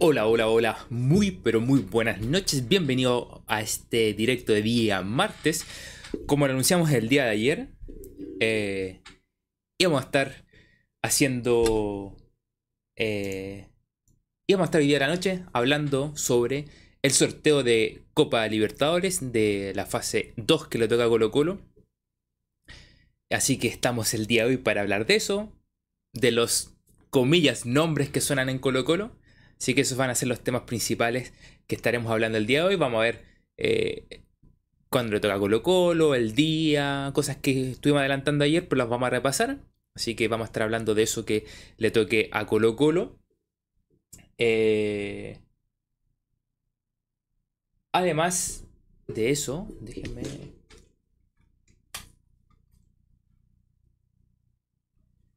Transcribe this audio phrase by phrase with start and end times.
[0.00, 5.64] Hola, hola, hola, muy pero muy buenas noches, bienvenido a este directo de día martes.
[6.26, 7.68] Como lo anunciamos el día de ayer,
[8.40, 9.00] eh,
[9.78, 10.44] íbamos a estar
[11.02, 12.16] haciendo...
[12.96, 13.68] Eh,
[14.48, 16.66] íbamos a estar hoy día de la noche hablando sobre
[17.02, 21.60] el sorteo de Copa Libertadores de la fase 2 que le toca a Colo Colo.
[23.30, 25.52] Así que estamos el día de hoy para hablar de eso,
[26.12, 26.74] de los
[27.10, 29.16] comillas nombres que suenan en Colo Colo.
[29.58, 31.32] Así que esos van a ser los temas principales
[31.66, 32.76] que estaremos hablando el día de hoy.
[32.76, 33.24] Vamos a ver
[33.56, 34.22] eh,
[34.88, 39.06] cuándo le toca Colo Colo, el día, cosas que estuvimos adelantando ayer, pero las vamos
[39.06, 39.58] a repasar.
[39.94, 41.46] Así que vamos a estar hablando de eso que
[41.78, 43.18] le toque a Colo Colo.
[44.38, 45.40] Eh,
[47.92, 48.64] además
[49.08, 50.22] de eso, déjenme...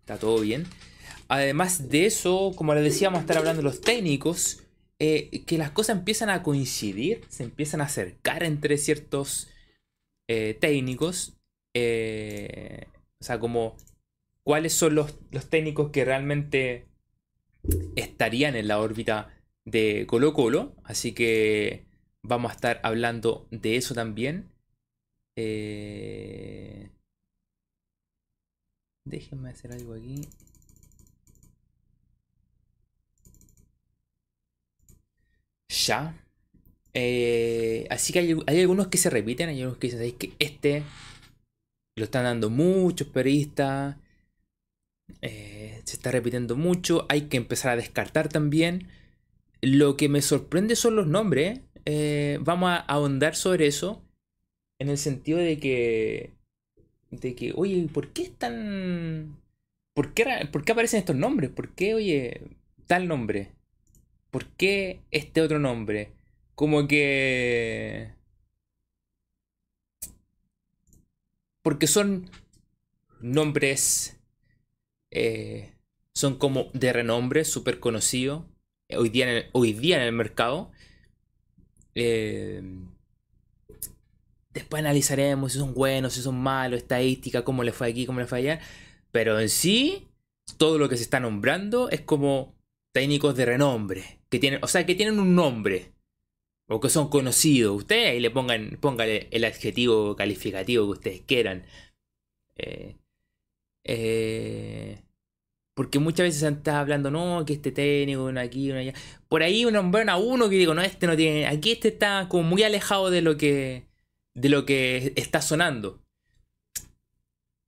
[0.01, 0.65] Está todo bien.
[1.29, 4.63] Además de eso, como les decíamos, estar hablando de los técnicos,
[4.97, 9.47] eh, que las cosas empiezan a coincidir, se empiezan a acercar entre ciertos
[10.27, 11.37] eh, técnicos.
[11.75, 12.87] Eh,
[13.21, 13.77] o sea, como
[14.43, 16.87] cuáles son los, los, técnicos que realmente
[17.95, 19.31] estarían en la órbita
[19.65, 20.75] de Colo Colo.
[20.83, 21.85] Así que
[22.23, 24.49] vamos a estar hablando de eso también.
[29.05, 30.27] Déjenme hacer algo aquí.
[35.85, 36.15] Ya.
[36.93, 40.83] Eh, así que hay, algunos que se repiten, hay algunos que dicen que este
[41.95, 43.97] lo están dando muchos periodistas.
[45.21, 47.05] Eh, se está repitiendo mucho.
[47.09, 48.87] Hay que empezar a descartar también.
[49.61, 51.61] Lo que me sorprende son los nombres.
[51.85, 54.01] Eh, vamos a ahondar sobre eso.
[54.79, 56.33] En el sentido de que.
[57.11, 59.37] De que, oye, ¿por qué están.
[59.93, 61.49] ¿Por qué, ¿Por qué aparecen estos nombres?
[61.49, 62.41] ¿Por qué, oye,
[62.87, 63.51] tal nombre?
[64.31, 66.13] ¿Por qué este otro nombre?
[66.55, 68.13] Como que...
[71.61, 72.29] Porque son
[73.21, 74.19] nombres...
[75.11, 75.73] Eh,
[76.13, 78.45] son como de renombre, súper conocido.
[78.95, 80.71] Hoy día, en el, hoy día en el mercado.
[81.95, 82.61] Eh,
[84.51, 88.27] después analizaremos si son buenos, si son malos, estadística, cómo le fue aquí, cómo le
[88.27, 88.59] fue allá.
[89.11, 90.09] Pero en sí,
[90.57, 92.55] todo lo que se está nombrando es como
[92.91, 95.91] técnicos de renombre que tienen, o sea, que tienen un nombre
[96.67, 97.75] o que son conocidos.
[97.77, 101.65] Ustedes ahí le pongan, póngale el adjetivo calificativo que ustedes quieran.
[102.57, 102.95] Eh,
[103.85, 105.01] eh,
[105.73, 108.93] porque muchas veces se está hablando, no, que este técnico, aquí, uno allá.
[109.29, 111.47] Por ahí uno nombran a uno que digo, no, este no tiene.
[111.47, 113.85] Aquí este está como muy alejado de lo que.
[114.35, 116.01] de lo que está sonando.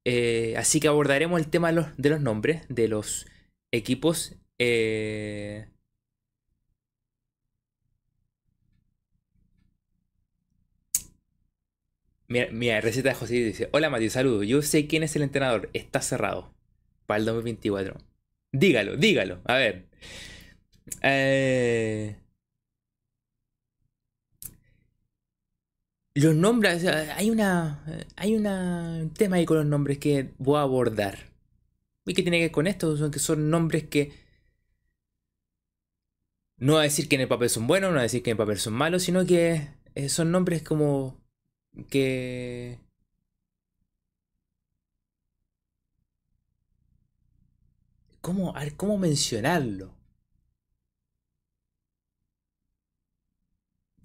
[0.06, 3.28] Eh, así que abordaremos el tema de los, de los nombres de los
[3.72, 4.36] equipos.
[4.60, 5.68] Eh,
[12.32, 14.48] Mira, receta de José dice: Hola Mati, saludos.
[14.48, 15.70] Yo sé quién es el entrenador.
[15.74, 16.54] Está cerrado
[17.06, 17.98] para el 2024.
[18.54, 19.42] Dígalo, dígalo.
[19.44, 19.88] A ver.
[21.02, 22.16] Eh,
[26.16, 27.84] los nombres, hay una.
[28.16, 31.32] Hay un tema ahí con los nombres que voy a abordar.
[32.06, 32.96] ¿Y qué tiene que ver con esto?
[32.96, 34.14] Son que son nombres que.
[36.58, 38.30] No voy a decir que en el papel son buenos, no voy a decir que
[38.30, 41.21] en el papel son malos, sino que eh, son nombres como
[41.90, 42.80] que...
[48.22, 49.94] ¿Cómo, ¿Cómo mencionarlo?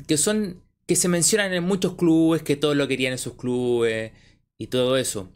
[0.07, 0.63] Que son...
[0.87, 4.13] Que se mencionan en muchos clubes, que todos lo querían en sus clubes
[4.57, 5.33] y todo eso.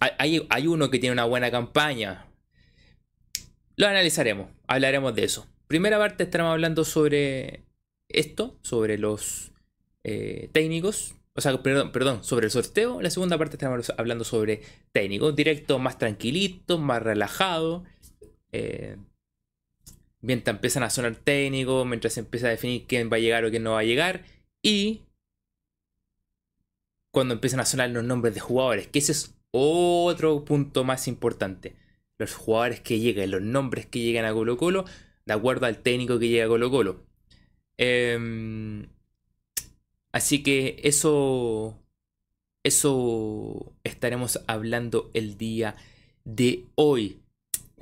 [0.00, 2.26] Hay, hay uno que tiene una buena campaña.
[3.76, 5.46] Lo analizaremos, hablaremos de eso.
[5.68, 7.64] Primera parte estaremos hablando sobre
[8.08, 9.52] esto, sobre los
[10.02, 13.00] eh, técnicos, o sea, perdón, perdón, sobre el sorteo.
[13.00, 15.32] La segunda parte estamos hablando sobre técnico.
[15.32, 17.84] Directo más tranquilito, más relajado.
[18.52, 18.96] Eh,
[20.20, 23.50] mientras empiezan a sonar técnicos, mientras se empieza a definir quién va a llegar o
[23.50, 24.24] quién no va a llegar.
[24.62, 25.02] Y
[27.12, 31.76] cuando empiezan a sonar los nombres de jugadores, que ese es otro punto más importante.
[32.18, 34.84] Los jugadores que lleguen, los nombres que llegan a Colo Colo,
[35.26, 37.06] de acuerdo al técnico que llega a Colo Colo.
[37.78, 38.86] Eh,
[40.12, 41.78] Así que eso,
[42.64, 45.76] eso estaremos hablando el día
[46.24, 47.20] de hoy.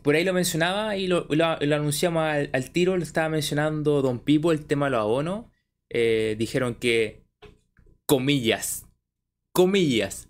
[0.02, 4.66] Por ahí lo mencionaba y lo, anunciamos al, tiro, lo estaba mencionando Don Pipo, el
[4.66, 5.46] tema de los abonos.
[5.90, 7.25] Eh, dijeron que,
[8.06, 8.86] comillas,
[9.52, 10.28] comillas,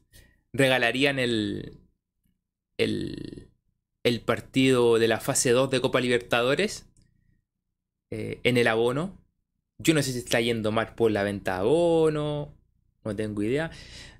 [0.52, 1.78] regalarían el,
[2.78, 3.48] el,
[4.04, 6.86] el partido de la fase 2 de Copa Libertadores
[8.10, 9.16] eh, en el abono.
[9.78, 12.54] Yo no sé si está yendo mal por la venta de abono,
[13.04, 13.70] no tengo idea.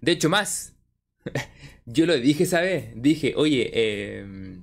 [0.00, 0.76] De hecho, más,
[1.86, 4.60] yo lo dije esa vez, dije, oye, eh,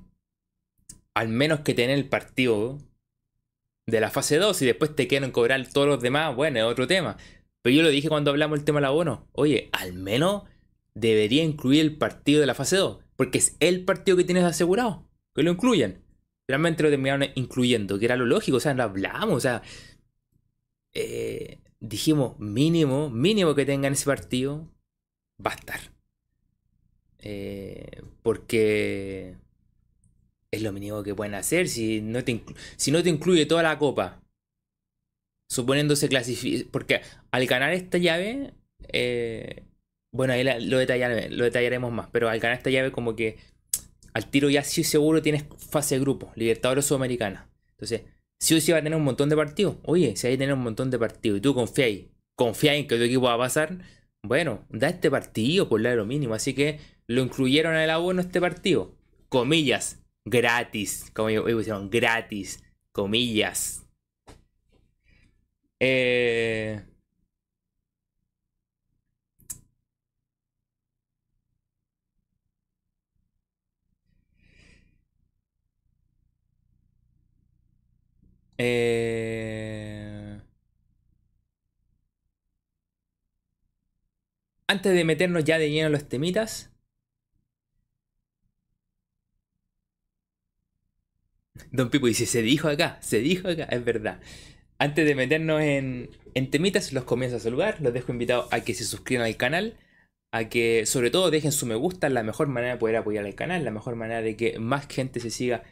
[1.14, 2.80] al menos que tener el partido
[3.88, 6.88] de la fase 2 y después te quieren cobrar todos los demás, bueno, es otro
[6.88, 7.18] tema.
[7.62, 9.28] Pero yo lo dije cuando hablamos del tema del abono.
[9.32, 10.44] Oye, al menos
[10.94, 13.00] debería incluir el partido de la fase 2.
[13.16, 15.10] Porque es el partido que tienes asegurado.
[15.34, 16.04] Que lo incluyan.
[16.48, 18.58] Realmente lo terminaron incluyendo, que era lo lógico.
[18.58, 19.36] O sea, lo hablamos.
[19.36, 19.64] O sea,
[20.96, 24.68] eh, dijimos mínimo, mínimo que tengan ese partido.
[25.46, 25.80] Va a estar.
[27.20, 29.36] Eh, porque
[30.52, 32.44] es lo mínimo que pueden hacer si no te,
[32.78, 34.22] si no te incluye toda la copa.
[35.50, 36.68] Suponiéndose clasifica.
[36.72, 37.02] Porque
[37.32, 38.54] al ganar esta llave.
[38.88, 39.64] Eh,
[40.12, 42.08] bueno, ahí lo, lo detallaremos más.
[42.12, 43.38] Pero al ganar esta llave, como que.
[44.14, 46.32] Al tiro ya sí seguro tienes fase de grupo.
[46.36, 47.50] Libertadores Sudamericana.
[47.72, 48.04] Entonces,
[48.40, 49.78] sí o sí va a tener un montón de partidos.
[49.84, 52.98] Oye, si hay que tener un montón de partidos y tú confías, confías en que
[52.98, 53.80] tu equipo va a pasar.
[54.24, 56.34] Bueno, da este partido por lo mínimo.
[56.34, 58.96] Así que lo incluyeron el abono este partido.
[59.30, 61.12] Comillas, gratis.
[61.14, 62.64] Como yo pusieron, gratis.
[62.92, 63.86] Comillas.
[65.80, 66.82] Eh...
[78.58, 80.40] Eh...
[84.68, 86.72] Antes de meternos ya de lleno los temitas,
[91.72, 94.20] Don Pipo dice, se dijo acá, se dijo acá, es verdad.
[94.78, 98.74] Antes de meternos en, en temitas, los comienzo a saludar, los dejo invitados a que
[98.74, 99.78] se suscriban al canal,
[100.32, 103.36] a que sobre todo dejen su me gusta, la mejor manera de poder apoyar al
[103.36, 105.64] canal, la mejor manera de que más gente se siga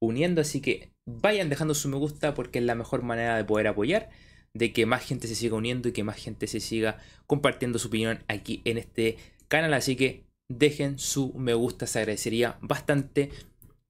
[0.00, 3.68] uniendo, así que vayan dejando su me gusta porque es la mejor manera de poder
[3.68, 4.10] apoyar,
[4.52, 7.88] de que más gente se siga uniendo y que más gente se siga compartiendo su
[7.88, 9.16] opinión aquí en este
[9.48, 13.30] canal, así que dejen su me gusta, se agradecería bastante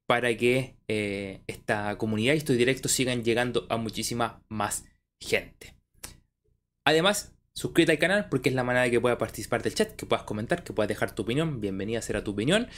[0.07, 4.85] para que eh, esta comunidad y estos directos sigan llegando a muchísima más
[5.21, 5.75] gente.
[6.87, 10.07] Además, suscríbete al canal porque es la manera de que puedas participar del chat, que
[10.07, 11.61] puedas comentar, que puedas dejar tu opinión.
[11.61, 12.69] Bienvenida a ser a tu opinión.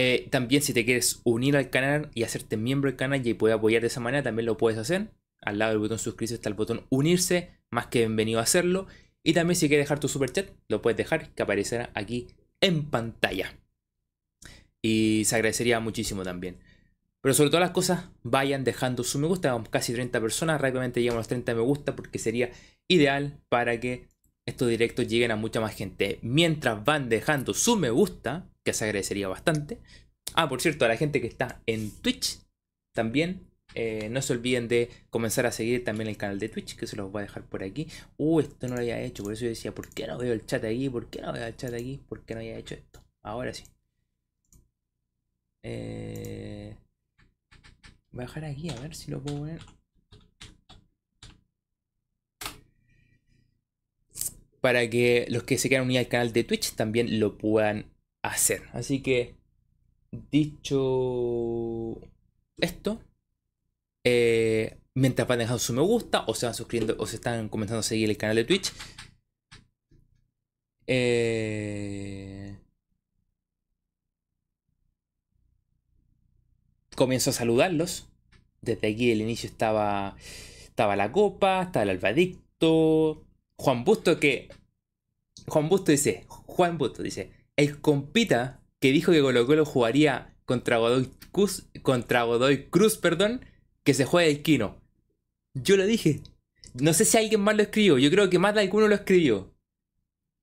[0.00, 3.56] Eh, también si te quieres unir al canal y hacerte miembro del canal y poder
[3.56, 5.10] apoyar de esa manera, también lo puedes hacer.
[5.40, 8.86] Al lado del botón suscribirse está el botón unirse, más que bienvenido a hacerlo.
[9.24, 12.28] Y también si quieres dejar tu super chat, lo puedes dejar, que aparecerá aquí
[12.60, 13.58] en pantalla.
[14.82, 16.58] Y se agradecería muchísimo también.
[17.20, 19.60] Pero sobre todas las cosas, vayan dejando su me gusta.
[19.68, 20.60] casi 30 personas.
[20.60, 22.52] Rápidamente llegamos a los 30 me gusta porque sería
[22.86, 24.06] ideal para que
[24.46, 26.20] estos directos lleguen a mucha más gente.
[26.22, 29.78] Mientras van dejando su me gusta, que se agradecería bastante.
[30.34, 32.40] Ah, por cierto, a la gente que está en Twitch,
[32.94, 36.86] también eh, no se olviden de comenzar a seguir también el canal de Twitch, que
[36.86, 37.88] se los voy a dejar por aquí.
[38.16, 40.46] Uh, esto no lo había hecho, por eso yo decía, ¿por qué no veo el
[40.46, 40.88] chat aquí?
[40.88, 42.00] ¿Por qué no veo el chat aquí?
[42.08, 43.02] ¿Por qué no había hecho esto?
[43.22, 43.64] Ahora sí.
[45.62, 46.76] Eh,
[48.10, 49.60] voy a dejar aquí a ver si lo puedo poner.
[54.60, 57.86] Para que los que se quieran unir al canal de Twitch también lo puedan
[58.22, 58.62] hacer.
[58.72, 59.36] Así que,
[60.30, 62.00] dicho
[62.56, 63.00] esto,
[64.04, 67.80] eh, mientras van dejando su me gusta o se van suscribiendo o se están comenzando
[67.80, 68.72] a seguir el canal de Twitch.
[70.86, 72.58] Eh,
[76.96, 78.08] comienzo a saludarlos.
[78.60, 80.16] Desde aquí el inicio estaba,
[80.64, 83.24] estaba la copa, estaba el albadicto.
[83.56, 84.48] Juan Busto que...
[85.46, 90.78] Juan Busto dice, Juan Busto dice, el compita que dijo que Colo Colo jugaría contra
[90.78, 93.44] Godoy Cruz, contra Godoy Cruz, perdón,
[93.82, 94.80] que se juegue el Kino.
[95.54, 96.20] Yo lo dije.
[96.74, 99.52] No sé si alguien más lo escribió, yo creo que más de alguno lo escribió.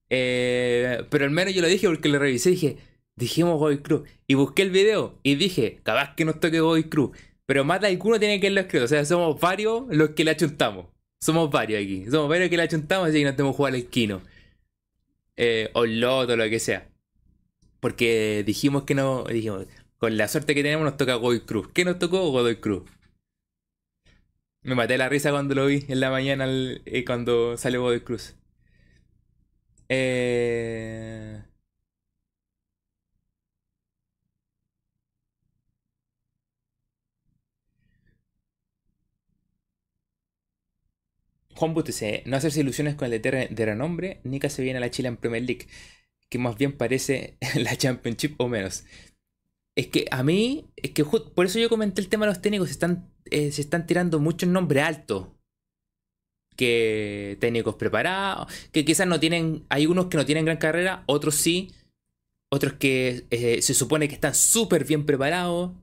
[0.10, 2.78] Eh, pero al menos yo lo dije porque lo revisé y dije,
[3.16, 4.10] dijimos Godoy Cruz.
[4.28, 7.18] Y busqué el video y dije, capaz que nos toque Godoy Cruz.
[7.46, 8.86] Pero más de alguno tiene que haberlo escrito.
[8.86, 10.88] O sea, somos varios los que le achuntamos.
[11.22, 12.06] Somos varios aquí.
[12.12, 14.22] Somos varios que le achuntamos así que no tenemos que jugar el Kino.
[15.38, 16.90] Eh, o Loto, lo que sea.
[17.86, 19.25] Porque dijimos que no.
[20.00, 21.68] Con la suerte que tenemos nos toca Godoy Cruz.
[21.72, 22.32] ¿Qué nos tocó?
[22.32, 22.84] Godoy Cruz.
[24.63, 28.36] Me maté la risa cuando lo vi en la mañana eh, cuando salió Godoy Cruz.
[29.89, 31.44] Eh.
[41.56, 45.08] Juan dice, no hacerse ilusiones con el de renombre, Nica se viene a la Chile
[45.08, 45.68] en Premier League,
[46.29, 48.86] que más bien parece la Championship o menos.
[49.75, 52.70] Es que a mí, es que por eso yo comenté el tema de los técnicos,
[52.70, 55.27] se están, eh, se están tirando muchos nombres altos.
[56.55, 61.36] Que técnicos preparados, que quizás no tienen, hay unos que no tienen gran carrera, otros
[61.36, 61.74] sí,
[62.50, 65.74] otros que eh, se supone que están súper bien preparados,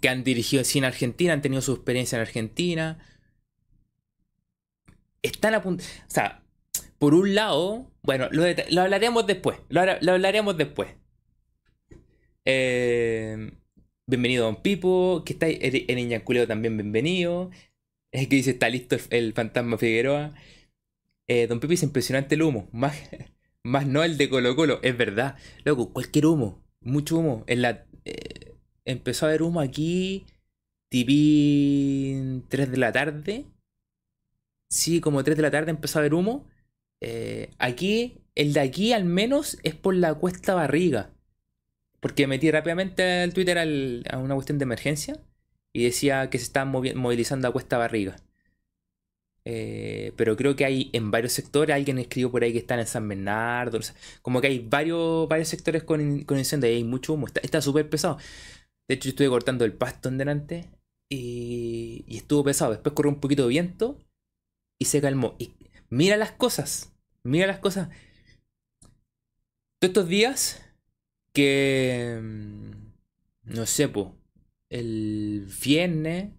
[0.00, 2.98] que han dirigido en Argentina, han tenido su experiencia en Argentina.
[5.22, 5.84] Están a punto.
[6.06, 6.42] O sea,
[6.98, 9.58] por un lado, bueno, lo, hablaremos después.
[9.68, 10.88] Lo, hablaremos después.
[12.46, 13.52] Eh,
[14.06, 17.50] bienvenido Don Pipo, que está en Iñaculeo también bienvenido.
[18.10, 20.34] Es que dice, está listo el, fantasma Figueroa.
[21.28, 22.70] Eh, Don Pipo es impresionante el humo.
[22.72, 22.96] Más,
[23.62, 24.80] más no el de Colo Colo.
[24.82, 25.36] Es verdad.
[25.66, 26.64] Loco, cualquier humo.
[26.80, 27.44] Mucho humo.
[27.46, 30.24] En la, eh, empezó a haber humo aquí.
[30.88, 33.44] TV 3 de la tarde.
[34.70, 36.48] Sí, como 3 de la tarde empezó a haber humo.
[37.00, 41.10] Eh, aquí, el de aquí al menos es por la cuesta barriga.
[42.00, 45.18] Porque metí rápidamente al Twitter a una cuestión de emergencia
[45.72, 48.16] y decía que se estaban movilizando a cuesta barriga.
[49.44, 52.86] Eh, pero creo que hay en varios sectores, alguien escribió por ahí que están en
[52.86, 53.80] San Bernardo,
[54.20, 57.88] como que hay varios, varios sectores con, con incendio y hay mucho humo, está súper
[57.88, 58.18] pesado.
[58.88, 60.66] De hecho, yo estuve cortando el pasto en delante
[61.08, 62.72] y, y estuvo pesado.
[62.72, 63.98] Después corrió un poquito de viento
[64.78, 65.34] y se calmó.
[65.38, 65.52] Y
[65.90, 66.92] mira las cosas,
[67.22, 67.88] mira las cosas.
[69.78, 70.62] Todos estos días
[71.32, 74.16] que, mm, no sé, po,
[74.70, 76.32] el viernes,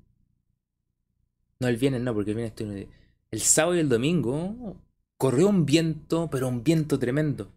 [1.59, 2.89] no, el viernes no, porque el viernes estoy...
[3.31, 4.77] El sábado y el domingo
[5.17, 7.51] corrió un viento, pero un viento tremendo.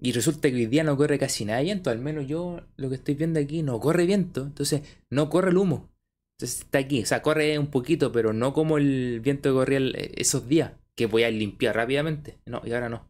[0.00, 2.96] Y resulta que hoy día no corre casi nada viento, al menos yo lo que
[2.96, 5.90] estoy viendo aquí no corre viento, entonces no corre el humo.
[6.36, 9.78] Entonces está aquí, o sea, corre un poquito, pero no como el viento que corría
[10.16, 12.38] esos días, que voy a limpiar rápidamente.
[12.46, 13.08] No, y ahora no.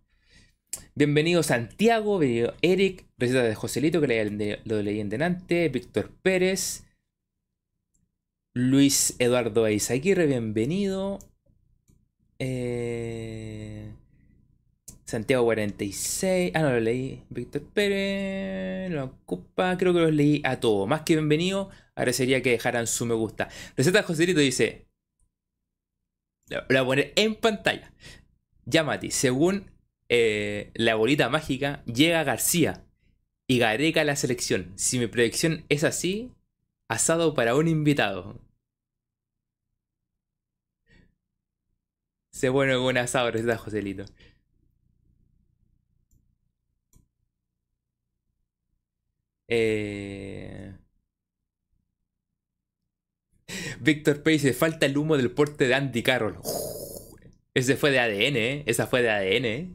[0.95, 6.85] Bienvenido Santiago, bienvenido Eric, receta de Joselito, que lo leí en delante, Víctor Pérez,
[8.55, 11.19] Luis Eduardo Aizaguirre, bienvenido.
[12.39, 13.93] Eh...
[15.13, 16.53] Santiago 46.
[16.55, 17.23] Ah, no lo leí.
[17.29, 18.91] Víctor Pérez.
[18.91, 19.77] Lo ocupa.
[19.77, 20.89] Creo que los leí a todos.
[20.89, 21.69] Más que bienvenido.
[21.95, 23.51] Agradecería que dejaran su me gusta.
[23.77, 24.87] Receta Joselito dice.
[26.53, 27.93] Lo voy a poner en pantalla.
[28.65, 29.11] Ya, Mati.
[29.11, 29.71] Según
[30.09, 32.85] eh, la bolita mágica, llega García
[33.47, 34.73] y Gareca la selección.
[34.77, 36.33] Si mi predicción es así,
[36.89, 38.41] asado para un invitado.
[42.31, 44.05] Se bueno un asado, receta Joselito.
[49.49, 50.62] Eh...
[53.81, 56.39] Víctor Pérez dice, falta el humo del porte de Andy Carroll.
[57.55, 58.63] ese fue de ADN, ¿eh?
[58.67, 59.69] Esa fue de ADN, ¿eh?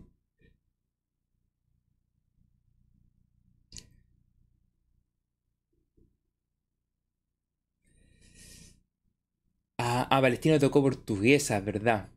[9.79, 12.09] Ah, ah, Palestino tocó portuguesa, ¿verdad?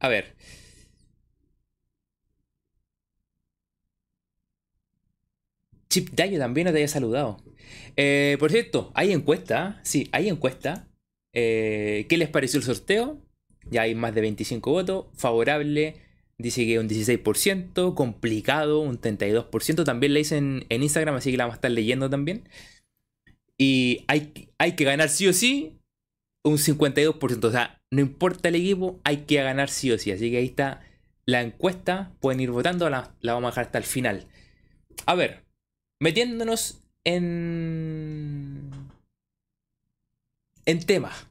[0.00, 0.34] A ver.
[5.96, 7.38] Chip Dayo también no te haya saludado.
[7.96, 9.80] Eh, por cierto, hay encuesta.
[9.82, 10.90] Sí, hay encuesta.
[11.32, 13.18] Eh, ¿Qué les pareció el sorteo?
[13.70, 15.06] Ya hay más de 25 votos.
[15.14, 15.96] Favorable,
[16.36, 17.94] dice que un 16%.
[17.94, 19.84] Complicado, un 32%.
[19.84, 22.46] También le dicen en Instagram, así que la vamos a estar leyendo también.
[23.56, 25.78] Y hay, hay que ganar sí o sí
[26.44, 27.42] un 52%.
[27.42, 30.12] O sea, no importa el equipo, hay que ganar sí o sí.
[30.12, 30.82] Así que ahí está
[31.24, 32.12] la encuesta.
[32.20, 34.26] Pueden ir votando, la, vamos a dejar hasta el final.
[35.06, 35.45] A ver,
[35.98, 38.70] metiéndonos en.
[40.64, 41.26] en temas.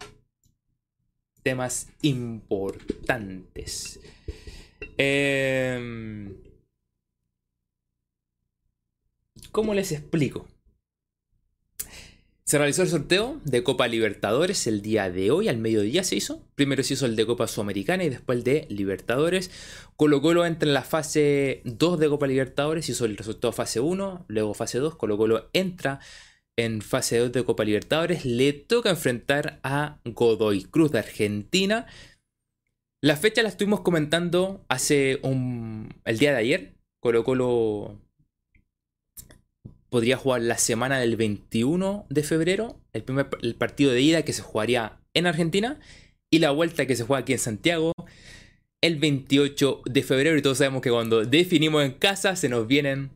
[1.43, 3.99] Temas importantes.
[4.97, 6.33] Em,
[9.51, 10.47] ¿Cómo les explico?
[12.47, 16.43] Se realizó el sorteo de Copa Libertadores el día de hoy, al mediodía se hizo.
[16.53, 19.49] Primero se hizo el de Copa Sudamericana y después el de Libertadores.
[19.95, 24.25] Colo Colo entra en la fase 2 de Copa Libertadores, hizo el resultado fase 1,
[24.27, 24.95] luego fase 2.
[24.95, 25.99] Colo Colo entra
[26.55, 28.25] en fase 2 de Copa Libertadores.
[28.25, 31.87] Le toca enfrentar a Godoy Cruz de Argentina.
[33.01, 36.75] La fecha la estuvimos comentando hace un, el día de ayer.
[36.99, 38.04] Colo Colo
[39.95, 44.33] podría jugar la semana del 21 de febrero, el primer el partido de ida que
[44.33, 45.79] se jugaría en Argentina
[46.29, 47.93] y la vuelta que se juega aquí en Santiago
[48.81, 53.09] el 28 de febrero y todos sabemos que cuando definimos en casa se nos vienen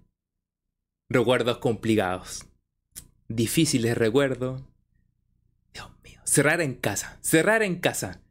[1.09, 2.45] recuerdos complicados,
[3.27, 4.61] difíciles recuerdos.
[5.73, 8.21] Dios mío, cerrar en casa, cerrar en casa.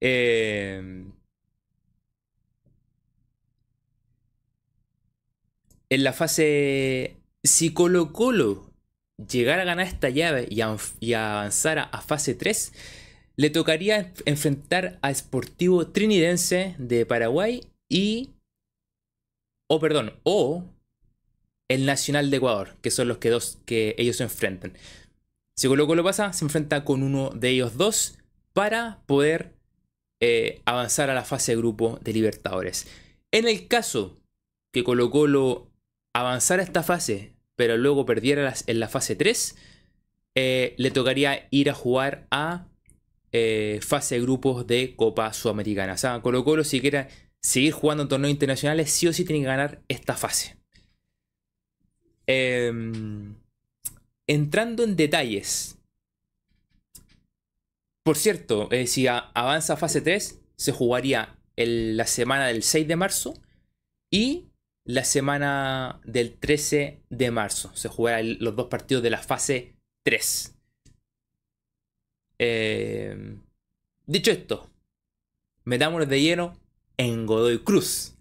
[0.00, 1.06] Eh,
[5.90, 8.70] en la fase, si Colo Colo
[9.30, 10.60] llegara a ganar esta llave y,
[11.12, 12.72] avanzara a fase 3,
[13.36, 18.30] le tocaría enfrentar a Sportivo Trinidense de Paraguay y...
[19.70, 20.64] O perdón, o
[21.68, 24.72] el Nacional de Ecuador, que son los que, dos, que ellos se enfrentan.
[25.56, 28.18] Si Colo Colo pasa, se enfrenta con uno de ellos dos
[28.54, 29.52] para poder
[30.20, 32.86] eh, avanzar a la fase de grupo de Libertadores.
[33.30, 34.16] En el caso
[34.72, 35.67] que Colo Colo
[36.18, 39.56] avanzara esta fase, pero luego perdiera en la fase 3,
[40.34, 42.66] eh, le tocaría ir a jugar a
[43.32, 45.94] eh, fase grupos de Copa Sudamericana.
[45.94, 47.08] O sea, Colo Colo si quiere
[47.40, 50.56] seguir jugando en torneos internacionales, sí o sí tiene que ganar esta fase.
[52.26, 53.36] Em,
[54.26, 55.78] entrando en detalles.
[58.04, 62.96] Por cierto, eh, si avanza a fase 3, se jugaría la semana del 6 de
[62.96, 63.34] marzo
[64.10, 64.47] y
[64.88, 67.70] la semana del 13 de marzo.
[67.74, 70.54] Se jugarán los dos partidos de la fase 3.
[72.38, 73.42] Em,
[74.06, 74.70] dicho esto,
[75.64, 76.58] metámonos de lleno
[76.96, 78.14] en Godoy Cruz.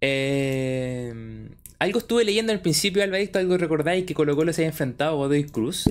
[0.00, 1.50] Em,
[1.80, 5.16] algo estuve leyendo al principio, Alvarito, algo recordáis que Colo Colo se haya enfrentado a
[5.16, 5.84] Godoy Cruz.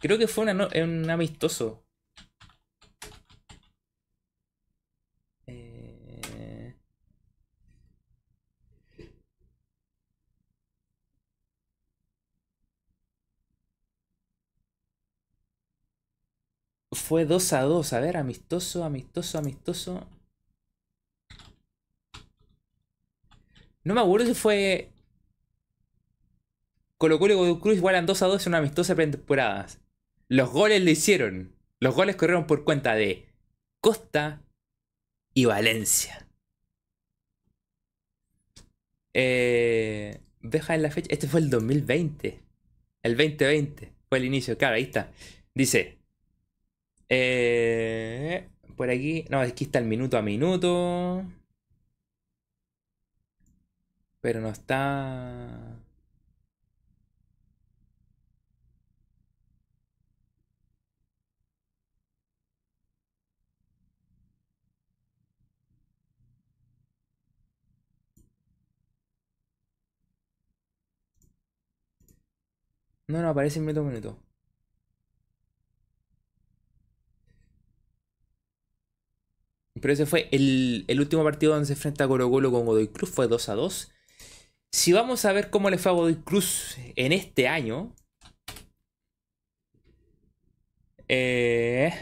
[0.00, 1.83] Creo que fue un amistoso.
[17.04, 20.08] Fue 2 a 2, a ver, amistoso, amistoso, amistoso.
[23.84, 24.90] No me acuerdo si fue.
[26.96, 29.66] Colo Colo y Cruz igualan 2 a 2 en una amistosa pretemporada.
[30.28, 31.54] Los goles lo hicieron.
[31.78, 33.28] Los goles corrieron por cuenta de
[33.82, 34.42] Costa
[35.34, 36.26] y Valencia.
[39.12, 41.08] Eh, deja en la fecha.
[41.10, 42.40] Este fue el 2020.
[43.02, 44.56] El 2020 fue el inicio.
[44.56, 45.12] Claro, ahí está.
[45.54, 46.03] Dice.
[47.08, 49.24] Eh, por aquí.
[49.30, 51.24] No, aquí está el minuto a minuto.
[54.20, 55.78] Pero no está...
[73.08, 74.23] No, no aparece minuto a minuto.
[79.80, 83.10] Pero ese fue el, el último partido donde se enfrenta Colo Colo con Godoy Cruz,
[83.10, 83.92] fue 2 a 2.
[84.72, 87.94] Si vamos a ver cómo le fue a Godoy Cruz en este año.
[91.08, 91.92] Eh,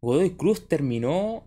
[0.00, 1.46] Godoy Cruz terminó.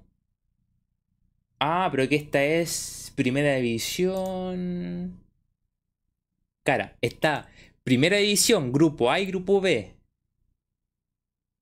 [1.59, 5.19] Ah, pero que esta es Primera División.
[6.63, 7.49] Cara, está
[7.83, 9.94] Primera División, Grupo A y Grupo B.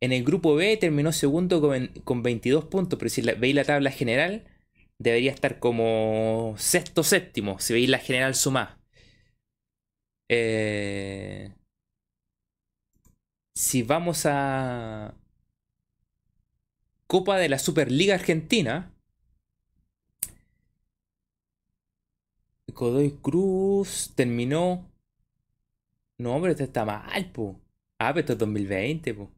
[0.03, 1.61] En el Grupo B terminó segundo
[2.03, 4.43] con, 22 puntos, pero si veis la tabla general,
[4.99, 8.81] debería estar como sexto séptimo, si veis la general suma.
[10.29, 11.53] Eh,
[13.55, 15.15] si vamos a
[17.07, 18.93] Copa de la Superliga Argentina,
[22.73, 24.85] Godoy Cruz terminó.
[26.17, 27.57] No, pero esto está mal, po.
[27.99, 29.31] Ah, pero esto es 2020, po.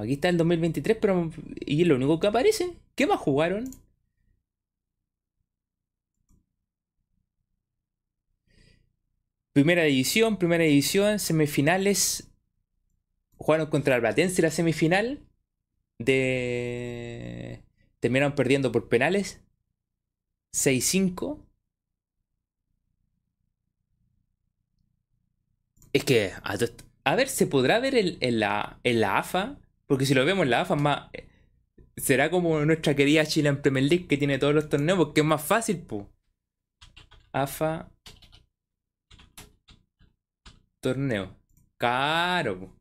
[0.00, 1.30] Aquí está el 2023, pero.
[1.60, 2.74] ¿Y lo único que aparece?
[2.94, 3.70] ¿Qué más jugaron?
[9.52, 12.28] Primera división, primera división, semifinales.
[13.36, 15.20] Jugaron contra el Platense la semifinal.
[15.98, 17.62] De.
[18.00, 19.40] Terminaron perdiendo por penales.
[20.52, 21.38] 6-5.
[25.92, 26.32] Es que.
[27.04, 28.78] A, ver, ¿se podrá ver en la
[29.18, 29.58] AFA?
[29.86, 31.10] Porque si lo vemos la AFA más
[31.96, 35.26] será como nuestra querida Chile en Premier League que tiene todos los torneos, porque es
[35.26, 36.10] más fácil, po.
[37.32, 37.90] AFA.
[40.80, 41.36] Torneo.
[41.78, 42.76] Caro, po.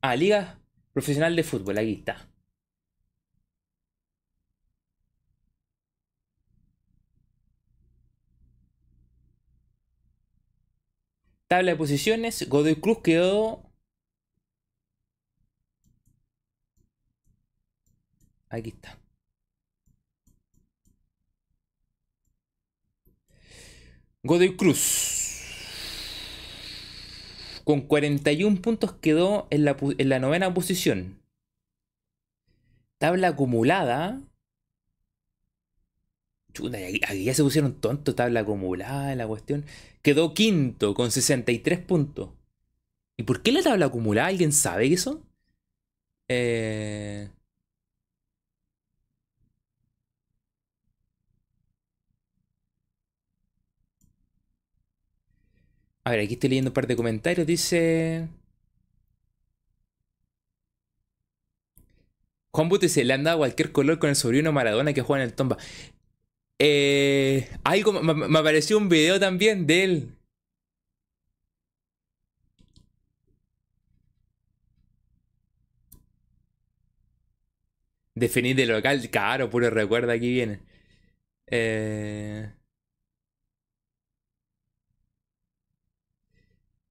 [0.00, 0.60] Ah, Liga
[0.92, 2.28] Profesional de Fútbol, aquí está.
[11.48, 13.73] Tabla de posiciones, Godoy Cruz quedó
[18.54, 18.98] Aquí está.
[24.22, 25.22] Godoy Cruz.
[27.64, 31.20] Con 41 puntos quedó en la, en novena posición.
[32.98, 34.22] Tabla acumulada.
[36.52, 39.64] Chuta, aquí, ya se pusieron tontos, tabla acumulada, la cuestión.
[40.02, 42.30] Quedó quinto con 63 puntos.
[43.16, 44.28] ¿Y por qué la tabla acumulada?
[44.28, 45.22] ¿Alguien sabe eso?
[46.28, 47.28] Eh...
[56.04, 57.46] A ver, aquí estoy leyendo un par de comentarios.
[57.46, 58.28] Dice.
[62.52, 65.30] Juan Buto dice: Le han dado cualquier color con el sobrino Maradona que juega en
[65.30, 65.58] el Tomba.
[66.58, 70.16] Eh, algo, me, apareció un video también de él.
[78.16, 80.60] Definir de local, claro, puro recuerdo aquí viene.
[81.48, 82.52] Eh.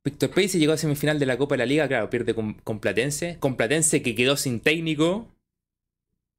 [0.04, 3.38] Víctor Pace llegó a semifinal de la Copa de la Liga, claro, pierde con, Platense.
[3.40, 5.34] Con Platense que quedó sin técnico.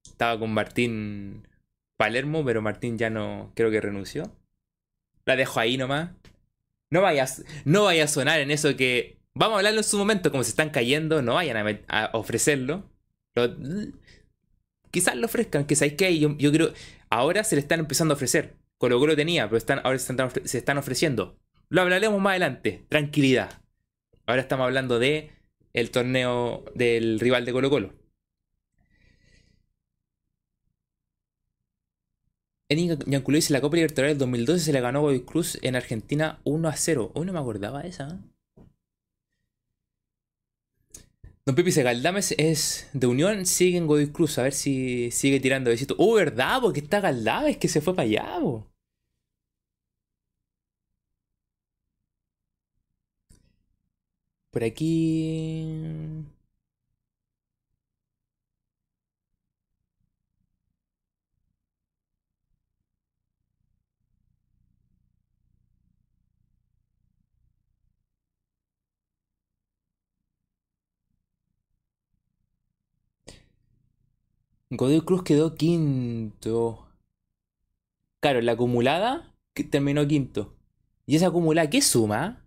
[0.04, 1.48] Estaba con Martín
[1.96, 4.36] Palermo, pero Martín ya no, creo que renunció.
[5.24, 6.10] La dejo ahí nomás.
[6.90, 7.26] No vaya,
[7.64, 9.18] no vaya a sonar en eso que...
[9.32, 12.88] Vamos a hablarlo en su momento, como se están cayendo, no vayan a, ofrecerlo.
[14.90, 16.72] quizás lo ofrezcan, que sabéis que yo, yo creo...
[17.08, 18.56] Ahora se le están empezando a ofrecer.
[18.76, 21.38] Colo Colo tenía, pero están, ahora se están ofreciendo.
[21.74, 22.86] Lo hablaremos más adelante.
[22.88, 23.50] Tranquilidad.
[24.26, 25.32] Ahora estamos hablando de
[25.72, 27.92] el torneo del rival de Colo Colo.
[32.68, 36.38] En Yanculó dice la Copa Libertadores del 2012 se le ganó Godoy Cruz en Argentina
[36.44, 37.10] 1 a 0.
[37.12, 38.06] Hoy no me acordaba esa.
[38.06, 38.62] ¿eh?
[41.44, 45.40] Don Pipi dice, Galdames es de Unión, sigue en Godoy Cruz, a ver si sigue
[45.40, 45.96] tirando besitos.
[45.98, 46.60] ¡Uh, verdad!
[46.62, 48.38] Porque está Galdames que se fue para allá,
[54.54, 55.66] Por aquí...
[74.70, 76.86] Godoy Cruz quedó quinto.
[78.20, 79.34] Claro, la acumulada
[79.70, 80.54] terminó quinto.
[81.06, 82.43] ¿Y esa acumulada qué suma?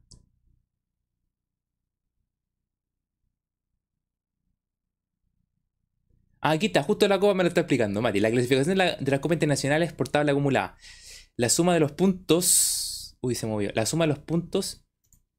[6.52, 8.20] Aquí está, justo la copa me lo está explicando, Mati.
[8.20, 10.78] La clasificación de, la, de las copas internacionales por tabla acumulada.
[11.36, 13.18] La suma de los puntos.
[13.22, 13.72] Uy, se movió.
[13.74, 14.86] La suma de los puntos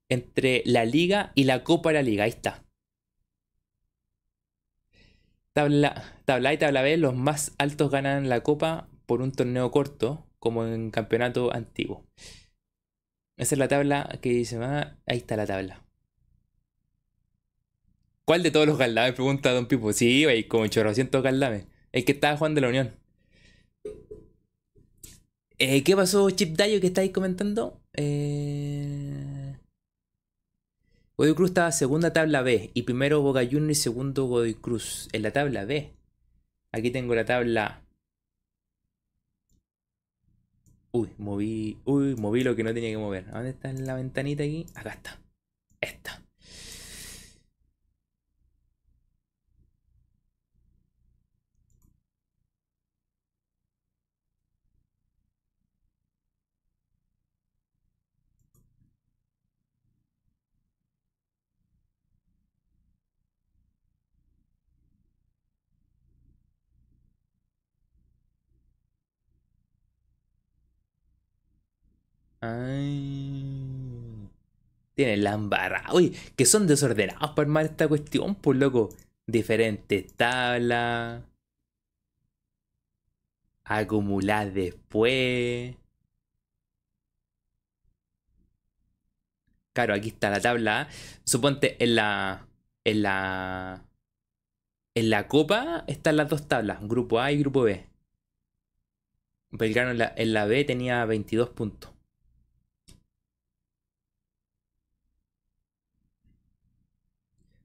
[0.09, 2.25] entre la liga y la copa de la liga.
[2.25, 2.65] Ahí está.
[5.55, 10.29] Tabla, A y tabla B, los más altos ganan la copa por un torneo corto,
[10.39, 12.07] como en campeonato antiguo.
[13.37, 15.88] Esa es la tabla que dice, ah, ahí está la tabla.
[18.29, 19.15] ¿Cuál de todos los galdames?
[19.15, 19.91] Pregunta Don Pipo.
[19.95, 21.65] Sí, hay como 800 galdames.
[21.93, 22.91] El que estaba jugando de la Unión.
[25.57, 27.81] Eh, ¿Qué pasó, Chip Dayo, que estáis comentando?
[27.95, 29.57] Eh...
[31.17, 35.23] Godoy Cruz estaba segunda tabla B y primero Boca Juniors y segundo Godoy Cruz en
[35.23, 35.95] la tabla B.
[36.73, 37.81] Aquí tengo la tabla.
[40.93, 41.79] Uy, moví.
[41.87, 43.31] Uy, moví lo que no tenía que mover.
[43.31, 44.67] ¿Dónde está la ventanita aquí?
[44.75, 45.19] Acá está.
[45.81, 46.28] Esta.
[72.41, 74.29] Ay.
[74.95, 75.93] Tienen la embarrada.
[75.95, 78.89] Uy, que son desordenados para armar esta cuestión, por pues, loco.
[79.27, 81.23] Diferentes tablas.
[83.65, 85.77] Acumular después.
[89.75, 90.89] Claro, aquí está la tabla.
[91.25, 92.49] Suponte en la.
[92.85, 93.85] En la.
[94.95, 97.87] En la copa están las dos tablas, grupo A y grupo B.
[99.51, 101.98] Belgrano en la, en la B tenía 22 puntos.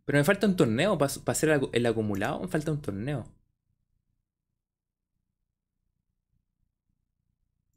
[0.05, 2.39] Pero me falta un torneo para hacer el acumulado.
[2.41, 3.25] Me falta un torneo.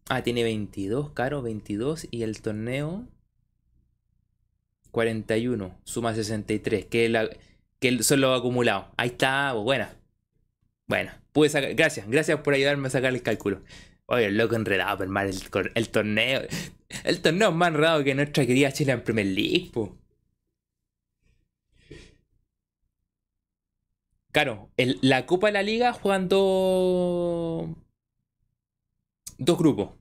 [0.08, 2.08] Ah, tiene 22, caro, 22.
[2.10, 3.06] Y el torneo
[4.90, 5.78] 41.
[5.84, 6.86] Suma 63.
[6.86, 7.28] Que, la,
[7.80, 8.86] que son los acumulados.
[8.96, 9.96] Ahí está, pues, buena.
[10.88, 11.74] Bueno, pude sacar.
[11.74, 13.62] Gracias, gracias por ayudarme a sacar el cálculo.
[14.06, 16.42] Oye, el loco enredado, pero el, el torneo.
[17.04, 19.90] El torneo es más enredado que nuestra querida Chile en Premier League, pues.
[24.36, 27.70] Claro, la Copa de la Liga juegan dos.
[29.38, 29.94] Grupos.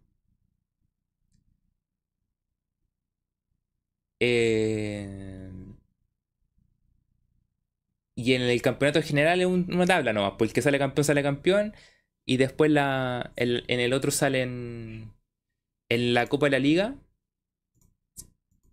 [4.19, 5.49] Eh,
[8.15, 11.23] y en el campeonato general es una tabla nomás, porque el que sale campeón sale
[11.23, 11.73] campeón.
[12.25, 15.13] Y después la, en el otro salen.
[15.89, 16.95] En la Copa de la Liga.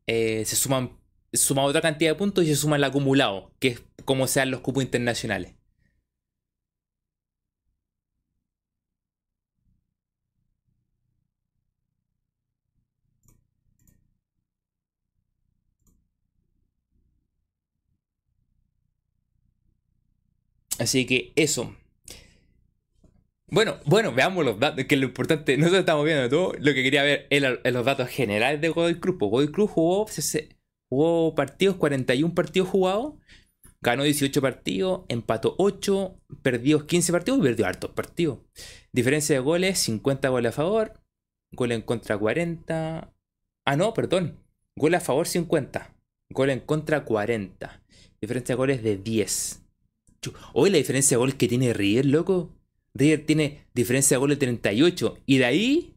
[0.09, 1.02] Eh, se suman
[1.33, 4.61] suma otra cantidad de puntos y se suma el acumulado, que es como sean los
[4.61, 5.55] cupos internacionales.
[20.79, 21.75] Así que eso.
[23.47, 27.03] Bueno, bueno, veamos los datos, que lo importante, nosotros estamos viendo todo, lo que quería
[27.03, 27.43] ver es
[27.73, 29.17] los datos generales de Godoy Cruz.
[29.19, 30.07] Pues Godoy Cruz jugó,
[30.93, 33.15] jugó partidos, 41 partidos jugados,
[33.81, 38.41] ganó 18 partidos, empató 8, perdió 15 partidos y perdió hartos partidos.
[38.93, 41.01] Diferencia de goles, 50 goles a favor,
[41.53, 43.11] gol en contra 40.
[43.65, 44.39] Ah, no, perdón.
[44.77, 45.95] Gol a favor 50,
[46.29, 47.83] gol en contra 40.
[48.21, 49.63] Diferencia de goles de 10.
[50.53, 52.51] Hoy la diferencia de goles que tiene River, loco.
[52.93, 55.21] River tiene diferencia de gol de 38.
[55.25, 55.97] Y de ahí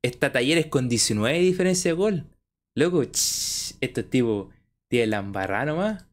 [0.00, 2.37] está Talleres con 19 de diferencia de gol.
[2.74, 4.54] Loco, estos tipos
[4.88, 6.06] tienen la embarrada nomás.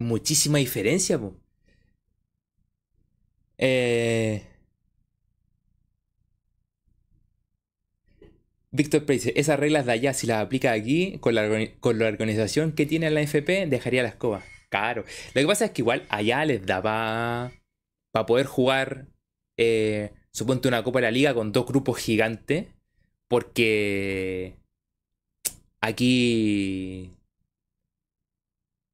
[0.00, 1.36] Muchísima diferencia, po.
[3.58, 4.44] Eh...
[8.70, 13.10] Víctor dice, esas reglas de allá, si las aplica aquí, con la, organización que tiene
[13.10, 14.42] la FP, dejaría la escoba.
[14.68, 15.04] Claro.
[15.34, 17.52] Lo que pasa es que igual allá les daba
[18.12, 19.06] para poder jugar,
[19.56, 22.68] eh, suponte una Copa de la Liga con dos grupos gigantes,
[23.28, 24.56] porque
[25.80, 27.14] aquí...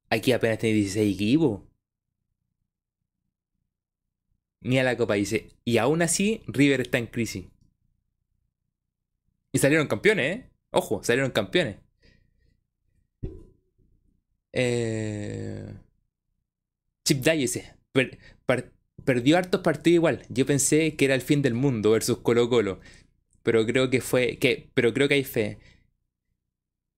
[0.09, 1.61] Aquí apenas tiene 16 equipos.
[4.61, 5.51] Mira la copa, dice.
[5.63, 7.45] Y aún así, River está en crisis.
[9.51, 10.49] Y salieron campeones, ¿eh?
[10.71, 11.77] Ojo, salieron campeones.
[14.53, 15.75] Eh...
[17.03, 17.75] Chip Dice
[19.05, 20.25] perdió hartos partidos igual.
[20.29, 22.79] Yo pensé que era el fin del mundo versus Colo Colo.
[23.43, 24.37] Pero creo que fue.
[24.37, 25.59] Que, pero creo que hay fe.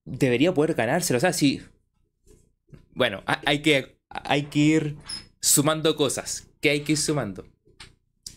[0.06, 1.17] Debería poder ganárselo.
[1.17, 1.62] O sea, sí.
[2.93, 4.96] Bueno, hay que, hay que ir
[5.39, 6.50] sumando cosas.
[6.62, 7.46] ¿Qué hay que ir sumando?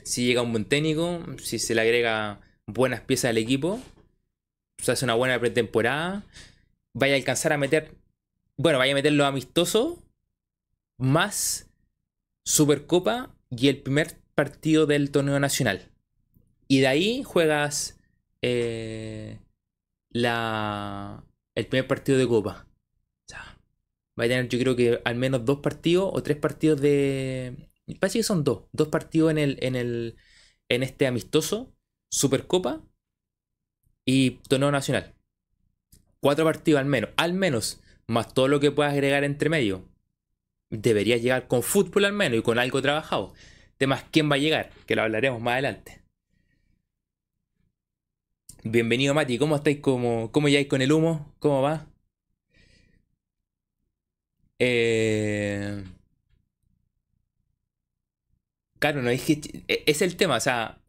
[0.02, 3.80] Si llega un buen técnico, si se le agrega buenas piezas al equipo,
[4.78, 6.26] se hace una buena pretemporada,
[6.94, 7.94] vaya a alcanzar a meter,
[8.56, 9.98] bueno, vaya a meter los amistosos,
[10.98, 11.70] más
[12.44, 15.90] Supercopa y el primer partido del torneo nacional.
[16.68, 17.98] Y de ahí juegas
[18.42, 19.40] eh,
[20.10, 22.66] la, el primer partido de Copa.
[23.28, 27.68] O va a tener yo creo que al menos dos partidos o tres partidos de...
[27.98, 28.64] Parece que son dos.
[28.72, 30.16] Dos partidos en el, en el,
[30.68, 31.74] en este amistoso,
[32.10, 32.82] Supercopa
[34.04, 35.14] y torneo nacional.
[36.20, 39.89] Cuatro partidos al menos, al menos, más todo lo que puedas agregar entre medio.
[40.70, 43.34] Deberías llegar con fútbol al menos y con algo trabajado.
[43.76, 46.00] Temas quién va a llegar, que lo hablaremos más adelante.
[48.62, 49.80] Bienvenido Mati, ¿cómo estáis?
[49.80, 51.34] ¿Cómo, cómo llegáis con el humo?
[51.38, 51.86] ¿Cómo va?
[54.58, 55.82] Eh...
[58.78, 60.80] Claro, no es que e, es el tema, o sea,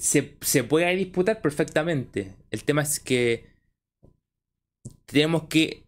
[0.00, 2.34] se, puede disputar perfectamente.
[2.50, 3.46] El tema es que
[5.06, 5.84] tenemos que.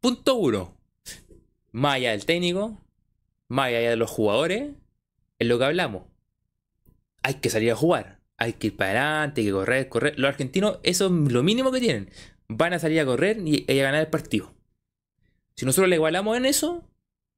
[0.00, 0.81] punto uno.
[1.72, 2.78] Más allá del técnico,
[3.48, 4.70] más allá de los jugadores,
[5.38, 6.04] es lo que hablamos.
[7.22, 8.20] Hay que salir a jugar.
[8.36, 10.18] Hay que ir para adelante, hay que correr, correr.
[10.18, 12.10] Los argentinos, eso es lo mínimo que tienen.
[12.48, 14.52] Van a salir a correr y, a ganar el partido.
[15.54, 16.82] Si nosotros le igualamos en eso,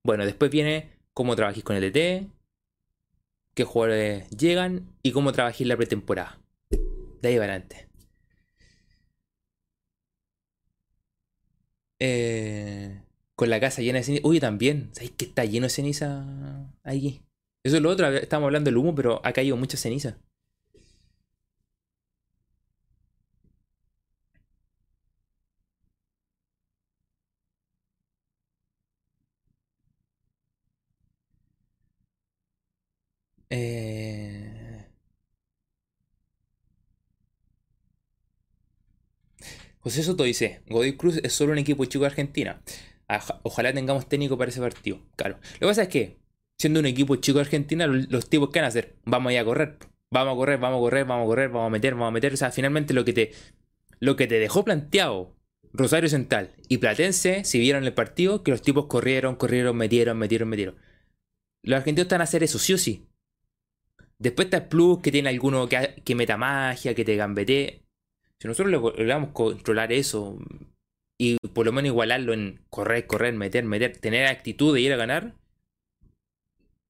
[0.04, 2.26] bueno, después viene cómo trabajes con el ET,
[3.54, 6.40] qué jugadores llegan y cómo trabajé la pretemporada.
[7.20, 7.88] De ahí adelante.
[11.98, 13.03] Eh,
[13.36, 14.26] con la casa llena de ceniza.
[14.26, 14.90] Uy, también.
[14.92, 16.24] ¿Sabéis que está lleno de ceniza
[16.82, 17.22] ahí?
[17.64, 18.08] Eso es lo otro.
[18.08, 20.18] Estamos hablando del humo, pero ha caído mucha ceniza.
[33.50, 34.84] Eh...
[39.78, 42.60] José Soto dice, Godoy Cruz es solo un equipo chico de Argentina.
[43.42, 45.00] Ojalá tengamos técnico para ese partido.
[45.16, 45.38] Claro.
[45.54, 46.18] Lo que pasa es que,
[46.58, 49.38] siendo un equipo chico de Argentina, los, tipos que van a hacer, vamos a ir
[49.38, 49.78] a correr.
[50.10, 52.32] Vamos a correr, vamos a correr, vamos a correr, vamos a meter, vamos a meter.
[52.32, 53.32] O sea, finalmente lo que te,
[54.00, 55.34] lo que te dejó planteado
[55.72, 60.48] Rosario Central y Platense, si vieron el partido, que los tipos corrieron, corrieron, metieron, metieron,
[60.48, 60.76] metieron.
[61.62, 63.06] Los argentinos están a hacer eso, sí o sí.
[64.18, 67.82] Después está el plus que tiene alguno que, que meta magia, que te gambete.
[68.38, 70.38] Si nosotros logramos controlar eso
[71.24, 74.96] y por lo menos igualarlo en correr, correr, meter, meter, tener actitud de ir a
[74.96, 75.34] ganar,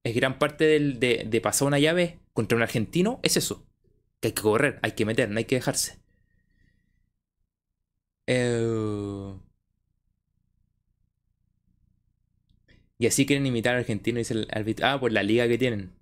[0.03, 3.65] es gran parte de, de pasar una llave contra un argentino, es eso.
[4.21, 5.99] Que hay que correr, hay que meter, no hay que dejarse.
[8.27, 9.35] Eh,
[12.97, 14.87] y así quieren imitar al argentino, dice el árbitro.
[14.87, 15.94] Ah, por la liga que tienen.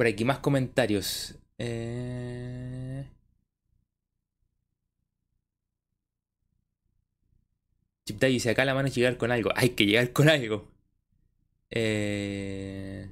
[0.00, 1.34] Por aquí más comentarios.
[1.58, 3.06] Eh...
[8.06, 9.50] Chip dice, acá la mano es llegar con algo.
[9.56, 10.70] Hay que llegar con algo.
[11.70, 13.10] Eh...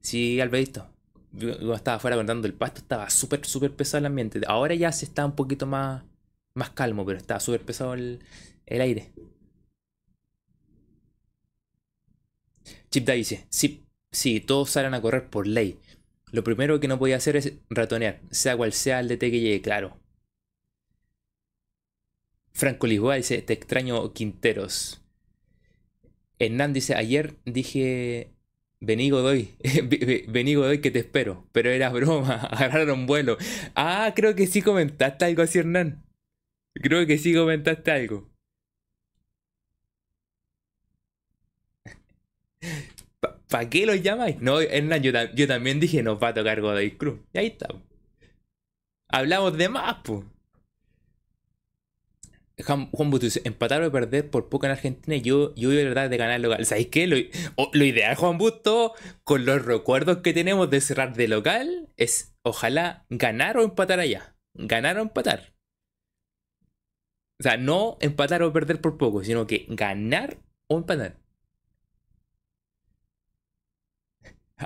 [0.00, 0.88] Sí, Alberto.
[1.32, 4.40] Yo estaba afuera contando el pasto, estaba súper, súper pesado el ambiente.
[4.46, 6.04] Ahora ya se está un poquito más,
[6.54, 8.20] más calmo, pero estaba súper pesado el,
[8.66, 9.12] aire.
[12.92, 15.80] Chip dice, sí, sí, todos salen a correr por ley.
[16.30, 19.62] Lo primero que no podía hacer es ratonear, sea cual sea el DT que llegue,
[19.62, 19.98] claro.
[22.52, 25.02] Franco Lisboa dice, te extraño Quinteros.
[26.38, 28.34] Hernán dice, ayer dije
[28.80, 29.56] Vení Godoy,
[30.28, 31.48] vení Godoy que te espero.
[31.52, 33.38] Pero era broma, agarraron vuelo.
[33.74, 36.04] Ah, creo que sí comentaste algo así, Hernán.
[36.74, 38.31] Creo que sí comentaste algo.
[43.52, 44.40] ¿Para qué lo llamáis?
[44.40, 47.20] No, Hernán, yo, yo, también dije nos va a tocar Godoy Cruz.
[47.34, 47.68] Y ahí está.
[49.10, 50.24] Hablamos de más, pues.
[52.64, 56.40] Juan, Busto empatar o perder por poco en Argentina, yo, yo de verdad de ganar
[56.40, 56.64] local.
[56.64, 57.06] ¿Sabéis qué?
[57.06, 57.16] Lo,
[57.74, 63.04] lo, ideal, Juan Busto, con los recuerdos que tenemos de cerrar de local, es ojalá
[63.10, 64.34] ganar o empatar allá.
[64.54, 65.52] Ganar o empatar.
[67.38, 70.38] O sea, no empatar o perder por poco, sino que ganar
[70.68, 71.21] o empatar.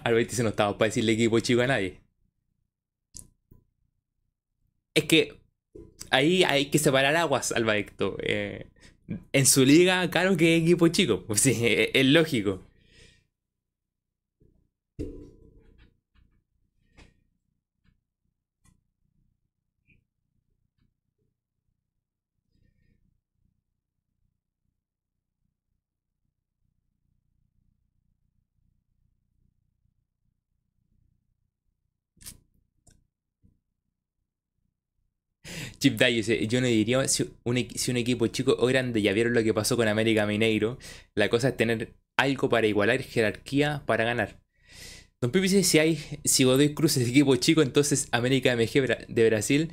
[0.04, 2.00] Alberto se no estamos para decirle equipo chico a nadie.
[4.94, 5.38] Es que
[6.11, 8.66] ahí hay que separar aguas, Alba eh,
[9.32, 11.24] en su liga, claro que es equipo chico.
[11.37, 11.54] Sí,
[11.94, 12.62] es lógico.
[35.78, 39.54] Chip dice, yo no diría si un, equipo chico o grande, ya vieron lo que
[39.54, 40.78] pasó con América Mineiro,
[41.14, 44.40] la cosa es tener algo para igualar jerarquía para ganar.
[45.20, 49.28] Don Pipi dice, si hay, si Godoy Cruz es equipo chico, entonces América MG de
[49.28, 49.72] Brasil,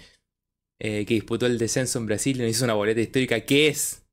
[0.80, 4.06] eh, que disputó el descenso en Brasil, nos hizo una boleta histórica, ¿qué es?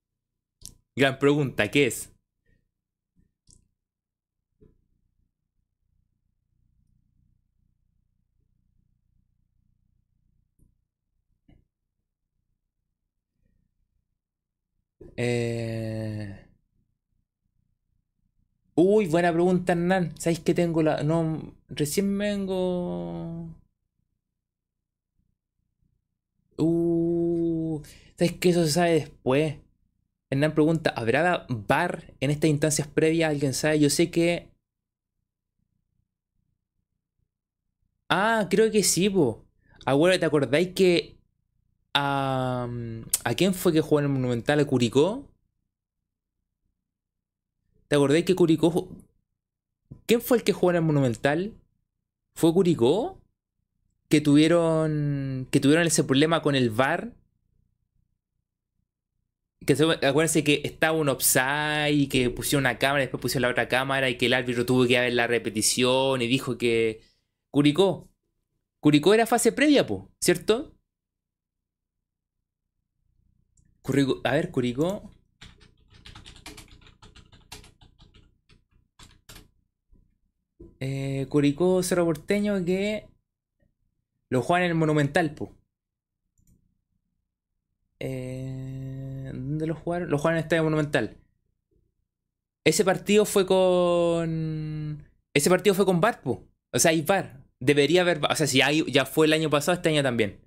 [0.96, 2.09] Gran pregunta, ¿qué es?
[15.22, 16.46] Eh...
[18.74, 20.14] Uy, buena pregunta, Hernán.
[20.18, 21.02] ¿Sabéis que tengo la.?
[21.02, 23.48] No, recién vengo.
[26.56, 27.82] Uh,
[28.16, 29.56] ¿sabéis que eso se sabe después?
[30.30, 33.30] Hernán pregunta: ¿habrá bar en estas instancias previas?
[33.30, 33.80] ¿Alguien sabe?
[33.80, 34.50] Yo sé que.
[38.08, 39.46] Ah, creo que sí, po.
[39.86, 41.19] Abuelo, ¿te acordáis que
[41.94, 42.68] a,
[43.24, 44.60] ¿A quién fue que jugó en el Monumental?
[44.60, 45.28] ¿A Curicó?
[47.88, 48.88] ¿Te acordás que Curicó...
[50.06, 51.54] ¿Quién fue el que jugó en el Monumental?
[52.34, 53.20] ¿Fue Curicó?
[54.08, 55.48] Que tuvieron...
[55.50, 57.12] Que tuvieron ese problema con el VAR.
[59.66, 63.50] Que acuérdense que estaba un offside y que pusieron una cámara y después pusieron la
[63.50, 67.02] otra cámara y que el árbitro tuvo que ver la repetición y dijo que...
[67.50, 68.08] Curicó.
[68.80, 70.72] Curicó era fase previa, po, ¿cierto?
[74.24, 75.10] A ver, Curicó.
[80.80, 83.06] Eh, Curicó Cerro Porteño que
[84.30, 85.52] lo juegan en el Monumental, po.
[87.98, 90.08] Eh, ¿Dónde lo jugaron?
[90.10, 91.16] Lo jugaron en el Estadio Monumental.
[92.64, 95.04] Ese partido fue con.
[95.34, 96.44] Ese partido fue con VAR, po.
[96.72, 97.44] O sea, hay VAR.
[97.58, 98.20] Debería haber.
[98.24, 100.40] O sea, si hay, ya fue el año pasado, este año también.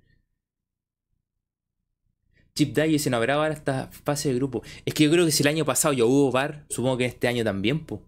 [2.56, 4.62] Chip Day se no habrá VAR esta fase de grupo.
[4.84, 7.26] Es que yo creo que si el año pasado ya hubo VAR, supongo que este
[7.28, 8.00] año también, pues.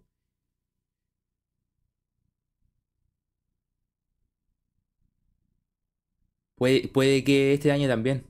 [6.54, 8.24] Puede, puede que este año también.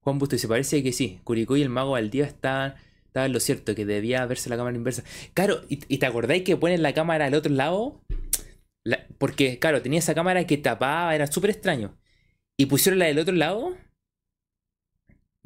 [0.00, 1.20] Juan Busto se parece que sí.
[1.24, 2.74] Curicó y el mago al día estaban,
[3.14, 5.04] en lo cierto, que debía verse la cámara inversa.
[5.34, 8.00] Claro, ¿y, te acordáis que ponen la cámara al otro lado?
[9.18, 11.96] Porque, claro, tenía esa cámara que tapaba, era súper extraño.
[12.56, 13.76] Y pusieron la del otro lado.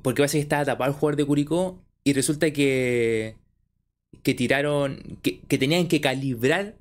[0.03, 1.85] Porque parece que estaba tapado el jugador de Curicó.
[2.05, 3.37] Y resulta que.
[4.23, 5.19] Que tiraron.
[5.23, 6.77] Que, tenían que calibrar.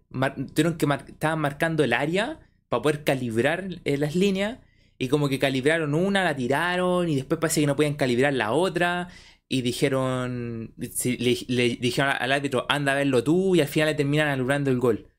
[0.55, 2.39] tuvieron que estaban marcando el área.
[2.69, 4.59] Para poder calibrar eh, las líneas.
[4.97, 7.09] Y como que calibraron una, la tiraron.
[7.09, 9.09] Y después parece que no podían calibrar la otra.
[9.47, 10.73] Y dijeron.
[10.77, 13.55] Le, dijeron al árbitro, anda a verlo tú.
[13.55, 15.12] Y al final le terminan anulando el gol.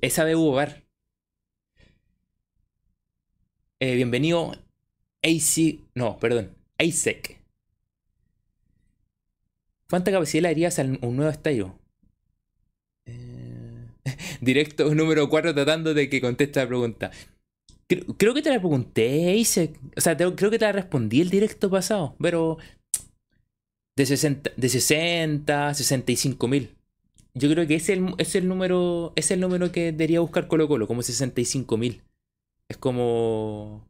[0.00, 0.84] Esa hubo bar.
[3.80, 4.52] Eh, bienvenido
[5.22, 5.80] AC.
[5.94, 6.56] No, perdón.
[6.78, 7.40] ASEC.
[9.88, 11.78] ¿Cuánta capacidad le harías a un nuevo estadio?
[13.06, 13.86] Eh,
[14.40, 17.10] directo número 4 tratando de que conteste la pregunta.
[17.86, 19.78] Creo, que te la pregunté, ASEC.
[19.96, 22.58] O sea, creo que te la respondí el directo pasado, pero
[23.96, 26.74] de 60, de 60 65 mil.
[27.34, 30.68] Yo creo que es el, es el número es el número que debería buscar Colo
[30.68, 32.02] Colo, como 65.000.
[32.68, 33.88] Es como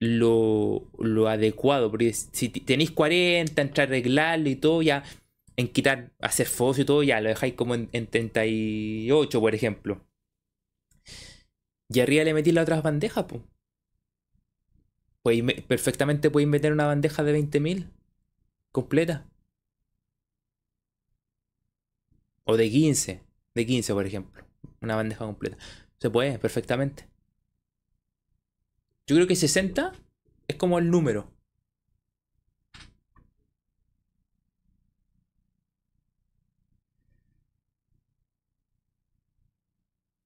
[0.00, 5.04] lo, adecuado, porque si tenéis 40, entre arreglarlo y todo, ya
[5.56, 10.04] en quitar, hacer foso y todo, ya lo dejáis como en, 38, por ejemplo.
[11.88, 13.42] Y arriba le metí las otras bandejas, pues.
[15.66, 17.90] perfectamente podéis meter una bandeja de 20.000
[18.72, 19.26] completa.
[22.46, 23.22] O de 15.
[23.54, 24.44] De 15, por ejemplo.
[24.80, 25.58] Una bandeja completa.
[25.98, 27.08] Se puede, perfectamente.
[29.06, 29.92] Yo creo que 60
[30.48, 31.28] es como el número.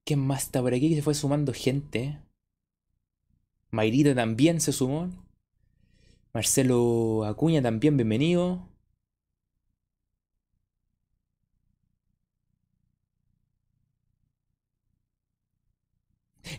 [0.05, 0.89] ¿Quién más está por aquí?
[0.89, 2.19] Que se fue sumando gente.
[3.71, 5.09] Mayrita también se sumó.
[6.33, 8.70] Marcelo Acuña también, bienvenido.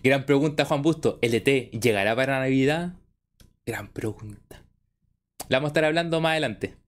[0.02, 1.18] Gran pregunta, Juan Busto.
[1.22, 2.94] ¿LT llegará para Navidad?
[3.66, 4.62] Gran pregunta.
[5.48, 6.81] La vamos a estar hablando más adelante.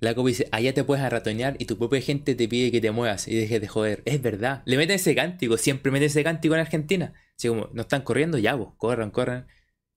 [0.00, 2.90] La copa dice, allá te puedes arratonear y tu propia gente te pide que te
[2.90, 4.02] muevas y dejes de joder.
[4.04, 4.62] Es verdad.
[4.66, 7.14] Le meten ese cántico, siempre meten ese cántico en Argentina.
[7.36, 9.46] Así como, no están corriendo, ya vos, corran, corran.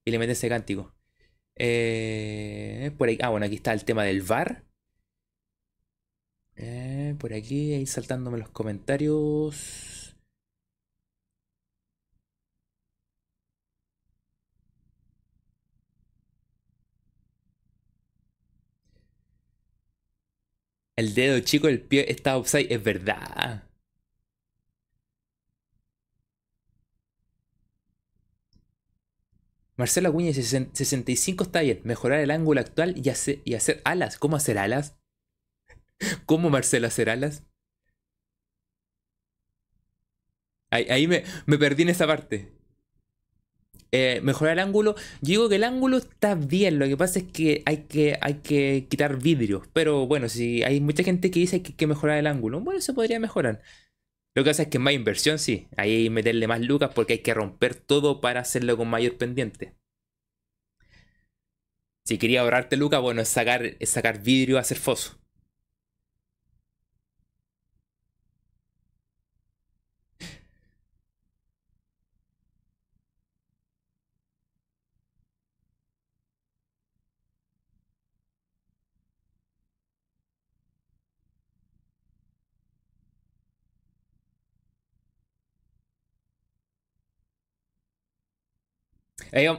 [0.05, 0.95] Y le meten ese cántico.
[1.55, 4.63] Eh, por ahí, ah, bueno, aquí está el tema del VAR.
[6.55, 9.96] Eh, por aquí, ahí saltándome los comentarios.
[20.97, 23.63] El dedo chico del pie está upside, es verdad.
[29.77, 31.81] Marcelo Acuña 65 está bien.
[31.83, 34.17] Mejorar el ángulo actual y hacer, y hacer alas.
[34.17, 34.97] ¿Cómo hacer alas?
[36.25, 37.43] ¿Cómo Marcelo hacer alas?
[40.71, 42.56] Ahí, me perdí en esa parte.
[43.91, 44.95] Eh, mejorar el ángulo.
[45.21, 48.35] Yo digo que el ángulo está bien, lo que pasa es que hay que, hay
[48.35, 49.67] que quitar vidrios.
[49.73, 52.81] Pero bueno, si hay mucha gente que dice que hay que mejorar el ángulo, bueno,
[52.81, 53.61] se podría mejorar.
[54.35, 55.67] Lo que pasa es que más inversión, sí.
[55.77, 59.73] Ahí meterle más lucas porque hay que romper todo para hacerlo con mayor pendiente.
[62.05, 65.17] Si quería ahorrarte lucas, bueno, es sacar, es sacar vidrio, hacer foso.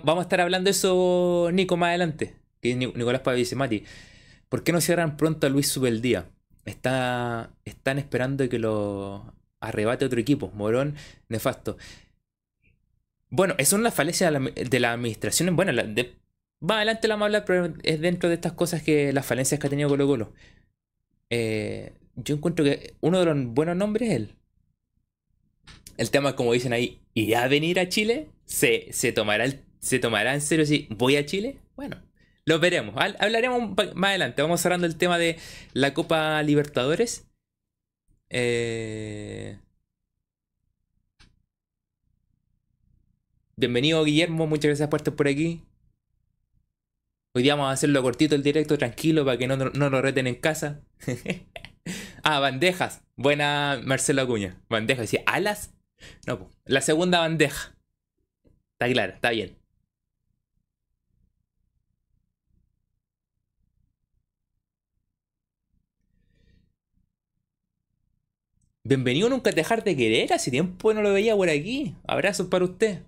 [0.05, 2.35] Vamos a estar hablando de eso, Nico, más adelante.
[2.61, 3.85] Que Nicolás Pablo dice, Mati,
[4.49, 6.31] ¿por qué no cierran pronto a Luis Subeldía?
[6.65, 10.51] Está, están esperando que lo arrebate otro equipo.
[10.55, 10.97] Morón,
[11.29, 11.77] nefasto.
[13.31, 15.55] Bueno, es una falencia de la, administración.
[15.55, 16.17] Bueno, de,
[16.61, 19.61] más adelante la vamos a hablar, pero es dentro de estas cosas que las falencias
[19.61, 20.33] que ha tenido Colo Colo.
[21.31, 24.35] eh, yo encuentro que uno de los buenos nombres es él.
[25.97, 28.31] El tema, como dicen ahí, ¿irá a venir a Chile?
[28.45, 29.47] ¿Se, se, tomará,
[29.81, 31.59] ¿Se tomará en serio si voy a Chile?
[31.77, 31.97] Bueno,
[32.45, 32.95] lo veremos.
[32.97, 34.43] Hablaremos más adelante.
[34.43, 35.37] Vamos cerrando el tema de
[35.73, 37.27] la Copa Libertadores.
[38.31, 39.59] Eh...
[43.57, 45.63] Bienvenido Guillermo, muchas gracias por estar por aquí.
[47.35, 50.29] Hoy día vamos a hacerlo cortito el directo, tranquilo, para que no, no lo reten
[50.29, 50.83] en casa.
[52.23, 53.03] ah, bandejas.
[53.17, 54.63] Buena Marcelo Acuña.
[54.69, 55.11] Bandejas.
[55.27, 55.75] ¿alas?
[56.27, 57.75] No, la segunda bandeja.
[58.73, 59.57] Está claro, está bien.
[68.85, 70.33] Bienvenido nunca a dejar de querer.
[70.33, 71.95] Hace tiempo no lo veía por aquí.
[72.07, 73.03] Abrazos para usted.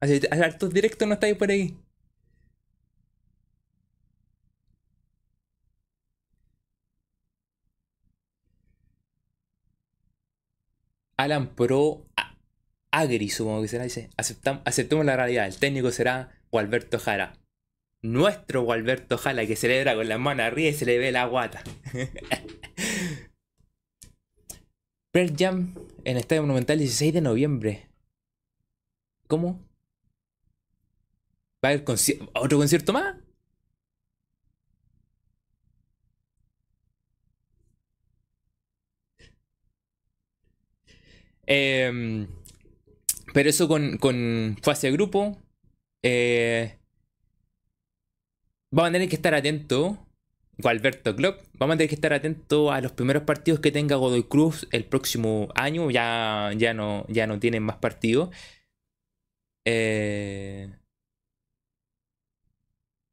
[0.00, 0.20] Hace,
[0.72, 1.74] directos no estáis por aquí.
[11.18, 12.06] Alan Pro
[12.90, 14.08] Agri, supongo que será, dice.
[14.16, 15.46] aceptemos la realidad.
[15.46, 17.34] El técnico será Gualberto Jara.
[18.00, 21.62] Nuestro Gualberto Jara que celebra con las manos arriba y se le ve la guata.
[25.10, 27.88] Pearl Jam en Estadio Monumental 16 de noviembre.
[29.26, 29.68] ¿Cómo?
[31.64, 31.84] ¿Va a haber
[32.34, 33.16] otro concierto más?
[41.50, 42.28] Em,
[43.32, 45.38] pero eso con, fase de grupo.
[46.02, 46.78] Eh,
[48.70, 49.96] vamos a tener que estar atentos.
[50.62, 51.40] Alberto Klopp.
[51.54, 54.84] Vamos a tener que estar atentos a los primeros partidos que tenga Godoy Cruz el
[54.84, 55.90] próximo año.
[55.90, 58.30] Ya, ya, no, ya no tienen más partidos.
[59.64, 60.70] Eh...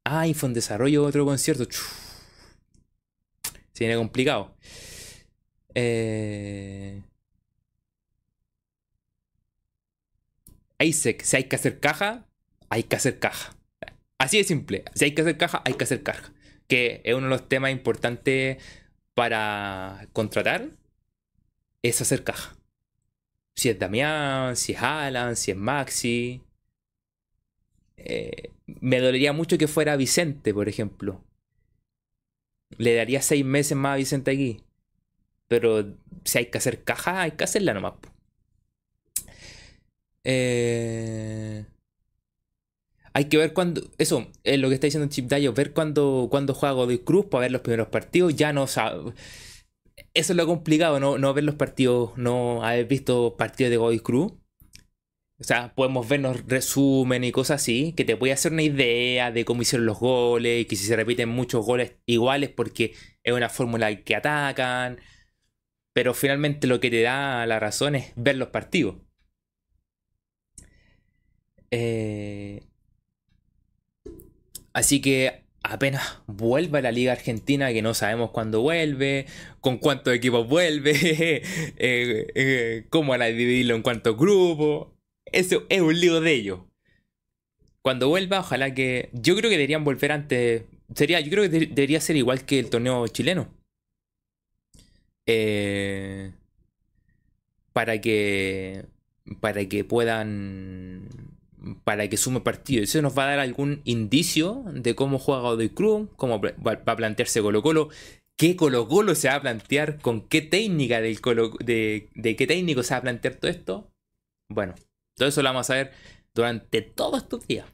[0.04, 1.64] Ah, y fue un desarrollo otro concierto.
[3.72, 4.56] Se viene complicado.
[5.74, 7.02] Eh...
[10.78, 12.26] Isaac, si hay que hacer caja,
[12.68, 13.56] hay que hacer caja.
[14.18, 14.84] Así de simple.
[14.94, 16.32] Si hay que hacer caja, hay que hacer caja.
[16.68, 18.62] Que es uno de los temas importantes
[19.14, 20.70] para contratar.
[21.82, 22.56] Es hacer caja.
[23.54, 26.42] Si es Damián, si es Alan, si es Maxi.
[27.96, 31.24] Eh, me dolería mucho que fuera Vicente, por ejemplo.
[32.78, 34.62] Le daría seis meses más a Vicente aquí.
[35.48, 37.94] Pero si hay que hacer caja, hay que hacerla nomás.
[40.28, 41.64] Eh,
[43.14, 43.82] hay que ver cuando.
[43.98, 47.42] Eso, es lo que está diciendo Chip Dayo, ver cuando, cuando juega Godoy Cruz para
[47.42, 48.34] ver los primeros partidos.
[48.34, 49.12] Ya no sabe.
[50.14, 54.00] Eso es lo complicado, no, no ver los partidos, no haber visto partidos de Godoy
[54.00, 54.32] Cruz.
[55.38, 59.44] O sea, podemos vernos resumen y cosas así, que te puede hacer una idea de
[59.44, 63.48] cómo hicieron los goles, y que si se repiten muchos goles iguales porque es una
[63.50, 64.98] fórmula que atacan.
[65.94, 69.05] Pero finalmente lo que te da la razón es ver los partidos.
[71.70, 72.62] Eh,
[74.72, 79.26] así que apenas vuelva la Liga Argentina, que no sabemos cuándo vuelve,
[79.60, 80.92] con cuántos equipos vuelve,
[81.76, 84.88] eh, eh, cómo van a dividirlo en cuántos grupos.
[85.26, 86.60] Eso es un lío de ellos.
[87.82, 89.10] Cuando vuelva, ojalá que.
[89.12, 90.64] Yo creo que deberían volver antes.
[90.94, 93.48] Sería, yo creo que debería ser igual que el torneo chileno.
[97.72, 98.84] para que.
[99.40, 101.08] Para que puedan
[101.84, 102.82] para que sume partido.
[102.82, 106.96] Eso nos va a dar algún indicio de cómo juega Godoy Cruz, cómo va a
[106.96, 107.88] plantearse Colo Colo,
[108.36, 111.18] qué Colo Colo se va a plantear, con qué técnica del
[111.64, 113.90] de, de qué técnico se va a plantear todo esto.
[114.48, 114.74] Bueno,
[115.16, 115.92] todo eso lo vamos a ver
[116.34, 117.66] durante todos estos días.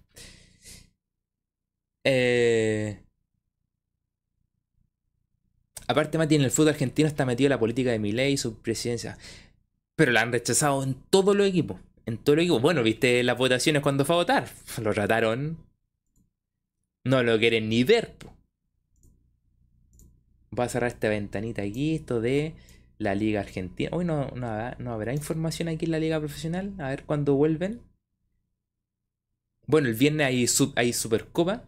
[2.05, 3.03] Eh...
[5.89, 9.19] Aparte, Mati, en el fútbol argentino está metido la política de Milei y su presidencia.
[9.97, 12.61] Pero la han rechazado en todos los equipos en todo lo equipo.
[12.61, 14.49] Bueno, viste las votaciones cuando fue a votar.
[14.83, 15.59] Lo trataron.
[17.05, 18.15] No lo quieren ni ver.
[20.51, 21.97] Voy a cerrar esta ventanita aquí.
[21.97, 22.55] Esto de
[22.99, 23.91] la Liga Argentina.
[23.93, 26.75] Hoy no, no, habrá información aquí en la Liga Profesional.
[26.79, 27.83] A ver cuándo vuelven.
[29.67, 30.47] Bueno, el viernes hay,
[30.77, 31.65] hay Supercopa.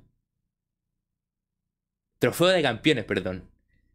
[2.21, 3.51] Trofeo de campeones, perdón.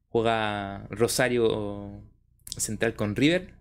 [0.10, 2.02] Juega Rosario
[2.58, 3.54] Central con River.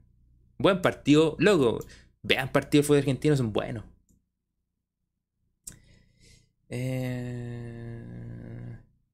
[0.59, 1.37] Buen partido.
[1.39, 1.79] Luego,
[2.23, 3.85] Vean partidos de fútbol argentino, son buenos.
[6.69, 8.03] Eh,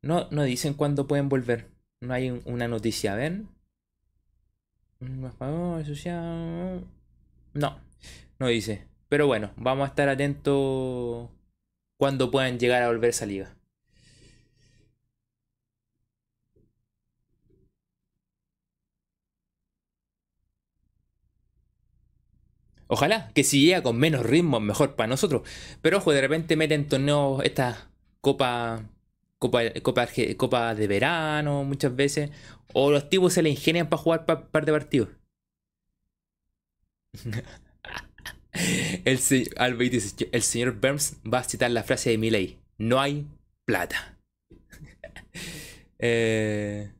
[0.02, 1.70] no, no dicen cuándo pueden volver.
[2.00, 3.48] No hay una noticia, ¿ven?
[7.52, 7.78] No,
[8.38, 8.86] no dice.
[9.08, 11.28] Pero bueno, vamos a estar atentos
[11.96, 13.54] cuando puedan llegar a volver esa liga.
[22.94, 25.42] Ojalá que si llega con menos ritmo, mejor para nosotros.
[25.82, 27.88] Pero ojo, de repente meten torneos, estas
[28.20, 28.88] copa,
[29.40, 32.30] copa, copa, copa de verano muchas veces.
[32.72, 35.08] O los tipos se le ingenian para jugar un par de partidos.
[39.04, 39.18] el,
[40.30, 42.60] el señor Burns va a citar la frase de Milley.
[42.78, 43.26] No hay
[43.64, 44.16] plata.
[45.98, 46.92] eh...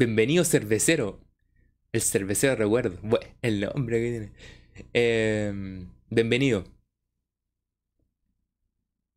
[0.00, 1.20] Bienvenido cervecero.
[1.92, 2.98] El cervecero recuerdo.
[3.02, 4.32] Bueno, el nombre que tiene.
[4.94, 6.64] Em, bienvenido.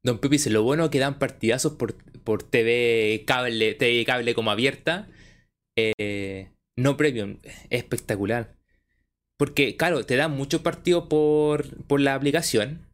[0.03, 4.51] Don Pepe dice, lo bueno que dan partidazos por, por TV cable, TV cable como
[4.51, 5.07] abierta.
[5.77, 7.37] Eh, no premium.
[7.69, 8.57] espectacular.
[9.37, 12.85] Porque, claro, te dan muchos partidos por, por la aplicación.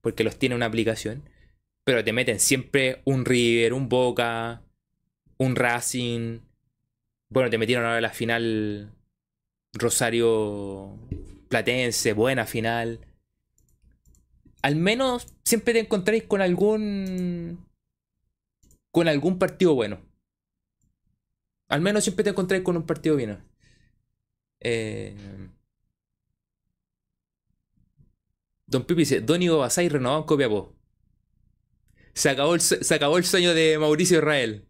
[0.00, 1.28] Porque los tiene una aplicación.
[1.82, 4.62] Pero te meten siempre un River, un Boca,
[5.38, 6.38] un Racing
[7.32, 8.92] bueno, te metieron ahora la final
[9.72, 10.98] Rosario
[11.48, 13.00] Platense, buena final.
[14.60, 17.66] Al menos siempre te encontráis con algún.
[18.90, 20.00] con algún partido bueno.
[21.68, 23.42] Al menos siempre te encontráis con un partido bueno.
[24.60, 25.16] Eh,
[28.66, 30.74] Don Pipi dice: Don Ivo Basay renovado en Copiapó.
[32.12, 34.68] Se acabó, se acabó el sueño de Mauricio Israel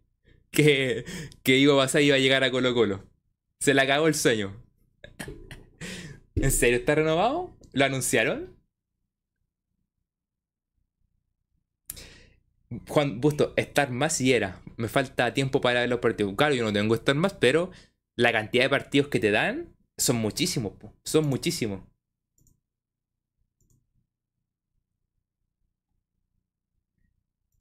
[0.53, 1.05] que,
[1.43, 3.03] que Ivo Basay iba a llegar a Colo Colo.
[3.59, 4.63] Se le acabó el sueño.
[6.35, 7.55] ¿En serio está renovado?
[7.73, 8.55] ¿Lo anunciaron?
[12.87, 14.61] Juan Busto, estar más y era.
[14.77, 16.33] Me falta tiempo para ver los partidos.
[16.35, 17.71] Claro, yo no tengo estar más, pero
[18.15, 20.73] la cantidad de partidos que te dan son muchísimos.
[21.03, 21.81] Son muchísimos.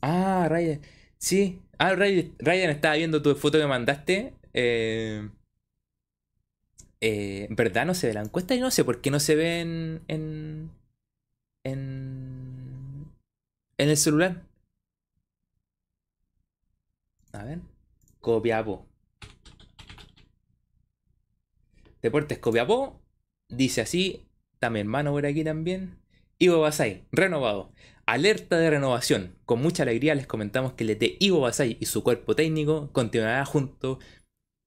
[0.01, 0.81] Ah, Raya.
[1.19, 4.35] Sí, Ah, Ryan, estaba viendo tu foto que mandaste.
[4.53, 5.29] Eh,
[7.01, 9.35] eh, en verdad no se ve la encuesta y no sé por qué no se
[9.35, 10.03] ve en.
[10.09, 10.71] en.
[11.65, 13.09] en,
[13.79, 14.43] el celular.
[17.33, 17.61] A ver.
[18.21, 18.87] Copiapó.
[22.03, 23.01] Deportes Copiapó.
[23.49, 24.27] Dice así.
[24.71, 25.99] Mi hermano por aquí también.
[26.39, 27.73] Ivo Basay, renovado.
[28.07, 29.37] Alerta de renovación.
[29.45, 33.45] Con mucha alegría les comentamos que el ET Ivo Basay y su cuerpo técnico continuará
[33.45, 33.99] junto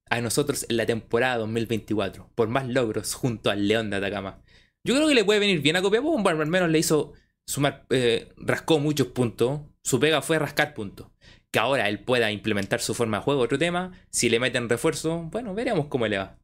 [0.08, 4.42] a nosotros en la temporada 2024, por más logros junto al León de Atacama.
[4.84, 7.12] Yo creo que le puede venir bien a Copiapó, bueno, al menos le hizo
[7.46, 11.08] sumar, eh, rascó muchos puntos, su pega fue rascar puntos.
[11.50, 15.22] Que ahora él pueda implementar su forma de juego, otro tema, si le meten refuerzo,
[15.30, 16.38] bueno, veremos cómo le va.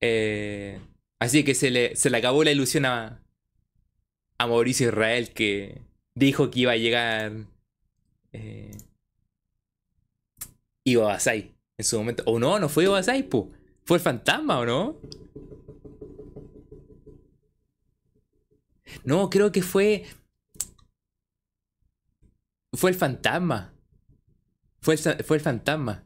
[0.00, 0.80] Eh,
[1.20, 3.22] así que se le, se le acabó la ilusión a,
[4.38, 5.82] a Mauricio Israel que
[6.14, 7.32] dijo que iba a llegar
[8.32, 8.70] eh,
[10.84, 12.22] Iba Basay en su momento.
[12.26, 13.28] O no, no fue Iba Basay,
[13.84, 14.96] Fue el fantasma, ¿o no?
[19.04, 20.06] No, creo que fue.
[22.72, 23.72] Fue el fantasma.
[24.80, 26.04] Fue el, fue el fantasma.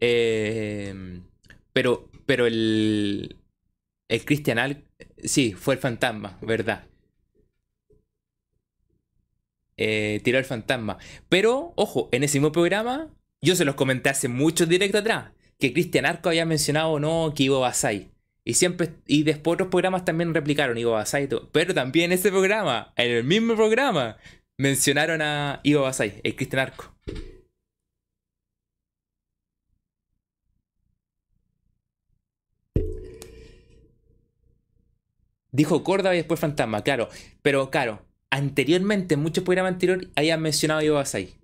[0.00, 1.22] Eh,
[1.72, 3.36] pero, pero el.
[4.08, 4.84] El Christian Al.
[5.22, 6.87] Sí, fue el fantasma, ¿verdad?
[9.78, 10.98] Eh, tiró el fantasma.
[11.28, 13.08] Pero, ojo, en ese mismo programa,
[13.40, 17.44] yo se los comenté hace mucho directo atrás, que Cristian Arco había mencionado no que
[17.44, 18.10] Ivo Basay.
[18.44, 21.28] Y siempre, y después otros programas también replicaron Ivo Basay.
[21.52, 24.16] Pero también en ese programa, en el mismo programa,
[24.56, 26.94] mencionaron a Ivo Basay, el Cristian Arco.
[35.50, 37.08] Dijo Córdoba y después Fantasma, claro.
[37.42, 41.34] Pero claro, anteriormente, en muchos programas anteriores, hayan mencionado a Yobasai.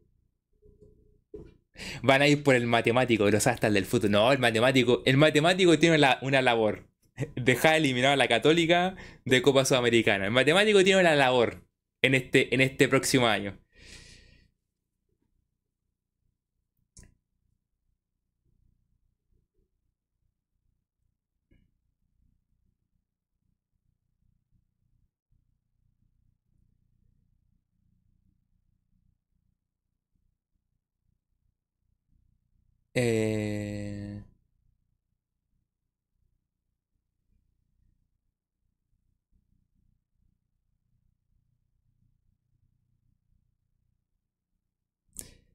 [2.03, 4.11] Van a ir por el matemático, los hasta el del fútbol.
[4.11, 6.87] No, el matemático, el matemático tiene una labor.
[7.37, 10.27] Deja eliminado a la católica de Copa Sudamericana.
[10.27, 11.65] El matemático tiene una labor
[12.03, 13.59] en este, en este próximo año.
[32.95, 34.23] Eh...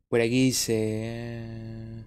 [0.10, 2.06] Por aquí dice...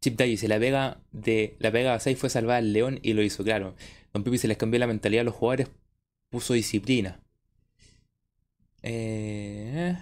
[0.00, 3.42] Chip dice, la Vega de la Vega 6 fue salvar al León y lo hizo,
[3.42, 3.74] claro.
[4.12, 5.68] Don Pipi se les cambió la mentalidad a los jugadores,
[6.30, 7.20] puso disciplina.
[8.82, 9.96] Eh...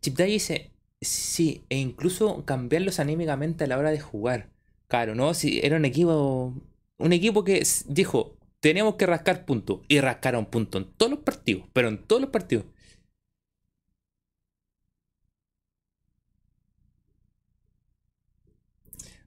[0.00, 0.70] Chip Day dice,
[1.00, 4.50] sí, e incluso cambiarlos anímicamente a la hora de jugar.
[4.88, 5.34] Claro, ¿no?
[5.34, 6.54] Si era un equipo,
[6.98, 9.80] un equipo que dijo, tenemos que rascar puntos.
[9.88, 12.64] Y rascaron puntos en todos los partidos, pero en todos los partidos.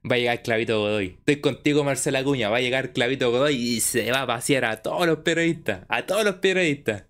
[0.08, 1.16] Va a llegar Clavito Godoy.
[1.18, 2.50] Estoy contigo, Marcela Acuña.
[2.50, 5.86] Va a llegar Clavito Godoy y se va a pasear a todos los periodistas.
[5.88, 7.04] A todos los periodistas.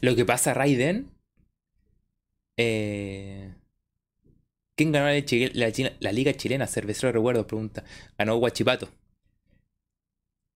[0.00, 1.10] Lo que pasa, Raiden.
[2.56, 3.52] Eh,
[4.76, 6.66] ¿Quién ganó la, Liga Chilena?
[6.66, 7.84] Cervecero Recuerdo pregunta.
[8.16, 8.88] Ganó Guachipato.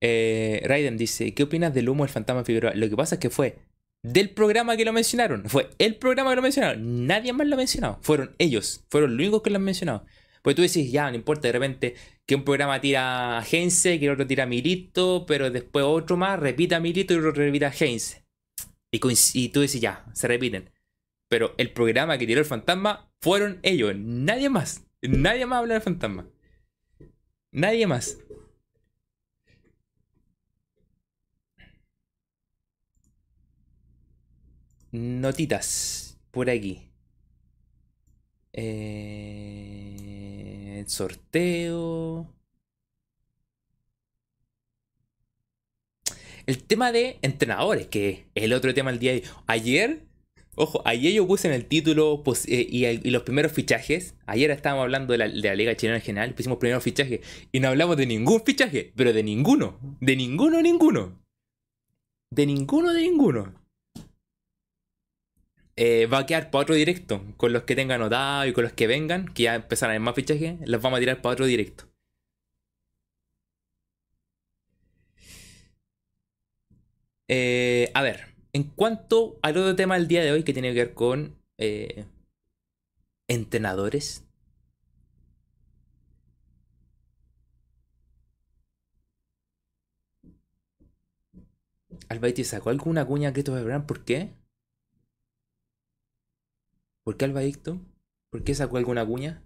[0.00, 2.74] Eh, Raiden dice: ¿Qué opinas del humo del fantasma Figueroa?
[2.74, 3.58] Lo que pasa es que fue
[4.02, 5.48] del programa que lo mencionaron.
[5.48, 7.06] Fue el programa que lo mencionaron.
[7.06, 7.98] Nadie más lo ha mencionado.
[8.02, 8.84] Fueron ellos.
[8.90, 10.04] Fueron los únicos que lo han mencionado.
[10.42, 11.94] Pues tú decís, ya, no importa, de repente
[12.26, 16.16] que un programa tira a Heinze, que el otro tira a Milito, pero después otro
[16.16, 18.21] más repita a Milito y otro repita a Heinze.
[18.92, 19.00] Y,
[19.34, 20.70] y tú dices, ya, se repiten.
[21.28, 24.86] Pero el programa que tiró el fantasma fueron ellos, nadie más.
[25.02, 26.28] Nadie más habla del fantasma.
[27.52, 28.18] Nadie más.
[34.92, 36.92] Notitas por aquí.
[38.52, 39.72] Eh,
[40.86, 42.28] sorteo.
[46.46, 49.22] El tema de entrenadores, que es el otro tema del día de.
[49.46, 50.02] Ayer,
[50.56, 54.14] ojo, ayer yo puse en el título pues, eh, y, los primeros fichajes.
[54.26, 57.20] Ayer estábamos hablando de la, Liga Chilena en general, pusimos primeros fichajes
[57.52, 59.78] y no hablamos de ningún fichaje, pero de ninguno.
[60.00, 61.20] De ninguno, ninguno.
[62.30, 63.54] De ninguno, de ninguno.
[65.76, 67.22] Eh, va a quedar para otro directo.
[67.36, 70.04] Con los que tengan anotado y con los que vengan, que ya empezaron a haber
[70.04, 71.91] más fichajes, los vamos a tirar para otro directo.
[77.34, 80.80] Eh, a ver, en cuanto al otro tema del día de hoy que tiene que
[80.84, 82.04] ver con eh,
[83.26, 84.26] entrenadores.
[92.10, 94.34] Albaiti sacó alguna cuña a Christopher ¿por qué?
[97.04, 97.80] ¿Por qué Albaicto?
[98.30, 99.42] ¿Por qué sacó alguna cuña?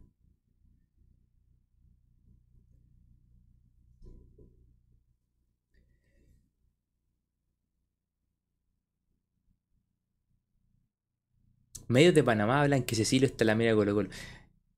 [11.89, 14.11] Medios de Panamá hablan que Cecilio está la mira de Colo Colo.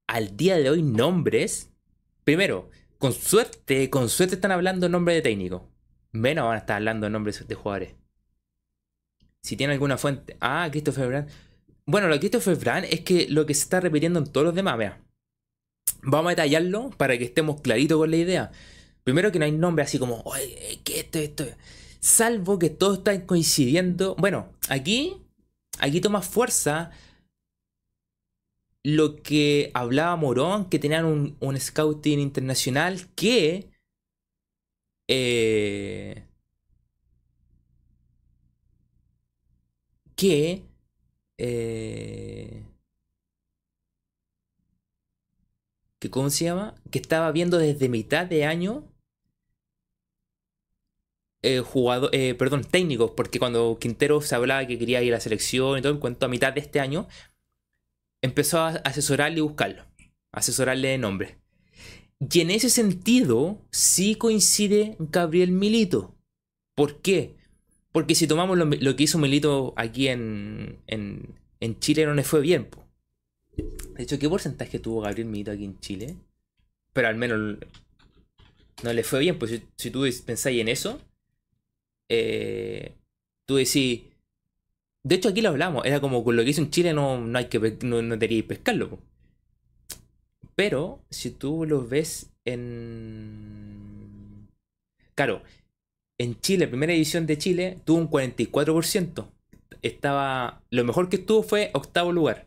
[0.06, 1.70] Al día de hoy, nombres.
[2.24, 5.68] Primero, con suerte, con suerte están hablando nombres de técnico.
[6.12, 7.94] Menos van a estar hablando nombres de jugadores.
[9.42, 10.36] Si tiene alguna fuente.
[10.40, 11.28] Ah, Christopher Brand.
[11.86, 14.54] Bueno, lo de Christopher Brand es que lo que se está repitiendo en todos los
[14.54, 15.00] demás, vea.
[16.02, 18.52] Vamos a detallarlo para que estemos claritos con la idea.
[19.04, 21.44] Primero que no hay nombre así como, oye, que esto, esto.
[22.00, 24.14] Salvo que todos están coincidiendo.
[24.16, 25.16] Bueno, aquí,
[25.81, 26.91] aquí toma fuerza
[28.83, 31.05] lo que hablaba Morón, que tenían
[31.41, 33.70] un, scouting internacional que
[35.09, 36.24] eh,
[40.16, 40.64] que
[41.39, 42.64] eh,
[45.99, 48.88] que cómo se llama que estaba viendo desde mitad de año
[51.43, 51.62] eh,
[52.12, 55.82] eh, perdón, técnicos, porque cuando Quintero se hablaba que quería ir a la selección y
[55.82, 57.09] todo, en cuanto a mitad de este año,
[58.22, 59.84] empezó a asesorarle y buscarlo,
[60.32, 61.39] asesorarle de nombre.
[62.20, 66.16] Y en ese sentido, sí coincide Gabriel Milito.
[66.74, 67.36] ¿Por qué?
[67.93, 72.24] Porque si tomamos lo, lo que hizo Milito aquí en, en, en Chile, no le
[72.24, 72.66] fue bien.
[72.66, 72.84] po.
[73.57, 76.16] De hecho, ¿qué porcentaje tuvo Gabriel Milito aquí en Chile?
[76.93, 77.59] Pero al menos
[78.82, 79.39] no le fue bien.
[79.39, 81.01] Pues si, si tú pensáis en eso,
[82.09, 82.92] eh,
[83.46, 84.02] tú decís.
[85.04, 85.84] De hecho, aquí lo hablamos.
[85.86, 88.46] Era como con lo que hizo en Chile, no, no hay que no, no debería
[88.46, 88.98] pescarlo.
[90.54, 94.48] Pero si tú lo ves en.
[95.14, 95.42] Claro,
[96.18, 99.28] en Chile, primera edición de Chile, tuvo un 44%.
[99.82, 100.62] Estaba.
[100.70, 102.46] Lo mejor que estuvo fue octavo lugar.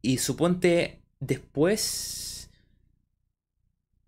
[0.00, 2.41] Y suponte después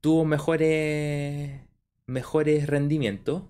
[0.05, 1.61] tuvo mejores.
[2.07, 3.43] mejores rendimientos.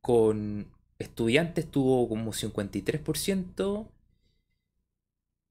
[0.00, 0.66] Con
[0.98, 3.92] estudiantes tuvo como 53%.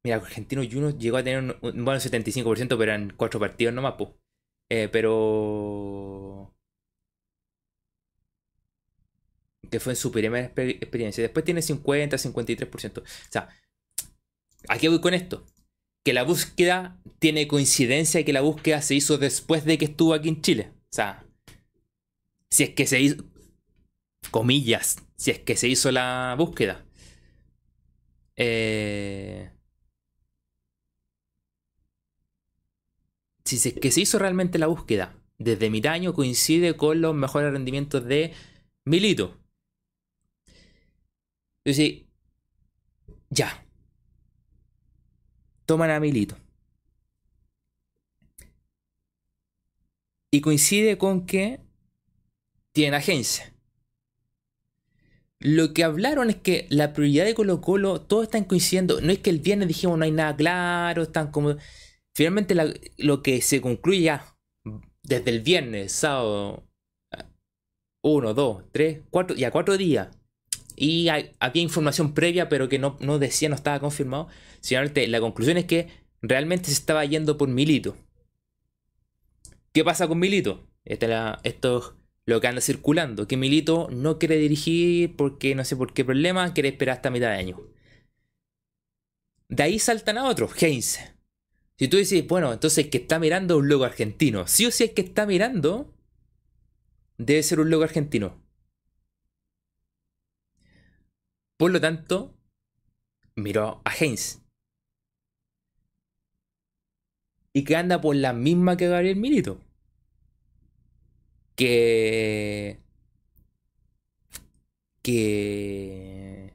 [0.03, 3.93] Mira, Argentino Juniors llegó a tener un, un- bueno, 75%, pero en cuatro partidos nomás,
[3.93, 4.15] po.
[4.69, 6.36] Eh, pero.
[9.69, 11.21] Que fue en su primera exper- experiencia.
[11.21, 13.01] Después tiene 50, 53%.
[13.01, 13.49] O sea,
[14.67, 15.45] ¿a qué voy con esto?
[16.03, 20.29] Que la búsqueda tiene coincidencia que la búsqueda se hizo después de que estuvo aquí
[20.29, 20.71] en Chile.
[20.83, 21.25] O sea,
[22.49, 23.25] si es que se hizo,
[24.31, 26.85] comillas, si es que se hizo la búsqueda.
[28.35, 29.49] Eh,
[33.45, 37.51] si es que se hizo realmente la búsqueda desde mi año coincide con los mejores
[37.51, 38.33] rendimientos de
[38.85, 39.37] Milito.
[41.67, 42.05] Entonces,
[43.29, 43.67] ya.
[45.65, 46.37] Toman a Milito.
[50.31, 51.59] Y coincide con que
[52.71, 53.53] tienen agencia.
[55.39, 59.01] Lo que hablaron es que la prioridad de Colo Colo, todos están coincidiendo.
[59.01, 61.57] No es que el viernes dijimos no hay nada claro, están como...
[62.13, 62.55] Finalmente
[62.97, 64.37] lo que se concluye ya
[65.03, 66.65] desde el viernes, sábado,
[68.01, 70.16] uno, dos, tres, cuatro, ya cuatro días.
[70.77, 74.27] Y hay- había información previa, pero que no, no decía, no estaba confirmado.
[74.61, 75.87] Finalmente, la conclusión es que
[76.21, 77.97] realmente se estaba yendo por Milito.
[79.73, 80.67] ¿Qué pasa con Milito?
[80.85, 81.85] Esta es la- esto es
[82.25, 83.27] lo que anda circulando.
[83.27, 87.29] Que Milito no quiere dirigir porque no sé por qué problema, quiere esperar hasta mitad
[87.29, 87.59] de año.
[89.49, 91.13] De ahí saltan a otros, Heinze.
[91.79, 94.47] Si tú dices, bueno, entonces que está mirando es un loco argentino.
[94.47, 95.93] Sí o sí el que está mirando
[97.17, 98.41] debe ser un loco argentino.
[101.57, 102.35] Por lo tanto,
[103.35, 104.41] miró a Heinz.
[107.53, 109.59] Y que anda por la misma que Gabriel Milito.
[111.55, 112.79] Que...
[115.01, 116.53] Que...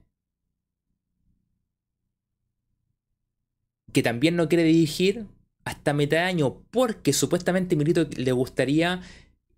[3.92, 5.26] Que también no quiere dirigir
[5.64, 9.02] hasta mitad de año porque supuestamente Milito le gustaría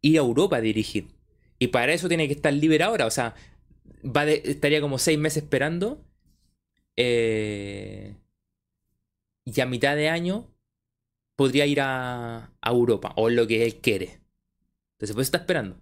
[0.01, 1.09] ir a Europa a dirigir.
[1.59, 3.07] Y para eso tiene que estar libre ahora.
[3.07, 3.35] O sea,
[4.05, 6.05] va estaría como seis meses esperando.
[6.97, 8.17] eh,
[9.45, 10.51] y a mitad de año
[11.37, 13.13] podría ir a, a Europa.
[13.17, 14.21] O lo que él quiere.
[14.97, 15.79] Entonces, pues está esperando.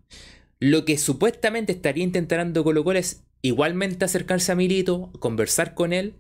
[0.61, 6.17] Lo que supuestamente estaría intentando Colo Colo es igualmente acercarse a Milito, conversar con él.